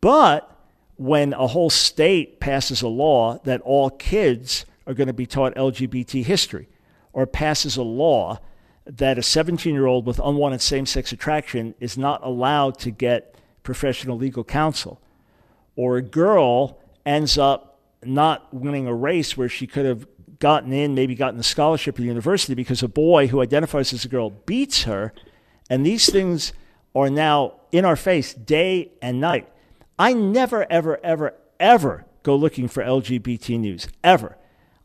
But 0.00 0.48
when 0.94 1.32
a 1.32 1.48
whole 1.48 1.68
state 1.68 2.38
passes 2.38 2.80
a 2.80 2.86
law 2.86 3.40
that 3.40 3.60
all 3.62 3.90
kids 3.90 4.66
are 4.86 4.94
going 4.94 5.08
to 5.08 5.12
be 5.12 5.26
taught 5.26 5.52
LGBT 5.56 6.24
history, 6.24 6.68
or 7.12 7.26
passes 7.26 7.76
a 7.76 7.82
law 7.82 8.38
that 8.84 9.18
a 9.18 9.22
17 9.22 9.74
year 9.74 9.86
old 9.86 10.06
with 10.06 10.20
unwanted 10.20 10.60
same 10.60 10.86
sex 10.86 11.10
attraction 11.10 11.74
is 11.80 11.98
not 11.98 12.22
allowed 12.22 12.78
to 12.78 12.92
get 12.92 13.34
professional 13.64 14.16
legal 14.16 14.44
counsel, 14.44 15.02
or 15.74 15.96
a 15.96 16.02
girl 16.02 16.78
ends 17.04 17.36
up 17.36 17.75
not 18.08 18.52
winning 18.52 18.86
a 18.86 18.94
race 18.94 19.36
where 19.36 19.48
she 19.48 19.66
could 19.66 19.86
have 19.86 20.06
gotten 20.38 20.72
in, 20.72 20.94
maybe 20.94 21.14
gotten 21.14 21.40
a 21.40 21.44
scholarship 21.44 21.94
at 21.94 22.02
the 22.02 22.04
university 22.04 22.54
because 22.54 22.82
a 22.82 22.88
boy 22.88 23.26
who 23.28 23.40
identifies 23.40 23.92
as 23.92 24.04
a 24.04 24.08
girl 24.08 24.30
beats 24.30 24.82
her. 24.82 25.12
And 25.70 25.84
these 25.84 26.10
things 26.10 26.52
are 26.94 27.10
now 27.10 27.54
in 27.72 27.84
our 27.84 27.96
face 27.96 28.34
day 28.34 28.92
and 29.00 29.20
night. 29.20 29.48
I 29.98 30.12
never, 30.12 30.70
ever, 30.70 30.98
ever, 31.02 31.34
ever 31.58 32.04
go 32.22 32.36
looking 32.36 32.68
for 32.68 32.82
LGBT 32.82 33.58
news, 33.58 33.88
ever. 34.04 34.36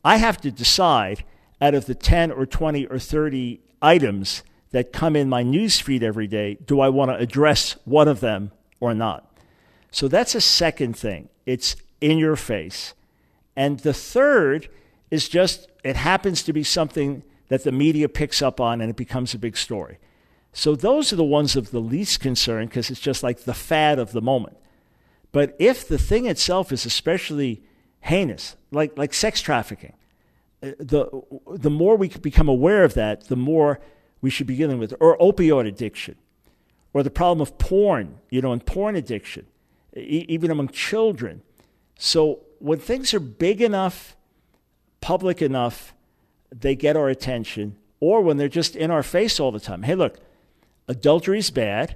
I 0.03 0.17
have 0.17 0.39
to 0.41 0.51
decide 0.51 1.24
out 1.59 1.76
of 1.76 1.86
the 1.86 1.95
10 1.95 2.32
or 2.32 2.45
20 2.45 2.88
or 2.88 2.97
30 2.97 3.61
items 3.82 4.43
that 4.72 4.93
come 4.93 5.15
in 5.15 5.30
my 5.30 5.43
news 5.43 5.80
feed 5.80 6.01
every 6.01 6.28
day, 6.28 6.57
do 6.65 6.80
I 6.80 6.89
want 6.89 7.11
to 7.11 7.17
address 7.17 7.76
one 7.86 8.07
of 8.07 8.19
them 8.19 8.51
or 8.80 8.93
not? 8.93 9.38
So 9.91 10.07
that's 10.07 10.34
a 10.34 10.41
second 10.41 10.97
thing. 10.97 11.30
It's 11.45 11.76
in 11.99 12.17
your 12.17 12.36
face. 12.36 12.93
And 13.56 13.80
the 13.80 13.93
third 13.93 14.70
is 15.10 15.28
just, 15.28 15.70
it 15.84 15.95
happens 15.95 16.43
to 16.43 16.54
be 16.54 16.64
something 16.64 17.24
that 17.49 17.64
the 17.64 17.72
media 17.72 18.08
picks 18.08 18.41
up 18.41 18.60
on 18.62 18.82
and 18.82 18.89
it 18.89 18.95
becomes 18.95 19.34
a 19.34 19.39
big 19.39 19.58
story. 19.58 19.97
So 20.54 20.76
those 20.76 21.12
are 21.12 21.18
the 21.18 21.24
ones 21.24 21.56
of 21.56 21.72
the 21.72 21.80
least 21.80 22.20
concern 22.20 22.68
because 22.68 22.89
it's 22.89 22.99
just 22.99 23.24
like 23.24 23.41
the 23.41 23.54
fad 23.54 23.99
of 23.99 24.12
the 24.12 24.22
moment. 24.22 24.58
But 25.32 25.56
if 25.60 25.88
the 25.88 25.97
thing 25.97 26.26
itself 26.28 26.72
is 26.72 26.86
especially 26.86 27.64
heinous, 28.02 28.56
like, 28.72 28.97
like 28.97 29.14
sex 29.14 29.41
trafficking, 29.41 29.93
uh, 30.64 30.72
the, 30.78 31.24
the 31.54 31.70
more 31.70 31.95
we 31.95 32.10
become 32.10 32.49
aware 32.49 32.84
of 32.84 32.93
that, 32.95 33.28
the 33.28 33.36
more 33.36 33.80
we 34.22 34.30
should 34.30 34.47
be 34.47 34.56
dealing 34.56 34.78
with, 34.78 34.93
or 34.99 35.18
opioid 35.18 35.68
addiction, 35.68 36.16
or 36.93 37.02
the 37.02 37.10
problem 37.10 37.41
of 37.41 37.58
porn, 37.58 38.20
you 38.30 38.41
know, 38.41 38.52
and 38.52 38.66
porn 38.66 38.95
addiction, 38.95 39.45
e- 39.95 40.26
even 40.28 40.52
among 40.52 40.68
children. 40.70 41.41
So 41.97 42.41
when 42.62 42.80
things 42.80 43.14
are 43.14 43.20
big 43.20 43.62
enough, 43.62 44.16
public 45.01 45.41
enough, 45.41 45.93
they 46.51 46.76
get 46.76 46.95
our 46.95 47.09
attention, 47.09 47.76
or 47.99 48.22
when 48.22 48.38
they're 48.38 48.47
just 48.47 48.76
in 48.76 48.91
our 48.91 49.03
face 49.03 49.39
all 49.39 49.51
the 49.51 49.59
time. 49.59 49.84
Hey, 49.84 49.95
look, 49.95 50.20
adultery 50.88 51.39
is 51.39 51.49
bad, 51.49 51.95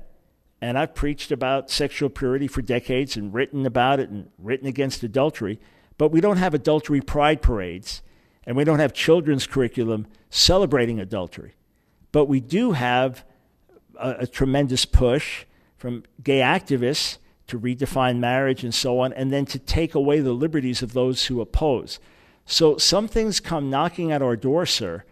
and 0.61 0.77
I've 0.77 0.95
preached 0.95 1.31
about 1.31 1.69
sexual 1.69 2.09
purity 2.09 2.47
for 2.47 2.61
decades 2.61 3.15
and 3.15 3.33
written 3.33 3.65
about 3.65 3.99
it 3.99 4.09
and 4.09 4.29
written 4.39 4.67
against 4.67 5.03
adultery, 5.03 5.59
but 5.97 6.09
we 6.09 6.21
don't 6.21 6.37
have 6.37 6.53
adultery 6.53 7.01
pride 7.01 7.41
parades, 7.41 8.01
and 8.45 8.57
we 8.57 8.63
don't 8.63 8.79
have 8.79 8.93
children's 8.93 9.45
curriculum 9.45 10.07
celebrating 10.29 10.99
adultery. 10.99 11.53
But 12.11 12.25
we 12.25 12.39
do 12.39 12.71
have 12.71 13.23
a, 13.99 14.15
a 14.19 14.27
tremendous 14.27 14.85
push 14.85 15.45
from 15.77 16.03
gay 16.23 16.39
activists 16.39 17.17
to 17.47 17.59
redefine 17.59 18.17
marriage 18.19 18.63
and 18.63 18.73
so 18.73 18.99
on, 18.99 19.13
and 19.13 19.31
then 19.31 19.45
to 19.45 19.59
take 19.59 19.93
away 19.93 20.19
the 20.19 20.33
liberties 20.33 20.81
of 20.81 20.93
those 20.93 21.25
who 21.25 21.41
oppose. 21.41 21.99
So 22.45 22.77
some 22.77 23.07
things 23.07 23.39
come 23.39 23.69
knocking 23.69 24.11
at 24.11 24.21
our 24.21 24.35
door, 24.35 24.65
sir, 24.65 25.03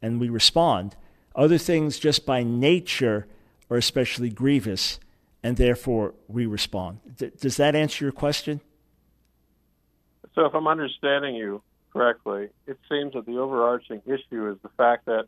and 0.00 0.20
we 0.20 0.28
respond. 0.28 0.96
Other 1.34 1.58
things, 1.58 1.98
just 1.98 2.26
by 2.26 2.42
nature, 2.42 3.26
are 3.70 3.76
especially 3.76 4.28
grievous, 4.28 5.00
and 5.42 5.56
therefore 5.56 6.14
we 6.28 6.44
respond. 6.44 7.00
D- 7.16 7.30
does 7.40 7.56
that 7.56 7.74
answer 7.74 8.04
your 8.04 8.12
question? 8.12 8.60
So, 10.34 10.46
if 10.46 10.54
I'm 10.54 10.66
understanding 10.66 11.34
you 11.34 11.62
correctly, 11.92 12.48
it 12.66 12.78
seems 12.88 13.14
that 13.14 13.26
the 13.26 13.38
overarching 13.38 14.02
issue 14.06 14.50
is 14.50 14.56
the 14.62 14.70
fact 14.76 15.06
that 15.06 15.26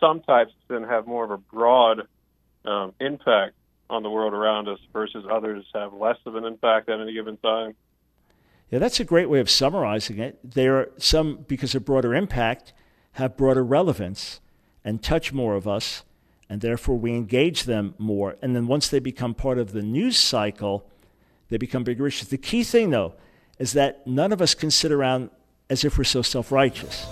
some 0.00 0.20
types 0.20 0.52
sin 0.68 0.84
have 0.84 1.06
more 1.06 1.24
of 1.24 1.30
a 1.30 1.38
broad 1.38 2.02
um, 2.64 2.92
impact 3.00 3.54
on 3.92 4.02
the 4.02 4.10
world 4.10 4.32
around 4.32 4.68
us 4.68 4.78
versus 4.92 5.24
others 5.30 5.64
have 5.74 5.92
less 5.92 6.16
of 6.26 6.34
an 6.34 6.44
impact 6.44 6.88
at 6.88 7.00
any 7.00 7.12
given 7.12 7.36
time. 7.36 7.74
Yeah, 8.70 8.78
that's 8.78 9.00
a 9.00 9.04
great 9.04 9.28
way 9.28 9.38
of 9.38 9.50
summarizing 9.50 10.18
it. 10.18 10.38
There 10.42 10.76
are 10.78 10.90
some, 10.96 11.44
because 11.46 11.74
of 11.74 11.84
broader 11.84 12.14
impact, 12.14 12.72
have 13.12 13.36
broader 13.36 13.62
relevance 13.62 14.40
and 14.82 15.02
touch 15.02 15.30
more 15.30 15.54
of 15.54 15.68
us, 15.68 16.04
and 16.48 16.62
therefore 16.62 16.96
we 16.96 17.12
engage 17.12 17.64
them 17.64 17.94
more. 17.98 18.36
And 18.40 18.56
then 18.56 18.66
once 18.66 18.88
they 18.88 18.98
become 18.98 19.34
part 19.34 19.58
of 19.58 19.72
the 19.72 19.82
news 19.82 20.16
cycle, 20.16 20.88
they 21.50 21.58
become 21.58 21.84
bigger 21.84 22.06
issues. 22.06 22.28
The 22.28 22.38
key 22.38 22.64
thing, 22.64 22.88
though, 22.88 23.12
is 23.58 23.74
that 23.74 24.06
none 24.06 24.32
of 24.32 24.40
us 24.40 24.54
can 24.54 24.70
sit 24.70 24.90
around 24.90 25.28
as 25.68 25.84
if 25.84 25.98
we're 25.98 26.04
so 26.04 26.22
self 26.22 26.50
righteous. 26.50 27.06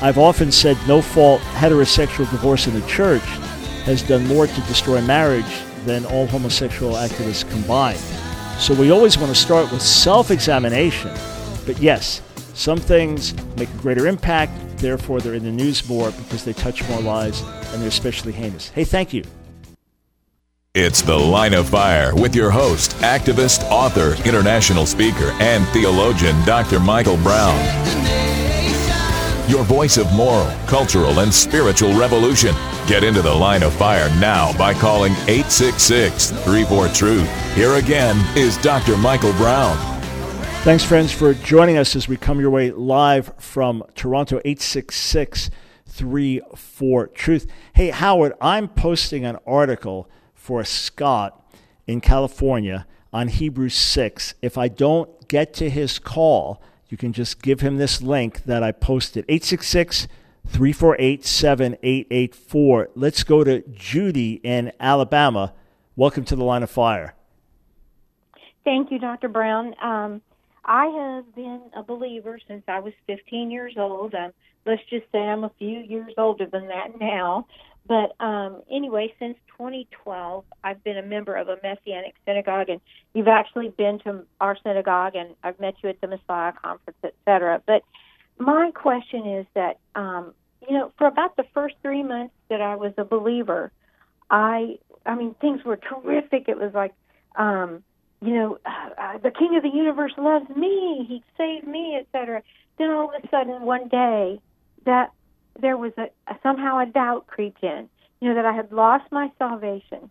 I've 0.00 0.16
often 0.16 0.50
said 0.52 0.78
no 0.86 1.02
fault 1.02 1.42
heterosexual 1.42 2.30
divorce 2.30 2.66
in 2.66 2.72
the 2.72 2.86
church 2.86 3.24
has 3.84 4.02
done 4.02 4.26
more 4.26 4.46
to 4.46 4.60
destroy 4.62 5.02
marriage 5.02 5.44
than 5.88 6.04
all 6.04 6.26
homosexual 6.26 6.92
activists 6.92 7.48
combined. 7.50 7.98
So 8.58 8.74
we 8.74 8.90
always 8.90 9.16
want 9.16 9.34
to 9.34 9.40
start 9.40 9.72
with 9.72 9.80
self 9.80 10.30
examination. 10.30 11.10
But 11.64 11.78
yes, 11.78 12.20
some 12.54 12.78
things 12.78 13.34
make 13.56 13.70
a 13.70 13.78
greater 13.78 14.06
impact, 14.06 14.52
therefore 14.78 15.20
they're 15.20 15.34
in 15.34 15.44
the 15.44 15.50
news 15.50 15.88
more 15.88 16.10
because 16.10 16.44
they 16.44 16.52
touch 16.52 16.86
more 16.88 17.00
lives 17.00 17.40
and 17.40 17.80
they're 17.80 17.88
especially 17.88 18.32
heinous. 18.32 18.68
Hey, 18.68 18.84
thank 18.84 19.14
you. 19.14 19.24
It's 20.74 21.00
The 21.02 21.16
Line 21.16 21.54
of 21.54 21.70
Fire 21.70 22.14
with 22.14 22.36
your 22.36 22.50
host, 22.50 22.92
activist, 22.96 23.68
author, 23.70 24.14
international 24.28 24.86
speaker, 24.86 25.32
and 25.40 25.66
theologian, 25.68 26.36
Dr. 26.44 26.78
Michael 26.78 27.16
Brown. 27.16 27.97
Your 29.48 29.64
voice 29.64 29.96
of 29.96 30.12
moral, 30.12 30.46
cultural, 30.66 31.20
and 31.20 31.32
spiritual 31.32 31.98
revolution. 31.98 32.54
Get 32.86 33.02
into 33.02 33.22
the 33.22 33.34
line 33.34 33.62
of 33.62 33.72
fire 33.72 34.10
now 34.20 34.52
by 34.58 34.74
calling 34.74 35.12
866 35.26 36.32
34 36.32 36.88
Truth. 36.88 37.54
Here 37.54 37.72
again 37.76 38.22
is 38.36 38.58
Dr. 38.58 38.98
Michael 38.98 39.32
Brown. 39.32 39.74
Thanks, 40.64 40.84
friends, 40.84 41.12
for 41.12 41.32
joining 41.32 41.78
us 41.78 41.96
as 41.96 42.08
we 42.08 42.18
come 42.18 42.38
your 42.38 42.50
way 42.50 42.72
live 42.72 43.32
from 43.38 43.82
Toronto, 43.94 44.36
866 44.44 45.48
34 45.86 47.06
Truth. 47.06 47.46
Hey, 47.72 47.88
Howard, 47.88 48.34
I'm 48.42 48.68
posting 48.68 49.24
an 49.24 49.38
article 49.46 50.10
for 50.34 50.62
Scott 50.62 51.42
in 51.86 52.02
California 52.02 52.86
on 53.14 53.28
Hebrews 53.28 53.74
6. 53.74 54.34
If 54.42 54.58
I 54.58 54.68
don't 54.68 55.26
get 55.26 55.54
to 55.54 55.70
his 55.70 55.98
call, 55.98 56.62
you 56.88 56.96
can 56.96 57.12
just 57.12 57.42
give 57.42 57.60
him 57.60 57.76
this 57.76 58.00
link 58.00 58.44
that 58.44 58.62
I 58.62 58.72
posted 58.72 59.24
866 59.28 60.08
348 60.46 61.24
7884. 61.24 62.90
Let's 62.94 63.22
go 63.24 63.44
to 63.44 63.62
Judy 63.68 64.40
in 64.42 64.72
Alabama. 64.80 65.52
Welcome 65.96 66.24
to 66.24 66.36
the 66.36 66.44
line 66.44 66.62
of 66.62 66.70
fire. 66.70 67.14
Thank 68.64 68.90
you, 68.90 68.98
Dr. 68.98 69.28
Brown. 69.28 69.74
Um, 69.82 70.22
I 70.64 70.86
have 70.86 71.34
been 71.34 71.62
a 71.74 71.82
believer 71.82 72.38
since 72.46 72.62
I 72.68 72.80
was 72.80 72.92
15 73.06 73.50
years 73.50 73.74
old. 73.76 74.14
Um, 74.14 74.32
let's 74.66 74.82
just 74.90 75.06
say 75.12 75.18
I'm 75.18 75.44
a 75.44 75.52
few 75.58 75.80
years 75.80 76.12
older 76.16 76.46
than 76.46 76.68
that 76.68 76.98
now. 77.00 77.46
But 77.88 78.14
um, 78.20 78.62
anyway, 78.70 79.14
since 79.18 79.36
2012, 79.56 80.44
I've 80.62 80.84
been 80.84 80.98
a 80.98 81.02
member 81.02 81.34
of 81.34 81.48
a 81.48 81.56
Messianic 81.62 82.14
synagogue, 82.26 82.68
and 82.68 82.80
you've 83.14 83.28
actually 83.28 83.70
been 83.70 83.98
to 84.00 84.24
our 84.40 84.56
synagogue, 84.62 85.16
and 85.16 85.34
I've 85.42 85.58
met 85.58 85.74
you 85.82 85.88
at 85.88 86.00
the 86.02 86.06
Messiah 86.06 86.52
conference, 86.52 86.98
etc. 87.02 87.62
But 87.66 87.82
my 88.38 88.70
question 88.74 89.26
is 89.26 89.46
that 89.54 89.78
um, 89.94 90.34
you 90.66 90.76
know, 90.76 90.92
for 90.98 91.06
about 91.06 91.36
the 91.36 91.44
first 91.54 91.76
three 91.82 92.02
months 92.02 92.34
that 92.48 92.60
I 92.60 92.76
was 92.76 92.92
a 92.98 93.04
believer, 93.04 93.72
I 94.30 94.78
I 95.06 95.14
mean 95.14 95.34
things 95.40 95.64
were 95.64 95.76
terrific. 95.76 96.48
It 96.48 96.58
was 96.58 96.72
like, 96.74 96.92
um, 97.36 97.82
you 98.20 98.34
know, 98.34 98.58
uh, 98.66 99.18
the 99.18 99.30
King 99.30 99.56
of 99.56 99.62
the 99.62 99.70
universe 99.70 100.12
loves 100.18 100.48
me. 100.50 101.06
He 101.08 101.22
saved 101.36 101.66
me, 101.66 101.96
etc. 102.00 102.42
Then 102.78 102.90
all 102.90 103.14
of 103.14 103.24
a 103.24 103.28
sudden, 103.28 103.62
one 103.62 103.88
day, 103.88 104.40
that 104.84 105.12
there 105.60 105.76
was 105.76 105.92
a, 105.96 106.08
a 106.26 106.36
somehow 106.42 106.78
a 106.78 106.86
doubt 106.86 107.26
creeped 107.26 107.62
in. 107.62 107.88
You 108.20 108.30
know 108.30 108.34
that 108.34 108.46
I 108.46 108.52
had 108.52 108.72
lost 108.72 109.04
my 109.12 109.30
salvation. 109.38 110.10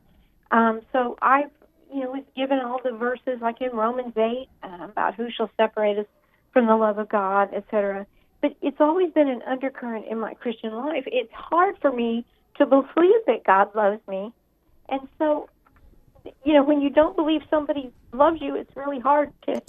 Um, 0.51 0.81
so 0.93 1.17
I, 1.21 1.45
you 1.93 2.01
know, 2.01 2.11
was 2.11 2.23
given 2.35 2.59
all 2.59 2.79
the 2.83 2.91
verses 2.91 3.39
like 3.41 3.61
in 3.61 3.71
Romans 3.71 4.13
eight 4.17 4.47
uh, 4.63 4.85
about 4.85 5.15
who 5.15 5.27
shall 5.29 5.49
separate 5.57 5.97
us 5.97 6.05
from 6.53 6.67
the 6.67 6.75
love 6.75 6.97
of 6.97 7.09
God, 7.09 7.53
etc 7.53 8.05
but 8.41 8.55
it's 8.61 8.77
always 8.79 9.11
been 9.13 9.27
an 9.27 9.41
undercurrent 9.43 10.05
in 10.07 10.19
my 10.19 10.33
Christian 10.35 10.73
life. 10.73 11.03
It's 11.07 11.31
hard 11.33 11.75
for 11.81 11.91
me 11.91 12.25
to 12.57 12.65
believe 12.65 13.21
that 13.27 13.43
God 13.45 13.73
loves 13.75 13.99
me. 14.07 14.31
And 14.89 15.01
so, 15.17 15.49
you 16.43 16.53
know, 16.53 16.63
when 16.63 16.81
you 16.81 16.89
don't 16.89 17.15
believe 17.15 17.41
somebody 17.49 17.91
loves 18.13 18.41
you, 18.41 18.55
it's 18.55 18.75
really 18.75 18.99
hard 18.99 19.33
to 19.47 19.61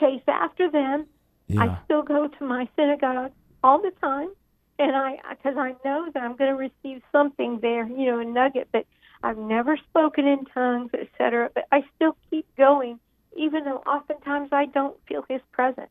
chase 0.00 0.22
after 0.26 0.70
them. 0.70 1.06
Yeah. 1.48 1.62
I 1.62 1.78
still 1.84 2.02
go 2.02 2.28
to 2.28 2.44
my 2.44 2.68
synagogue 2.76 3.32
all 3.62 3.80
the 3.80 3.92
time, 4.00 4.30
and 4.78 4.94
I 4.94 5.18
because 5.30 5.56
I 5.56 5.74
know 5.84 6.10
that 6.12 6.22
I'm 6.22 6.36
going 6.36 6.50
to 6.50 6.56
receive 6.56 7.02
something 7.12 7.60
there, 7.60 7.86
you 7.86 8.06
know, 8.06 8.18
a 8.18 8.24
nugget. 8.24 8.68
But 8.72 8.86
I've 9.22 9.38
never 9.38 9.76
spoken 9.76 10.26
in 10.26 10.44
tongues, 10.46 10.90
etc. 10.94 11.50
But 11.54 11.66
I 11.72 11.84
still 11.96 12.16
keep 12.30 12.46
going, 12.56 12.98
even 13.36 13.64
though 13.64 13.78
oftentimes 13.78 14.50
I 14.52 14.66
don't 14.66 14.96
feel 15.06 15.24
His 15.28 15.40
presence. 15.52 15.90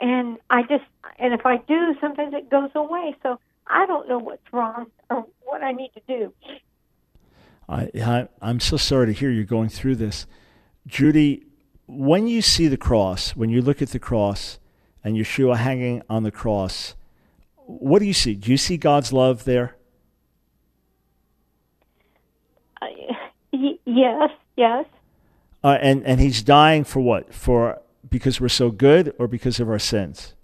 And 0.00 0.38
I 0.50 0.62
just, 0.62 0.84
and 1.18 1.32
if 1.32 1.46
I 1.46 1.58
do, 1.58 1.94
sometimes 2.00 2.34
it 2.34 2.50
goes 2.50 2.70
away. 2.74 3.16
So 3.22 3.38
I 3.66 3.86
don't 3.86 4.08
know 4.08 4.18
what's 4.18 4.52
wrong 4.52 4.86
or 5.08 5.26
what 5.42 5.62
I 5.62 5.72
need 5.72 5.92
to 5.94 6.02
do. 6.06 6.32
I, 7.68 7.90
I 7.94 8.28
I'm 8.42 8.60
so 8.60 8.76
sorry 8.76 9.06
to 9.06 9.12
hear 9.12 9.30
you're 9.30 9.44
going 9.44 9.68
through 9.68 9.96
this, 9.96 10.26
Judy. 10.86 11.46
When 11.86 12.26
you 12.26 12.40
see 12.40 12.66
the 12.66 12.78
cross, 12.78 13.36
when 13.36 13.50
you 13.50 13.60
look 13.60 13.82
at 13.82 13.90
the 13.90 13.98
cross, 13.98 14.58
and 15.04 15.16
Yeshua 15.16 15.58
hanging 15.58 16.02
on 16.08 16.22
the 16.22 16.30
cross, 16.30 16.94
what 17.66 17.98
do 17.98 18.06
you 18.06 18.12
see? 18.12 18.34
Do 18.34 18.50
you 18.50 18.56
see 18.56 18.76
God's 18.76 19.12
love 19.12 19.44
there? 19.44 19.76
Uh, 22.80 22.86
yes, 23.84 24.30
yes. 24.56 24.86
Uh, 25.62 25.78
and 25.80 26.04
and 26.04 26.20
He's 26.20 26.42
dying 26.42 26.84
for 26.84 27.00
what? 27.00 27.32
For 27.32 27.80
because 28.08 28.40
we're 28.40 28.48
so 28.48 28.70
good, 28.70 29.14
or 29.18 29.26
because 29.26 29.60
of 29.60 29.68
our 29.68 29.78
sins? 29.78 30.34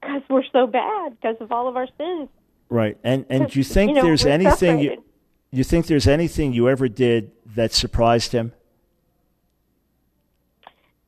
Because 0.00 0.22
we're 0.28 0.44
so 0.52 0.66
bad, 0.66 1.16
because 1.20 1.36
of 1.40 1.50
all 1.50 1.68
of 1.68 1.76
our 1.76 1.88
sins. 1.98 2.28
Right. 2.68 2.98
And 3.04 3.26
and 3.28 3.48
do 3.48 3.58
you 3.58 3.64
think 3.64 3.90
you 3.90 3.94
know, 3.96 4.02
there's 4.02 4.26
anything 4.26 4.78
you, 4.80 5.04
you 5.50 5.64
think 5.64 5.86
there's 5.86 6.08
anything 6.08 6.52
you 6.52 6.68
ever 6.68 6.88
did 6.88 7.30
that 7.54 7.72
surprised 7.72 8.32
him? 8.32 8.52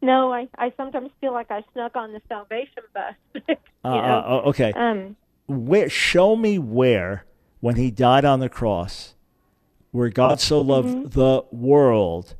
No, 0.04 0.32
I, 0.32 0.48
I 0.58 0.72
sometimes 0.76 1.10
feel 1.20 1.32
like 1.32 1.50
I 1.50 1.62
snuck 1.72 1.96
on 1.96 2.12
the 2.12 2.20
salvation 2.28 2.82
bus. 2.92 3.56
Uh, 3.84 3.88
uh, 3.88 4.42
okay. 4.46 4.72
Um, 4.72 5.14
where 5.46 5.90
show 5.90 6.36
me 6.36 6.58
where 6.58 7.26
when 7.60 7.76
he 7.76 7.90
died 7.90 8.24
on 8.24 8.40
the 8.40 8.48
cross 8.48 9.14
where 9.90 10.08
god 10.08 10.40
so 10.40 10.60
loved 10.62 10.88
Mm-hmm. 10.88 11.08
the 11.10 11.44
world 11.52 12.34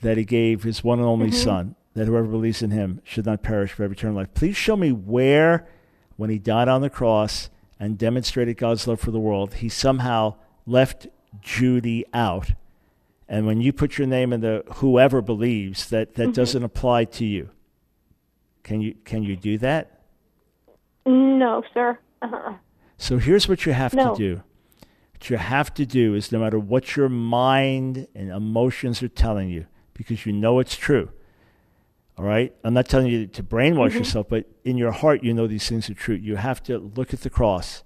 that 0.00 0.16
he 0.16 0.24
gave 0.24 0.64
his 0.64 0.82
one 0.82 0.98
and 0.98 1.06
only 1.06 1.28
Mm-hmm. 1.28 1.36
son 1.44 1.74
that 1.94 2.06
whoever 2.06 2.26
believes 2.26 2.60
in 2.60 2.72
him 2.72 3.00
should 3.04 3.24
not 3.24 3.42
perish 3.42 3.74
but 3.76 3.84
have 3.84 3.92
eternal 3.92 4.16
life 4.16 4.34
please 4.34 4.56
show 4.56 4.74
me 4.76 4.90
where 4.90 5.68
when 6.16 6.28
he 6.28 6.38
died 6.40 6.66
on 6.68 6.80
the 6.80 6.90
cross 6.90 7.50
and 7.78 7.96
demonstrated 7.96 8.56
god's 8.56 8.88
love 8.88 8.98
for 8.98 9.12
the 9.12 9.20
world 9.20 9.54
he 9.54 9.68
somehow 9.68 10.34
left 10.66 11.06
judy 11.40 12.04
out 12.12 12.50
and 13.30 13.46
when 13.46 13.60
you 13.62 13.72
put 13.72 13.96
your 13.96 14.06
name 14.06 14.32
in 14.34 14.40
the 14.42 14.62
whoever 14.74 15.22
believes 15.22 15.88
that 15.90 16.14
that 16.16 16.22
Mm-hmm. 16.24 16.32
doesn't 16.32 16.64
apply 16.64 17.04
to 17.06 17.24
you 17.24 17.48
can 18.64 18.80
you 18.82 18.94
can 19.04 19.22
you 19.22 19.36
do 19.36 19.56
that 19.58 19.96
no, 21.06 21.62
sir. 21.72 21.98
Uh-uh. 22.22 22.54
So 22.98 23.16
here's 23.18 23.48
what 23.48 23.64
you 23.64 23.72
have 23.72 23.94
No. 23.94 24.14
to 24.14 24.18
do. 24.18 24.42
What 25.14 25.30
you 25.30 25.38
have 25.38 25.72
to 25.74 25.86
do 25.86 26.14
is 26.14 26.30
no 26.30 26.38
matter 26.38 26.58
what 26.58 26.94
your 26.96 27.08
mind 27.08 28.06
and 28.14 28.30
emotions 28.30 29.02
are 29.02 29.08
telling 29.08 29.48
you, 29.48 29.66
because 29.94 30.26
you 30.26 30.32
know 30.32 30.58
it's 30.60 30.76
true. 30.76 31.10
All 32.18 32.24
right? 32.26 32.54
I'm 32.62 32.74
not 32.74 32.86
telling 32.86 33.06
you 33.06 33.26
to 33.28 33.42
brainwash 33.42 33.94
yourself, 33.94 34.28
but 34.28 34.44
in 34.64 34.76
your 34.76 34.92
heart, 34.92 35.24
you 35.24 35.32
know 35.32 35.46
these 35.46 35.66
things 35.68 35.88
are 35.88 35.94
true. 35.94 36.14
You 36.14 36.36
have 36.36 36.62
to 36.64 36.78
look 36.78 37.14
at 37.14 37.20
the 37.22 37.30
cross 37.30 37.82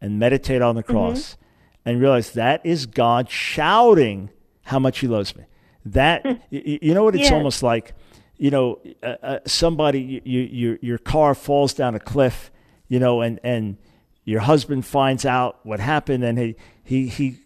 and 0.00 0.18
meditate 0.18 0.62
on 0.62 0.74
the 0.76 0.82
cross 0.82 1.36
and 1.84 2.00
realize 2.00 2.32
that 2.32 2.64
is 2.64 2.86
God 2.86 3.30
shouting 3.30 4.30
how 4.66 4.78
much 4.78 4.98
He 5.00 5.06
loves 5.08 5.34
me. 5.36 5.44
That, 5.86 6.24
y- 6.24 6.40
you 6.50 6.94
know 6.94 7.04
what 7.04 7.14
it's 7.14 7.24
Yes. 7.24 7.32
almost 7.32 7.62
like? 7.62 7.94
You 8.38 8.50
know, 8.50 8.80
uh, 9.02 9.14
uh, 9.22 9.38
somebody, 9.46 10.00
you, 10.00 10.20
you, 10.24 10.40
your, 10.40 10.78
your 10.82 10.98
car 10.98 11.34
falls 11.34 11.72
down 11.72 11.94
a 11.94 12.00
cliff, 12.00 12.50
you 12.88 12.98
know, 12.98 13.20
and, 13.22 13.40
and 13.42 13.78
your 14.24 14.40
husband 14.40 14.84
finds 14.84 15.24
out 15.24 15.60
what 15.64 15.80
happened 15.80 16.22
and 16.24 16.36
he, 16.38 16.56
he, 16.84 17.08
he 17.08 17.38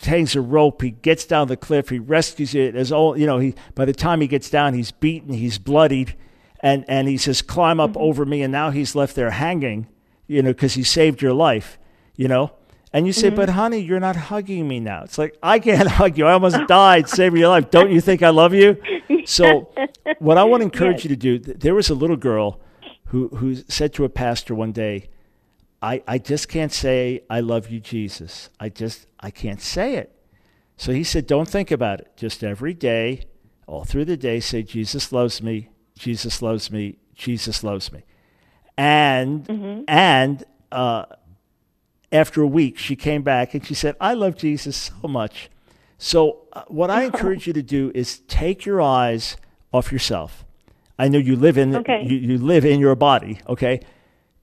takes 0.00 0.34
a 0.34 0.40
rope, 0.40 0.82
he 0.82 0.90
gets 0.90 1.24
down 1.24 1.48
the 1.48 1.56
cliff, 1.56 1.88
he 1.88 1.98
rescues 1.98 2.54
it. 2.54 2.74
As 2.74 2.92
all, 2.92 3.16
you 3.16 3.26
know, 3.26 3.38
he, 3.38 3.54
by 3.74 3.84
the 3.86 3.94
time 3.94 4.20
he 4.20 4.26
gets 4.26 4.50
down, 4.50 4.74
he's 4.74 4.90
beaten, 4.90 5.32
he's 5.32 5.56
bloodied, 5.58 6.14
and, 6.60 6.84
and 6.88 7.08
he 7.08 7.16
says, 7.16 7.40
climb 7.40 7.80
up 7.80 7.96
over 7.96 8.26
me. 8.26 8.42
And 8.42 8.52
now 8.52 8.70
he's 8.70 8.94
left 8.94 9.14
there 9.14 9.30
hanging, 9.30 9.86
you 10.26 10.42
know, 10.42 10.50
because 10.50 10.74
he 10.74 10.82
saved 10.82 11.22
your 11.22 11.32
life, 11.32 11.78
you 12.16 12.28
know. 12.28 12.52
And 12.92 13.06
you 13.06 13.12
say, 13.12 13.30
but 13.30 13.48
honey, 13.50 13.78
you're 13.80 14.00
not 14.00 14.16
hugging 14.16 14.66
me 14.66 14.80
now. 14.80 15.02
It's 15.02 15.18
like, 15.18 15.36
I 15.42 15.58
can't 15.58 15.88
hug 16.00 16.16
you. 16.16 16.26
I 16.26 16.32
almost 16.32 16.56
died 16.68 17.08
saving 17.08 17.40
your 17.40 17.48
life. 17.48 17.70
Don't 17.70 17.90
you 17.90 18.00
think 18.00 18.22
I 18.22 18.30
love 18.30 18.54
you? 18.54 18.76
So, 19.26 19.70
what 20.18 20.38
I 20.38 20.44
want 20.44 20.60
to 20.62 20.64
encourage 20.64 20.98
Yes. 20.98 21.04
you 21.04 21.08
to 21.10 21.16
do, 21.16 21.38
there 21.54 21.74
was 21.74 21.90
a 21.90 21.94
little 21.94 22.16
girl 22.16 22.60
who, 23.06 23.28
who 23.28 23.56
said 23.56 23.92
to 23.94 24.04
a 24.04 24.08
pastor 24.08 24.54
one 24.54 24.72
day, 24.72 25.08
I, 25.82 26.02
I 26.08 26.18
just 26.18 26.48
can't 26.48 26.72
say 26.72 27.22
I 27.28 27.40
love 27.40 27.68
you, 27.68 27.80
Jesus. 27.80 28.48
I 28.58 28.70
just 28.70 29.06
I 29.20 29.30
can't 29.30 29.60
say 29.60 29.96
it. 29.96 30.12
So 30.78 30.92
he 30.92 31.04
said, 31.04 31.26
Don't 31.26 31.48
think 31.48 31.70
about 31.70 32.00
it. 32.00 32.12
Just 32.16 32.42
every 32.42 32.72
day, 32.72 33.24
all 33.66 33.84
through 33.84 34.06
the 34.06 34.16
day, 34.16 34.40
say, 34.40 34.62
Jesus 34.62 35.12
loves 35.12 35.42
me, 35.42 35.68
Jesus 35.98 36.40
loves 36.40 36.70
me, 36.70 36.96
Jesus 37.14 37.62
loves 37.62 37.92
me. 37.92 38.04
And 38.78 39.84
and 39.86 40.44
uh, 40.72 41.04
after 42.12 42.42
a 42.42 42.46
week, 42.46 42.78
she 42.78 42.96
came 42.96 43.22
back 43.22 43.54
and 43.54 43.66
she 43.66 43.74
said, 43.74 43.96
I 44.00 44.14
love 44.14 44.36
Jesus 44.36 44.92
so 45.02 45.08
much. 45.08 45.50
So, 45.98 46.42
uh, 46.52 46.62
what 46.68 46.90
I 46.90 47.04
encourage 47.04 47.46
you 47.46 47.52
to 47.54 47.62
do 47.62 47.90
is 47.94 48.18
take 48.20 48.64
your 48.66 48.80
eyes 48.82 49.36
off 49.72 49.90
yourself. 49.90 50.44
I 50.98 51.08
know 51.08 51.18
you 51.18 51.36
live 51.36 51.58
in 51.58 51.74
Okay. 51.76 52.04
you, 52.04 52.16
you 52.16 52.38
live 52.38 52.64
in 52.64 52.80
your 52.80 52.94
body, 52.94 53.40
okay? 53.48 53.80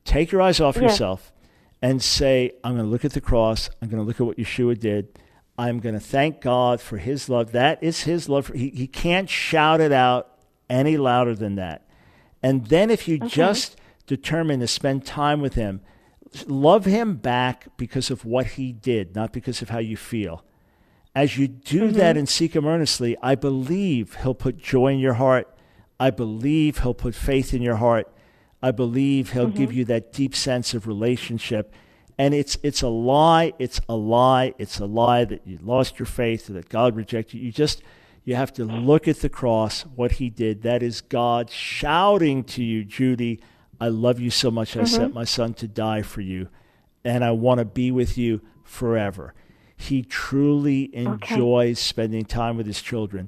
Take 0.06 0.32
your 0.32 0.42
eyes 0.42 0.60
off 0.60 0.76
Yeah. 0.76 0.84
yourself 0.84 1.32
and 1.82 2.02
say, 2.02 2.52
I'm 2.64 2.74
going 2.74 2.86
to 2.86 2.90
look 2.92 3.06
at 3.06 3.14
the 3.14 3.22
cross. 3.22 3.70
I'm 3.82 3.90
going 3.90 4.02
to 4.02 4.08
look 4.08 4.20
at 4.20 4.26
what 4.26 4.38
Yeshua 4.38 4.80
did. 4.80 5.20
I'm 5.58 5.80
going 5.80 5.94
to 5.94 6.02
thank 6.02 6.42
God 6.42 6.82
for 6.82 6.98
his 6.98 7.30
love. 7.30 7.52
That 7.52 7.82
is 7.84 8.02
his 8.02 8.28
love. 8.28 8.48
For, 8.48 8.58
he, 8.58 8.70
he 8.70 8.88
can't 8.88 9.30
shout 9.30 9.80
it 9.82 9.92
out 9.92 10.30
any 10.70 10.98
louder 10.98 11.36
than 11.36 11.56
that. 11.56 11.88
And 12.42 12.66
then 12.68 12.90
if 12.90 13.08
you 13.08 13.20
just 13.20 13.78
determine 14.08 14.60
to 14.62 14.68
spend 14.68 15.06
time 15.06 15.40
with 15.42 15.54
him, 15.54 15.82
love 16.48 16.86
him 16.86 17.16
back 17.16 17.68
because 17.78 18.10
of 18.10 18.26
what 18.26 18.46
he 18.46 18.72
did, 18.72 19.16
not 19.16 19.34
because 19.34 19.62
of 19.62 19.70
how 19.70 19.80
you 19.80 19.98
feel. 19.98 20.44
As 21.16 21.38
you 21.38 21.48
do 21.48 21.88
mm-hmm. 21.88 21.98
that 21.98 22.18
and 22.18 22.28
seek 22.28 22.56
him 22.56 22.66
earnestly, 22.66 23.16
I 23.22 23.36
believe 23.36 24.16
he'll 24.22 24.34
put 24.34 24.58
joy 24.58 24.94
in 24.94 25.00
your 25.00 25.14
heart. 25.14 25.48
I 26.00 26.10
believe 26.10 26.80
he'll 26.80 26.94
put 26.94 27.14
faith 27.14 27.54
in 27.54 27.62
your 27.62 27.76
heart. 27.76 28.12
I 28.62 28.72
believe 28.72 29.32
he'll 29.32 29.48
give 29.48 29.70
mm-hmm. 29.70 29.80
you 29.80 29.86
that 29.86 30.12
deep 30.14 30.36
sense 30.36 30.74
of 30.74 30.88
relationship. 30.88 31.74
And 32.18 32.34
it's 32.34 32.58
it's 32.64 32.82
a 32.82 32.88
lie, 32.88 33.54
it's 33.60 33.82
a 33.90 33.96
lie, 33.96 34.54
it's 34.58 34.80
a 34.80 34.86
lie 34.86 35.26
that 35.26 35.46
you 35.46 35.60
lost 35.62 36.00
your 36.00 36.06
faith 36.06 36.50
or 36.50 36.54
that 36.54 36.70
God 36.70 36.96
rejected 36.96 37.38
you. 37.38 37.46
You 37.46 37.52
just 37.52 37.82
you 38.24 38.36
have 38.36 38.54
to 38.54 38.64
look 38.64 39.08
at 39.08 39.18
the 39.18 39.30
cross, 39.30 39.82
what 39.82 40.14
he 40.14 40.30
did. 40.30 40.62
That 40.62 40.82
is 40.82 41.02
God 41.02 41.50
shouting 41.50 42.44
to 42.46 42.64
you, 42.64 42.86
Judy, 42.86 43.42
I 43.84 43.90
love 43.90 44.18
you 44.18 44.30
so 44.30 44.50
much. 44.50 44.78
I 44.78 44.80
mm-hmm. 44.80 44.96
sent 44.96 45.14
my 45.14 45.26
son 45.26 45.54
to 45.56 45.68
die 45.68 46.04
for 46.04 46.22
you, 46.22 46.48
and 47.04 47.22
I 47.22 47.32
want 47.32 47.60
to 47.60 47.66
be 47.66 47.92
with 47.92 48.18
you 48.18 48.40
forever. 48.64 49.34
He 49.76 50.04
truly 50.04 50.96
enjoys 50.96 51.80
spending 51.80 52.24
time 52.24 52.56
with 52.56 52.66
his 52.66 52.82
children. 52.82 53.28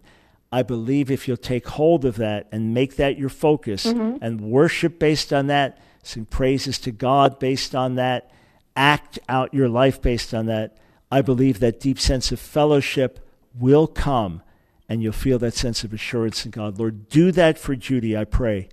I 0.54 0.64
believe 0.64 1.12
if 1.12 1.28
you'll 1.28 1.36
take 1.36 1.68
hold 1.68 2.06
of 2.06 2.16
that 2.16 2.48
and 2.54 2.74
make 2.74 2.96
that 2.96 3.18
your 3.18 3.28
focus 3.28 3.86
mm-hmm. 3.86 4.24
and 4.24 4.40
worship 4.40 4.98
based 4.98 5.34
on 5.34 5.48
that, 5.48 5.78
sing 6.04 6.24
praises 6.24 6.80
to 6.80 6.92
God 6.92 7.38
based 7.38 7.76
on 7.76 7.96
that, 7.96 8.32
act 8.78 9.20
out 9.28 9.54
your 9.54 9.68
life 9.68 10.02
based 10.02 10.34
on 10.34 10.46
that, 10.46 10.78
I 11.12 11.22
believe 11.22 11.60
that 11.60 11.82
deep 11.82 12.00
sense 12.00 12.32
of 12.32 12.40
fellowship 12.40 13.20
will 13.60 13.88
come 13.88 14.42
and 14.88 15.04
you'll 15.04 15.12
feel 15.12 15.40
that 15.40 15.56
sense 15.56 15.84
of 15.84 15.92
assurance 15.92 16.46
in 16.46 16.52
God. 16.52 16.80
Lord, 16.80 17.10
do 17.10 17.34
that 17.34 17.60
for 17.60 17.76
Judy, 17.76 18.16
I 18.16 18.24
pray, 18.24 18.70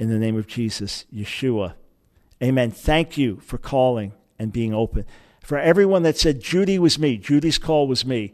in 0.00 0.08
the 0.08 0.18
name 0.18 0.36
of 0.36 0.46
Jesus, 0.46 1.04
Yeshua. 1.14 1.74
Amen. 2.42 2.70
Thank 2.70 3.18
you 3.18 3.38
for 3.40 3.58
calling 3.58 4.14
and 4.38 4.50
being 4.50 4.72
open. 4.72 5.04
For 5.42 5.58
everyone 5.58 6.04
that 6.04 6.16
said, 6.16 6.40
Judy 6.40 6.78
was 6.78 6.98
me, 6.98 7.18
Judy's 7.18 7.58
call 7.58 7.86
was 7.86 8.02
me, 8.06 8.32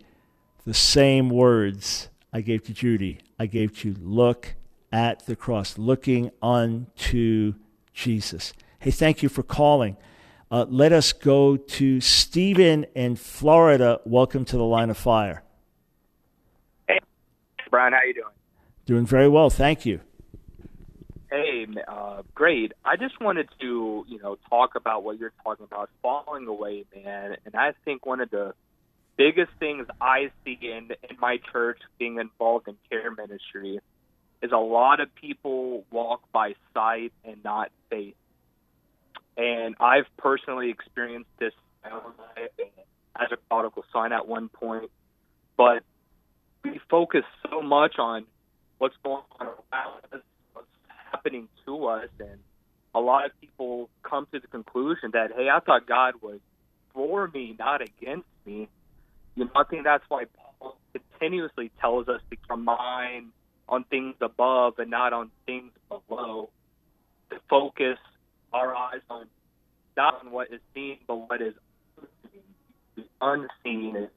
the 0.65 0.73
same 0.73 1.29
words 1.29 2.09
I 2.33 2.41
gave 2.41 2.63
to 2.67 2.73
Judy, 2.73 3.19
I 3.37 3.47
gave 3.47 3.77
to 3.81 3.97
look 4.01 4.55
at 4.93 5.27
the 5.27 5.35
cross, 5.35 5.77
looking 5.77 6.31
unto 6.41 7.55
Jesus. 7.93 8.53
Hey, 8.79 8.93
thank 8.93 9.25
you 9.25 9.29
for 9.29 9.43
calling. 9.43 9.97
Uh, 10.53 10.67
let 10.69 10.93
us 10.93 11.13
go 11.13 11.57
to 11.57 12.01
Stephen 12.01 12.87
in 12.95 13.17
Florida. 13.17 14.01
Welcome 14.05 14.45
to 14.45 14.57
the 14.57 14.63
line 14.63 14.91
of 14.91 14.97
fire. 14.97 15.43
Hey, 16.87 17.01
Brian, 17.71 17.93
how 17.93 18.05
you 18.05 18.15
doing? 18.15 18.27
Doing 18.85 19.05
very 19.05 19.29
well. 19.29 19.51
Thank 19.51 19.85
you. 19.85 20.01
Hey, 21.37 21.67
uh, 21.87 22.23
great. 22.35 22.73
I 22.83 22.97
just 22.97 23.21
wanted 23.21 23.49
to, 23.61 24.07
you 24.09 24.19
know, 24.23 24.39
talk 24.49 24.75
about 24.75 25.05
what 25.05 25.19
you're 25.19 25.35
talking 25.45 25.67
about, 25.71 25.91
falling 26.01 26.47
away, 26.47 26.87
man. 26.95 27.37
And 27.45 27.55
I 27.55 27.73
think 27.85 28.07
one 28.07 28.21
of 28.21 28.31
the 28.31 28.55
biggest 29.19 29.51
things 29.59 29.87
I 30.01 30.31
see 30.45 30.59
in 30.63 30.93
in 31.09 31.17
my 31.21 31.39
church 31.53 31.79
being 31.99 32.19
involved 32.19 32.69
in 32.69 32.77
care 32.89 33.11
ministry 33.11 33.81
is 34.41 34.51
a 34.51 34.57
lot 34.57 35.01
of 35.01 35.15
people 35.15 35.85
walk 35.91 36.23
by 36.33 36.55
sight 36.73 37.13
and 37.23 37.45
not 37.45 37.71
faith. 37.91 38.15
And 39.37 39.75
I've 39.79 40.07
personally 40.17 40.71
experienced 40.71 41.29
this 41.39 41.53
as 41.85 43.29
a 43.31 43.37
prodigal 43.49 43.85
son 43.93 44.15
at 44.15 44.27
one 44.27 44.49
point, 44.49 44.91
but 45.59 45.83
we 46.65 46.81
focus 46.91 47.25
so 47.51 47.61
much 47.61 47.99
on 47.99 48.25
what's 48.79 48.97
going 49.05 49.23
on 49.39 49.49
around 49.49 50.01
us, 50.13 50.21
happening 51.11 51.49
to 51.65 51.87
us, 51.87 52.09
and 52.19 52.39
a 52.95 53.01
lot 53.01 53.27
of 53.27 53.33
people 53.41 53.89
come 54.03 54.27
to 54.33 54.41
the 54.41 54.47
conclusion 54.47 55.11
that, 55.13 55.31
hey, 55.37 55.49
I 55.49 55.61
thought 55.61 55.87
God 55.87 56.15
was 56.23 56.41
for 56.95 57.29
me, 57.29 57.55
not 57.59 57.83
against 57.83 58.29
me. 58.45 58.69
You 59.35 59.45
know, 59.45 59.51
I 59.55 59.65
think 59.65 59.85
that's 59.85 60.05
why 60.09 60.25
Paul 60.61 60.79
continuously 60.93 61.71
tells 61.81 62.09
us 62.09 62.21
to 62.31 62.37
keep 62.37 62.59
mind 62.59 63.33
on 63.69 63.85
things 63.85 64.15
above 64.21 64.79
and 64.79 64.91
not 64.91 65.13
on 65.13 65.31
things 65.45 65.73
below. 65.89 66.51
To 67.31 67.37
focus 67.51 67.99
our 68.53 68.75
eyes 68.75 69.01
on 69.11 69.27
not 69.97 70.21
on 70.25 70.31
what 70.31 70.53
is 70.53 70.61
seen, 70.75 70.99
but 71.07 71.17
what 71.17 71.43
is 71.43 71.55
unseen. 73.21 73.97
is 73.97 74.11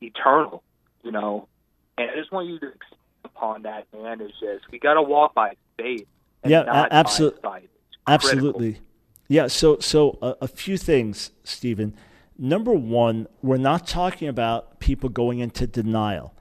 eternal, 0.00 0.62
you 1.02 1.12
know. 1.12 1.48
And 1.96 2.10
I 2.10 2.14
just 2.16 2.32
want 2.32 2.48
you 2.48 2.58
to 2.58 2.66
expand 2.66 3.00
upon 3.24 3.62
that, 3.62 3.86
man. 3.92 4.20
Is 4.20 4.32
just 4.40 4.70
we 4.70 4.78
got 4.78 4.94
to 4.94 5.02
walk 5.02 5.34
by 5.34 5.54
faith. 5.78 6.06
Yeah, 6.44 6.88
absolutely. 6.90 7.68
Absolutely. 8.06 8.80
Yeah. 9.28 9.46
So, 9.46 9.78
so 9.78 10.18
a, 10.20 10.36
a 10.42 10.48
few 10.48 10.76
things, 10.76 11.30
Stephen. 11.44 11.94
Number 12.38 12.72
one, 12.72 13.28
we're 13.42 13.56
not 13.56 13.86
talking 13.86 14.28
about 14.28 14.80
people 14.80 15.08
going 15.08 15.38
into 15.38 15.66
denial. 15.66 16.34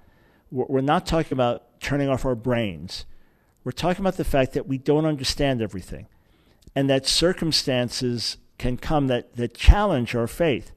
We're, 0.49 0.66
we're 0.66 0.82
not 0.82 1.06
talking 1.06 1.34
about 1.34 1.80
turning 1.80 2.10
off 2.10 2.26
our 2.26 2.36
brains. 2.36 3.06
We're 3.64 3.72
talking 3.72 4.02
about 4.02 4.18
the 4.18 4.24
fact 4.24 4.54
that 4.54 4.68
we 4.68 4.78
don't 4.78 5.06
understand 5.06 5.62
everything 5.62 6.08
and 6.76 6.89
that 6.89 7.06
circumstances 7.06 8.38
can 8.58 8.78
come 8.78 9.08
that, 9.08 9.36
that 9.36 9.54
challenge 9.54 10.16
our 10.16 10.28
faith. 10.28 10.72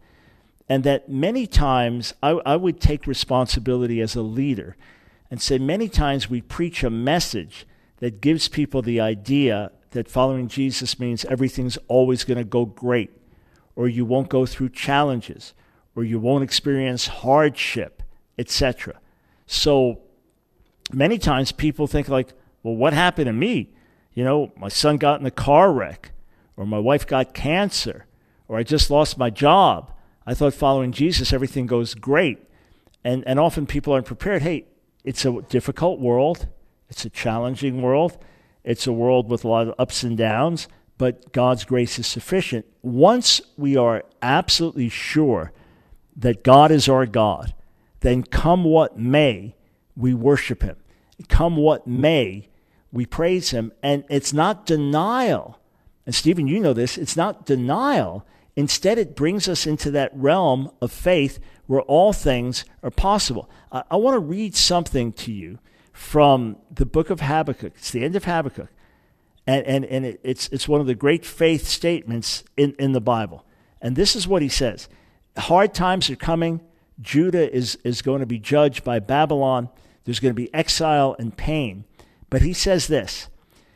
And 0.69 0.83
that 0.85 1.09
many 1.09 1.47
times 1.47 2.15
I, 2.23 2.31
I 2.47 2.57
would 2.57 2.81
take 2.81 3.07
responsibility 3.07 4.01
as 4.01 4.15
a 4.15 4.23
leader 4.23 4.77
and 5.31 5.41
say 5.41 5.59
many 5.59 5.89
times 5.89 6.31
we 6.31 6.41
preach 6.41 6.83
a 6.83 6.91
message 6.91 7.67
that 8.05 8.21
gives 8.21 8.49
people 8.49 8.83
the 8.83 9.01
idea 9.01 9.73
that 9.93 10.11
following 10.11 10.47
Jesus 10.47 11.01
means 11.01 11.25
everything's 11.25 11.79
always 11.89 12.23
going 12.23 12.37
to 12.37 12.45
go 12.45 12.67
great, 12.67 13.11
or 13.77 13.89
you 13.89 14.05
won't 14.05 14.29
go 14.29 14.45
through 14.45 14.69
challenges, 14.69 15.55
or 15.97 16.05
you 16.05 16.21
won't 16.21 16.45
experience 16.45 17.07
hardship, 17.07 18.03
etc. 18.39 19.01
So 19.47 20.03
many 20.93 21.17
times 21.17 21.51
people 21.51 21.87
think 21.87 22.11
like, 22.11 22.35
well, 22.63 22.77
what 22.77 22.93
happened 22.93 23.25
to 23.25 23.33
me? 23.33 23.71
You 24.13 24.23
know, 24.23 24.53
my 24.55 24.69
son 24.69 24.99
got 24.99 25.21
in 25.21 25.25
a 25.25 25.31
car 25.31 25.73
wreck, 25.73 26.13
or 26.59 26.67
my 26.67 26.79
wife 26.79 27.07
got 27.07 27.33
cancer, 27.33 28.05
or 28.49 28.59
I 28.59 28.65
just 28.65 28.91
lost 28.91 29.17
my 29.17 29.31
job. 29.31 29.91
I 30.27 30.35
thought 30.35 30.53
following 30.53 30.93
Jesus, 30.93 31.33
everything 31.33 31.65
goes 31.67 31.95
great. 31.95 32.39
And, 33.03 33.27
and 33.27 33.41
often 33.41 33.65
people 33.65 33.95
aren't 33.95 34.05
prepared. 34.05 34.43
Hey, 34.43 34.67
it's 35.05 35.25
a 35.25 35.41
difficult 35.49 36.01
world, 36.01 36.49
it's 36.95 37.05
a 37.05 37.11
challenging 37.11 37.83
world. 37.83 38.17
It's 38.63 38.87
a 38.87 38.93
world 38.93 39.29
with 39.29 39.45
a 39.45 39.49
lot 39.49 39.67
of 39.67 39.75
ups 39.81 40.05
and 40.05 40.17
downs, 40.17 40.69
but 40.97 41.33
God's 41.33 41.65
grace 41.65 41.99
is 41.99 42.07
sufficient. 42.07 42.67
Once 42.83 43.41
we 43.57 43.77
are 43.77 44.05
absolutely 44.23 44.89
sure 44.89 45.53
that 46.17 46.45
God 46.45 46.71
is 46.71 46.89
our 46.89 47.05
God, 47.05 47.53
then 47.99 48.23
come 48.23 48.63
what 48.63 48.97
may, 48.97 49.57
we 49.97 50.15
worship 50.15 50.63
Him. 50.63 50.77
Come 51.29 51.57
what 51.57 51.85
may, 51.85 52.49
we 52.93 53.07
praise 53.07 53.51
Him. 53.51 53.73
And 53.83 54.05
it's 54.09 54.33
not 54.33 54.65
denial. 54.65 55.59
And 56.07 56.15
Stephen, 56.15 56.47
you 56.47 56.61
know 56.61 56.75
this, 56.75 56.97
it's 56.97 57.17
not 57.17 57.45
denial. 57.45 58.25
Instead, 58.55 58.99
it 58.99 59.17
brings 59.17 59.49
us 59.49 59.67
into 59.67 59.91
that 59.91 60.13
realm 60.15 60.71
of 60.81 60.93
faith 60.93 61.41
where 61.67 61.83
all 61.83 62.13
things 62.13 62.65
are 62.85 62.91
possible. 62.93 63.51
I, 63.73 63.83
I 63.91 63.97
want 63.97 64.15
to 64.15 64.21
read 64.21 64.55
something 64.55 65.13
to 65.15 65.33
you 65.33 65.59
from 65.95 66.57
the 66.71 66.85
book 66.85 67.09
of 67.09 67.21
Habakkuk. 67.21 67.73
It's 67.77 67.93
the 67.93 68.05
end 68.05 68.17
of 68.17 68.25
Habakkuk. 68.25 68.69
And, 69.47 69.65
and, 69.65 69.85
and 69.85 70.05
it, 70.05 70.21
it's, 70.25 70.49
it's 70.49 70.69
one 70.69 70.81
of 70.81 70.87
the 70.87 70.95
great 70.95 71.25
faith 71.25 71.67
statements 71.69 72.43
in, 72.57 72.75
in 72.79 72.93
the 72.93 73.01
Bible. 73.01 73.47
And 73.81 73.95
this 73.95 74.17
is 74.17 74.29
what 74.29 74.43
he 74.43 74.49
says 74.49 74.89
Hard 75.39 75.73
times 75.73 76.11
are 76.11 76.17
coming. 76.17 76.61
Judah 77.01 77.53
is, 77.53 77.77
is 77.85 78.03
going 78.03 78.21
to 78.21 78.27
be 78.27 78.39
judged 78.39 78.85
by 78.85 78.99
Babylon. 78.99 79.69
There's 80.05 80.21
going 80.21 80.35
to 80.35 80.41
be 80.41 80.53
exile 80.53 81.17
and 81.19 81.37
pain. 81.37 81.85
But 82.29 82.43
he 82.43 82.53
says 82.53 82.89
this 82.89 83.29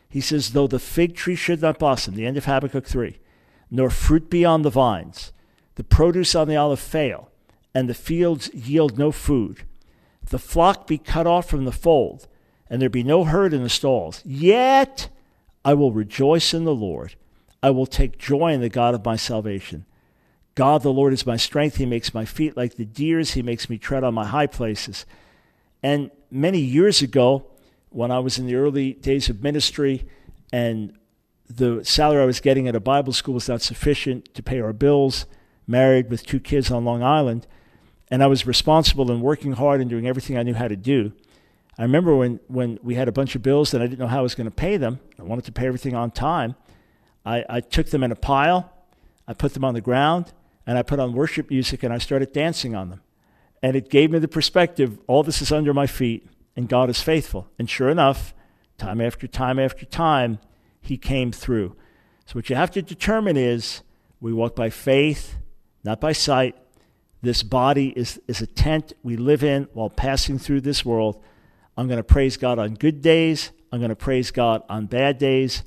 He 0.08 0.20
says, 0.20 0.52
Though 0.52 0.66
the 0.66 0.80
fig 0.80 1.14
tree 1.14 1.36
should 1.36 1.62
not 1.62 1.78
blossom, 1.78 2.16
the 2.16 2.26
end 2.26 2.36
of 2.36 2.46
Habakkuk 2.46 2.86
3, 2.86 3.16
nor 3.70 3.90
fruit 3.90 4.28
be 4.28 4.44
on 4.44 4.62
the 4.62 4.70
vines, 4.70 5.32
the 5.76 5.84
produce 5.84 6.34
on 6.34 6.48
the 6.48 6.56
olive 6.56 6.80
fail, 6.80 7.30
and 7.72 7.88
the 7.88 7.94
fields 7.94 8.52
yield 8.52 8.98
no 8.98 9.12
food, 9.12 9.62
the 10.28 10.38
flock 10.38 10.86
be 10.86 10.98
cut 10.98 11.26
off 11.26 11.48
from 11.48 11.64
the 11.64 11.72
fold, 11.72 12.28
and 12.68 12.80
there 12.80 12.88
be 12.88 13.02
no 13.02 13.24
herd 13.24 13.52
in 13.52 13.62
the 13.62 13.68
stalls. 13.68 14.22
Yet 14.24 15.08
I 15.64 15.74
will 15.74 15.92
rejoice 15.92 16.54
in 16.54 16.64
the 16.64 16.74
Lord. 16.74 17.14
I 17.62 17.70
will 17.70 17.86
take 17.86 18.18
joy 18.18 18.52
in 18.52 18.60
the 18.60 18.68
God 18.68 18.94
of 18.94 19.04
my 19.04 19.16
salvation. 19.16 19.84
God 20.54 20.82
the 20.82 20.92
Lord 20.92 21.12
is 21.12 21.26
my 21.26 21.36
strength. 21.36 21.76
He 21.76 21.86
makes 21.86 22.12
my 22.12 22.24
feet 22.24 22.56
like 22.56 22.74
the 22.74 22.84
deer's. 22.84 23.32
He 23.32 23.42
makes 23.42 23.70
me 23.70 23.78
tread 23.78 24.04
on 24.04 24.14
my 24.14 24.26
high 24.26 24.46
places. 24.46 25.06
And 25.82 26.10
many 26.30 26.58
years 26.58 27.00
ago, 27.00 27.46
when 27.90 28.10
I 28.10 28.18
was 28.18 28.38
in 28.38 28.46
the 28.46 28.56
early 28.56 28.94
days 28.94 29.28
of 29.28 29.42
ministry 29.42 30.06
and 30.52 30.92
the 31.48 31.84
salary 31.84 32.22
I 32.22 32.26
was 32.26 32.40
getting 32.40 32.68
at 32.68 32.76
a 32.76 32.80
Bible 32.80 33.12
school 33.12 33.34
was 33.34 33.48
not 33.48 33.62
sufficient 33.62 34.34
to 34.34 34.42
pay 34.42 34.60
our 34.60 34.72
bills, 34.72 35.26
married 35.66 36.10
with 36.10 36.26
two 36.26 36.40
kids 36.40 36.70
on 36.70 36.84
Long 36.84 37.02
Island, 37.02 37.46
and 38.10 38.22
I 38.22 38.26
was 38.26 38.46
responsible 38.46 39.10
and 39.10 39.22
working 39.22 39.52
hard 39.52 39.80
and 39.80 39.90
doing 39.90 40.06
everything 40.06 40.36
I 40.36 40.42
knew 40.42 40.54
how 40.54 40.68
to 40.68 40.76
do. 40.76 41.12
I 41.78 41.82
remember 41.82 42.16
when, 42.16 42.40
when 42.48 42.78
we 42.82 42.94
had 42.94 43.06
a 43.06 43.12
bunch 43.12 43.34
of 43.34 43.42
bills 43.42 43.72
and 43.72 43.82
I 43.82 43.86
didn't 43.86 44.00
know 44.00 44.08
how 44.08 44.18
I 44.18 44.22
was 44.22 44.34
going 44.34 44.46
to 44.46 44.54
pay 44.54 44.76
them. 44.76 44.98
I 45.18 45.22
wanted 45.22 45.44
to 45.44 45.52
pay 45.52 45.66
everything 45.66 45.94
on 45.94 46.10
time. 46.10 46.56
I, 47.24 47.44
I 47.48 47.60
took 47.60 47.90
them 47.90 48.02
in 48.02 48.10
a 48.10 48.16
pile, 48.16 48.72
I 49.26 49.34
put 49.34 49.54
them 49.54 49.64
on 49.64 49.74
the 49.74 49.80
ground, 49.80 50.32
and 50.66 50.78
I 50.78 50.82
put 50.82 50.98
on 50.98 51.12
worship 51.12 51.50
music 51.50 51.82
and 51.82 51.92
I 51.92 51.98
started 51.98 52.32
dancing 52.32 52.74
on 52.74 52.90
them. 52.90 53.02
And 53.62 53.76
it 53.76 53.90
gave 53.90 54.10
me 54.10 54.18
the 54.18 54.28
perspective 54.28 54.98
all 55.06 55.22
this 55.22 55.42
is 55.42 55.52
under 55.52 55.74
my 55.74 55.86
feet 55.86 56.26
and 56.56 56.68
God 56.68 56.90
is 56.90 57.00
faithful. 57.00 57.48
And 57.58 57.70
sure 57.70 57.88
enough, 57.88 58.34
time 58.78 59.00
after 59.00 59.26
time 59.26 59.58
after 59.58 59.84
time, 59.86 60.40
He 60.80 60.96
came 60.96 61.30
through. 61.30 61.76
So 62.26 62.34
what 62.34 62.50
you 62.50 62.56
have 62.56 62.70
to 62.72 62.82
determine 62.82 63.36
is 63.36 63.82
we 64.20 64.32
walk 64.32 64.56
by 64.56 64.70
faith, 64.70 65.36
not 65.84 66.00
by 66.00 66.12
sight. 66.12 66.56
This 67.20 67.42
body 67.42 67.88
is, 67.96 68.20
is 68.28 68.40
a 68.40 68.46
tent 68.46 68.92
we 69.02 69.16
live 69.16 69.42
in 69.42 69.68
while 69.72 69.90
passing 69.90 70.38
through 70.38 70.60
this 70.60 70.84
world. 70.84 71.22
I'm 71.76 71.88
going 71.88 71.98
to 71.98 72.04
praise 72.04 72.36
God 72.36 72.58
on 72.58 72.74
good 72.74 73.02
days. 73.02 73.50
I'm 73.72 73.80
going 73.80 73.90
to 73.90 73.96
praise 73.96 74.30
God 74.30 74.62
on 74.68 74.86
bad 74.86 75.18
days. 75.18 75.62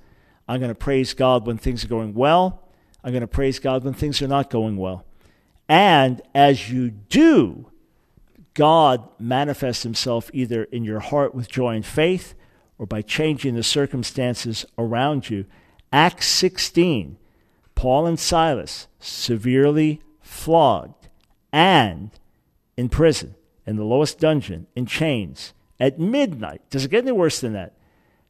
I'm 0.47 0.59
going 0.59 0.69
to 0.69 0.75
praise 0.75 1.13
God 1.13 1.45
when 1.45 1.57
things 1.57 1.83
are 1.83 1.89
going 1.89 2.13
well. 2.13 2.67
I'm 3.03 3.11
going 3.11 3.21
to 3.21 3.27
praise 3.27 3.59
God 3.59 3.83
when 3.83 3.93
things 3.93 4.21
are 4.21 4.27
not 4.27 4.49
going 4.49 4.77
well. 4.77 5.05
And 5.67 6.21
as 6.33 6.69
you 6.69 6.89
do, 6.89 7.71
God 8.53 9.07
manifests 9.19 9.83
himself 9.83 10.29
either 10.33 10.65
in 10.65 10.83
your 10.83 10.99
heart 10.99 11.33
with 11.33 11.49
joy 11.49 11.75
and 11.75 11.85
faith 11.85 12.33
or 12.77 12.85
by 12.85 13.01
changing 13.01 13.55
the 13.55 13.63
circumstances 13.63 14.65
around 14.77 15.29
you. 15.29 15.45
Acts 15.93 16.27
16, 16.27 17.17
Paul 17.75 18.05
and 18.05 18.19
Silas 18.19 18.87
severely 18.99 20.01
flogged 20.21 21.00
and 21.51 22.11
in 22.77 22.89
prison, 22.89 23.35
in 23.65 23.75
the 23.75 23.83
lowest 23.83 24.19
dungeon, 24.19 24.67
in 24.75 24.85
chains, 24.85 25.53
at 25.79 25.99
midnight. 25.99 26.61
Does 26.69 26.85
it 26.85 26.91
get 26.91 27.03
any 27.03 27.11
worse 27.11 27.39
than 27.39 27.53
that? 27.53 27.73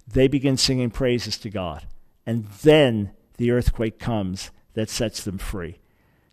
They 0.08 0.28
begin 0.28 0.58
singing 0.58 0.90
praises 0.90 1.38
to 1.40 1.50
God. 1.50 1.86
And 2.26 2.46
then 2.64 3.12
the 3.38 3.52
earthquake 3.52 4.00
comes 4.00 4.52
that 4.74 4.90
sets 4.90 5.24
them 5.24 5.38
free. 5.38 5.80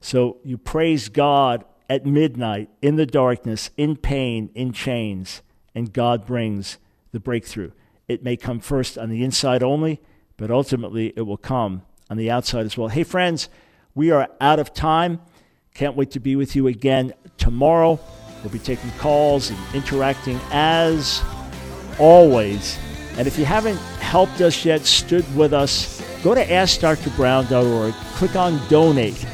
So 0.00 0.38
you 0.44 0.58
praise 0.58 1.08
God 1.08 1.64
at 1.90 2.06
midnight, 2.06 2.68
in 2.82 2.96
the 2.96 3.06
darkness, 3.06 3.70
in 3.76 3.96
pain, 3.96 4.50
in 4.54 4.72
chains, 4.72 5.42
and 5.74 5.92
God 5.92 6.26
brings 6.26 6.78
the 7.12 7.20
breakthrough. 7.20 7.72
It 8.06 8.22
may 8.22 8.36
come 8.36 8.60
first 8.60 8.98
on 8.98 9.08
the 9.08 9.24
inside 9.24 9.62
only, 9.62 10.00
but 10.36 10.50
ultimately 10.50 11.12
it 11.16 11.22
will 11.22 11.38
come 11.38 11.82
on 12.10 12.16
the 12.16 12.30
outside 12.30 12.66
as 12.66 12.76
well. 12.76 12.88
Hey, 12.88 13.04
friends, 13.04 13.48
we 13.94 14.10
are 14.10 14.28
out 14.40 14.58
of 14.58 14.74
time. 14.74 15.20
Can't 15.78 15.94
wait 15.94 16.10
to 16.10 16.18
be 16.18 16.34
with 16.34 16.56
you 16.56 16.66
again 16.66 17.14
tomorrow. 17.36 18.00
We'll 18.42 18.52
be 18.52 18.58
taking 18.58 18.90
calls 18.98 19.50
and 19.50 19.58
interacting 19.72 20.40
as 20.50 21.22
always. 22.00 22.76
And 23.16 23.28
if 23.28 23.38
you 23.38 23.44
haven't 23.44 23.76
helped 24.00 24.40
us 24.40 24.64
yet, 24.64 24.84
stood 24.84 25.24
with 25.36 25.52
us, 25.52 26.02
go 26.24 26.34
to 26.34 26.44
AskDrBrown.org, 26.44 27.94
click 28.16 28.34
on 28.34 28.60
donate. 28.68 29.24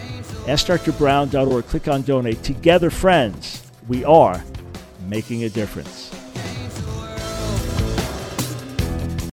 AskDrBrown.org, 0.45 1.65
click 1.65 1.89
on 1.89 2.03
donate. 2.03 2.43
Together, 2.43 2.91
friends, 2.91 3.63
we 3.89 4.05
are 4.05 4.45
making 5.09 5.45
a 5.45 5.49
difference. 5.49 6.14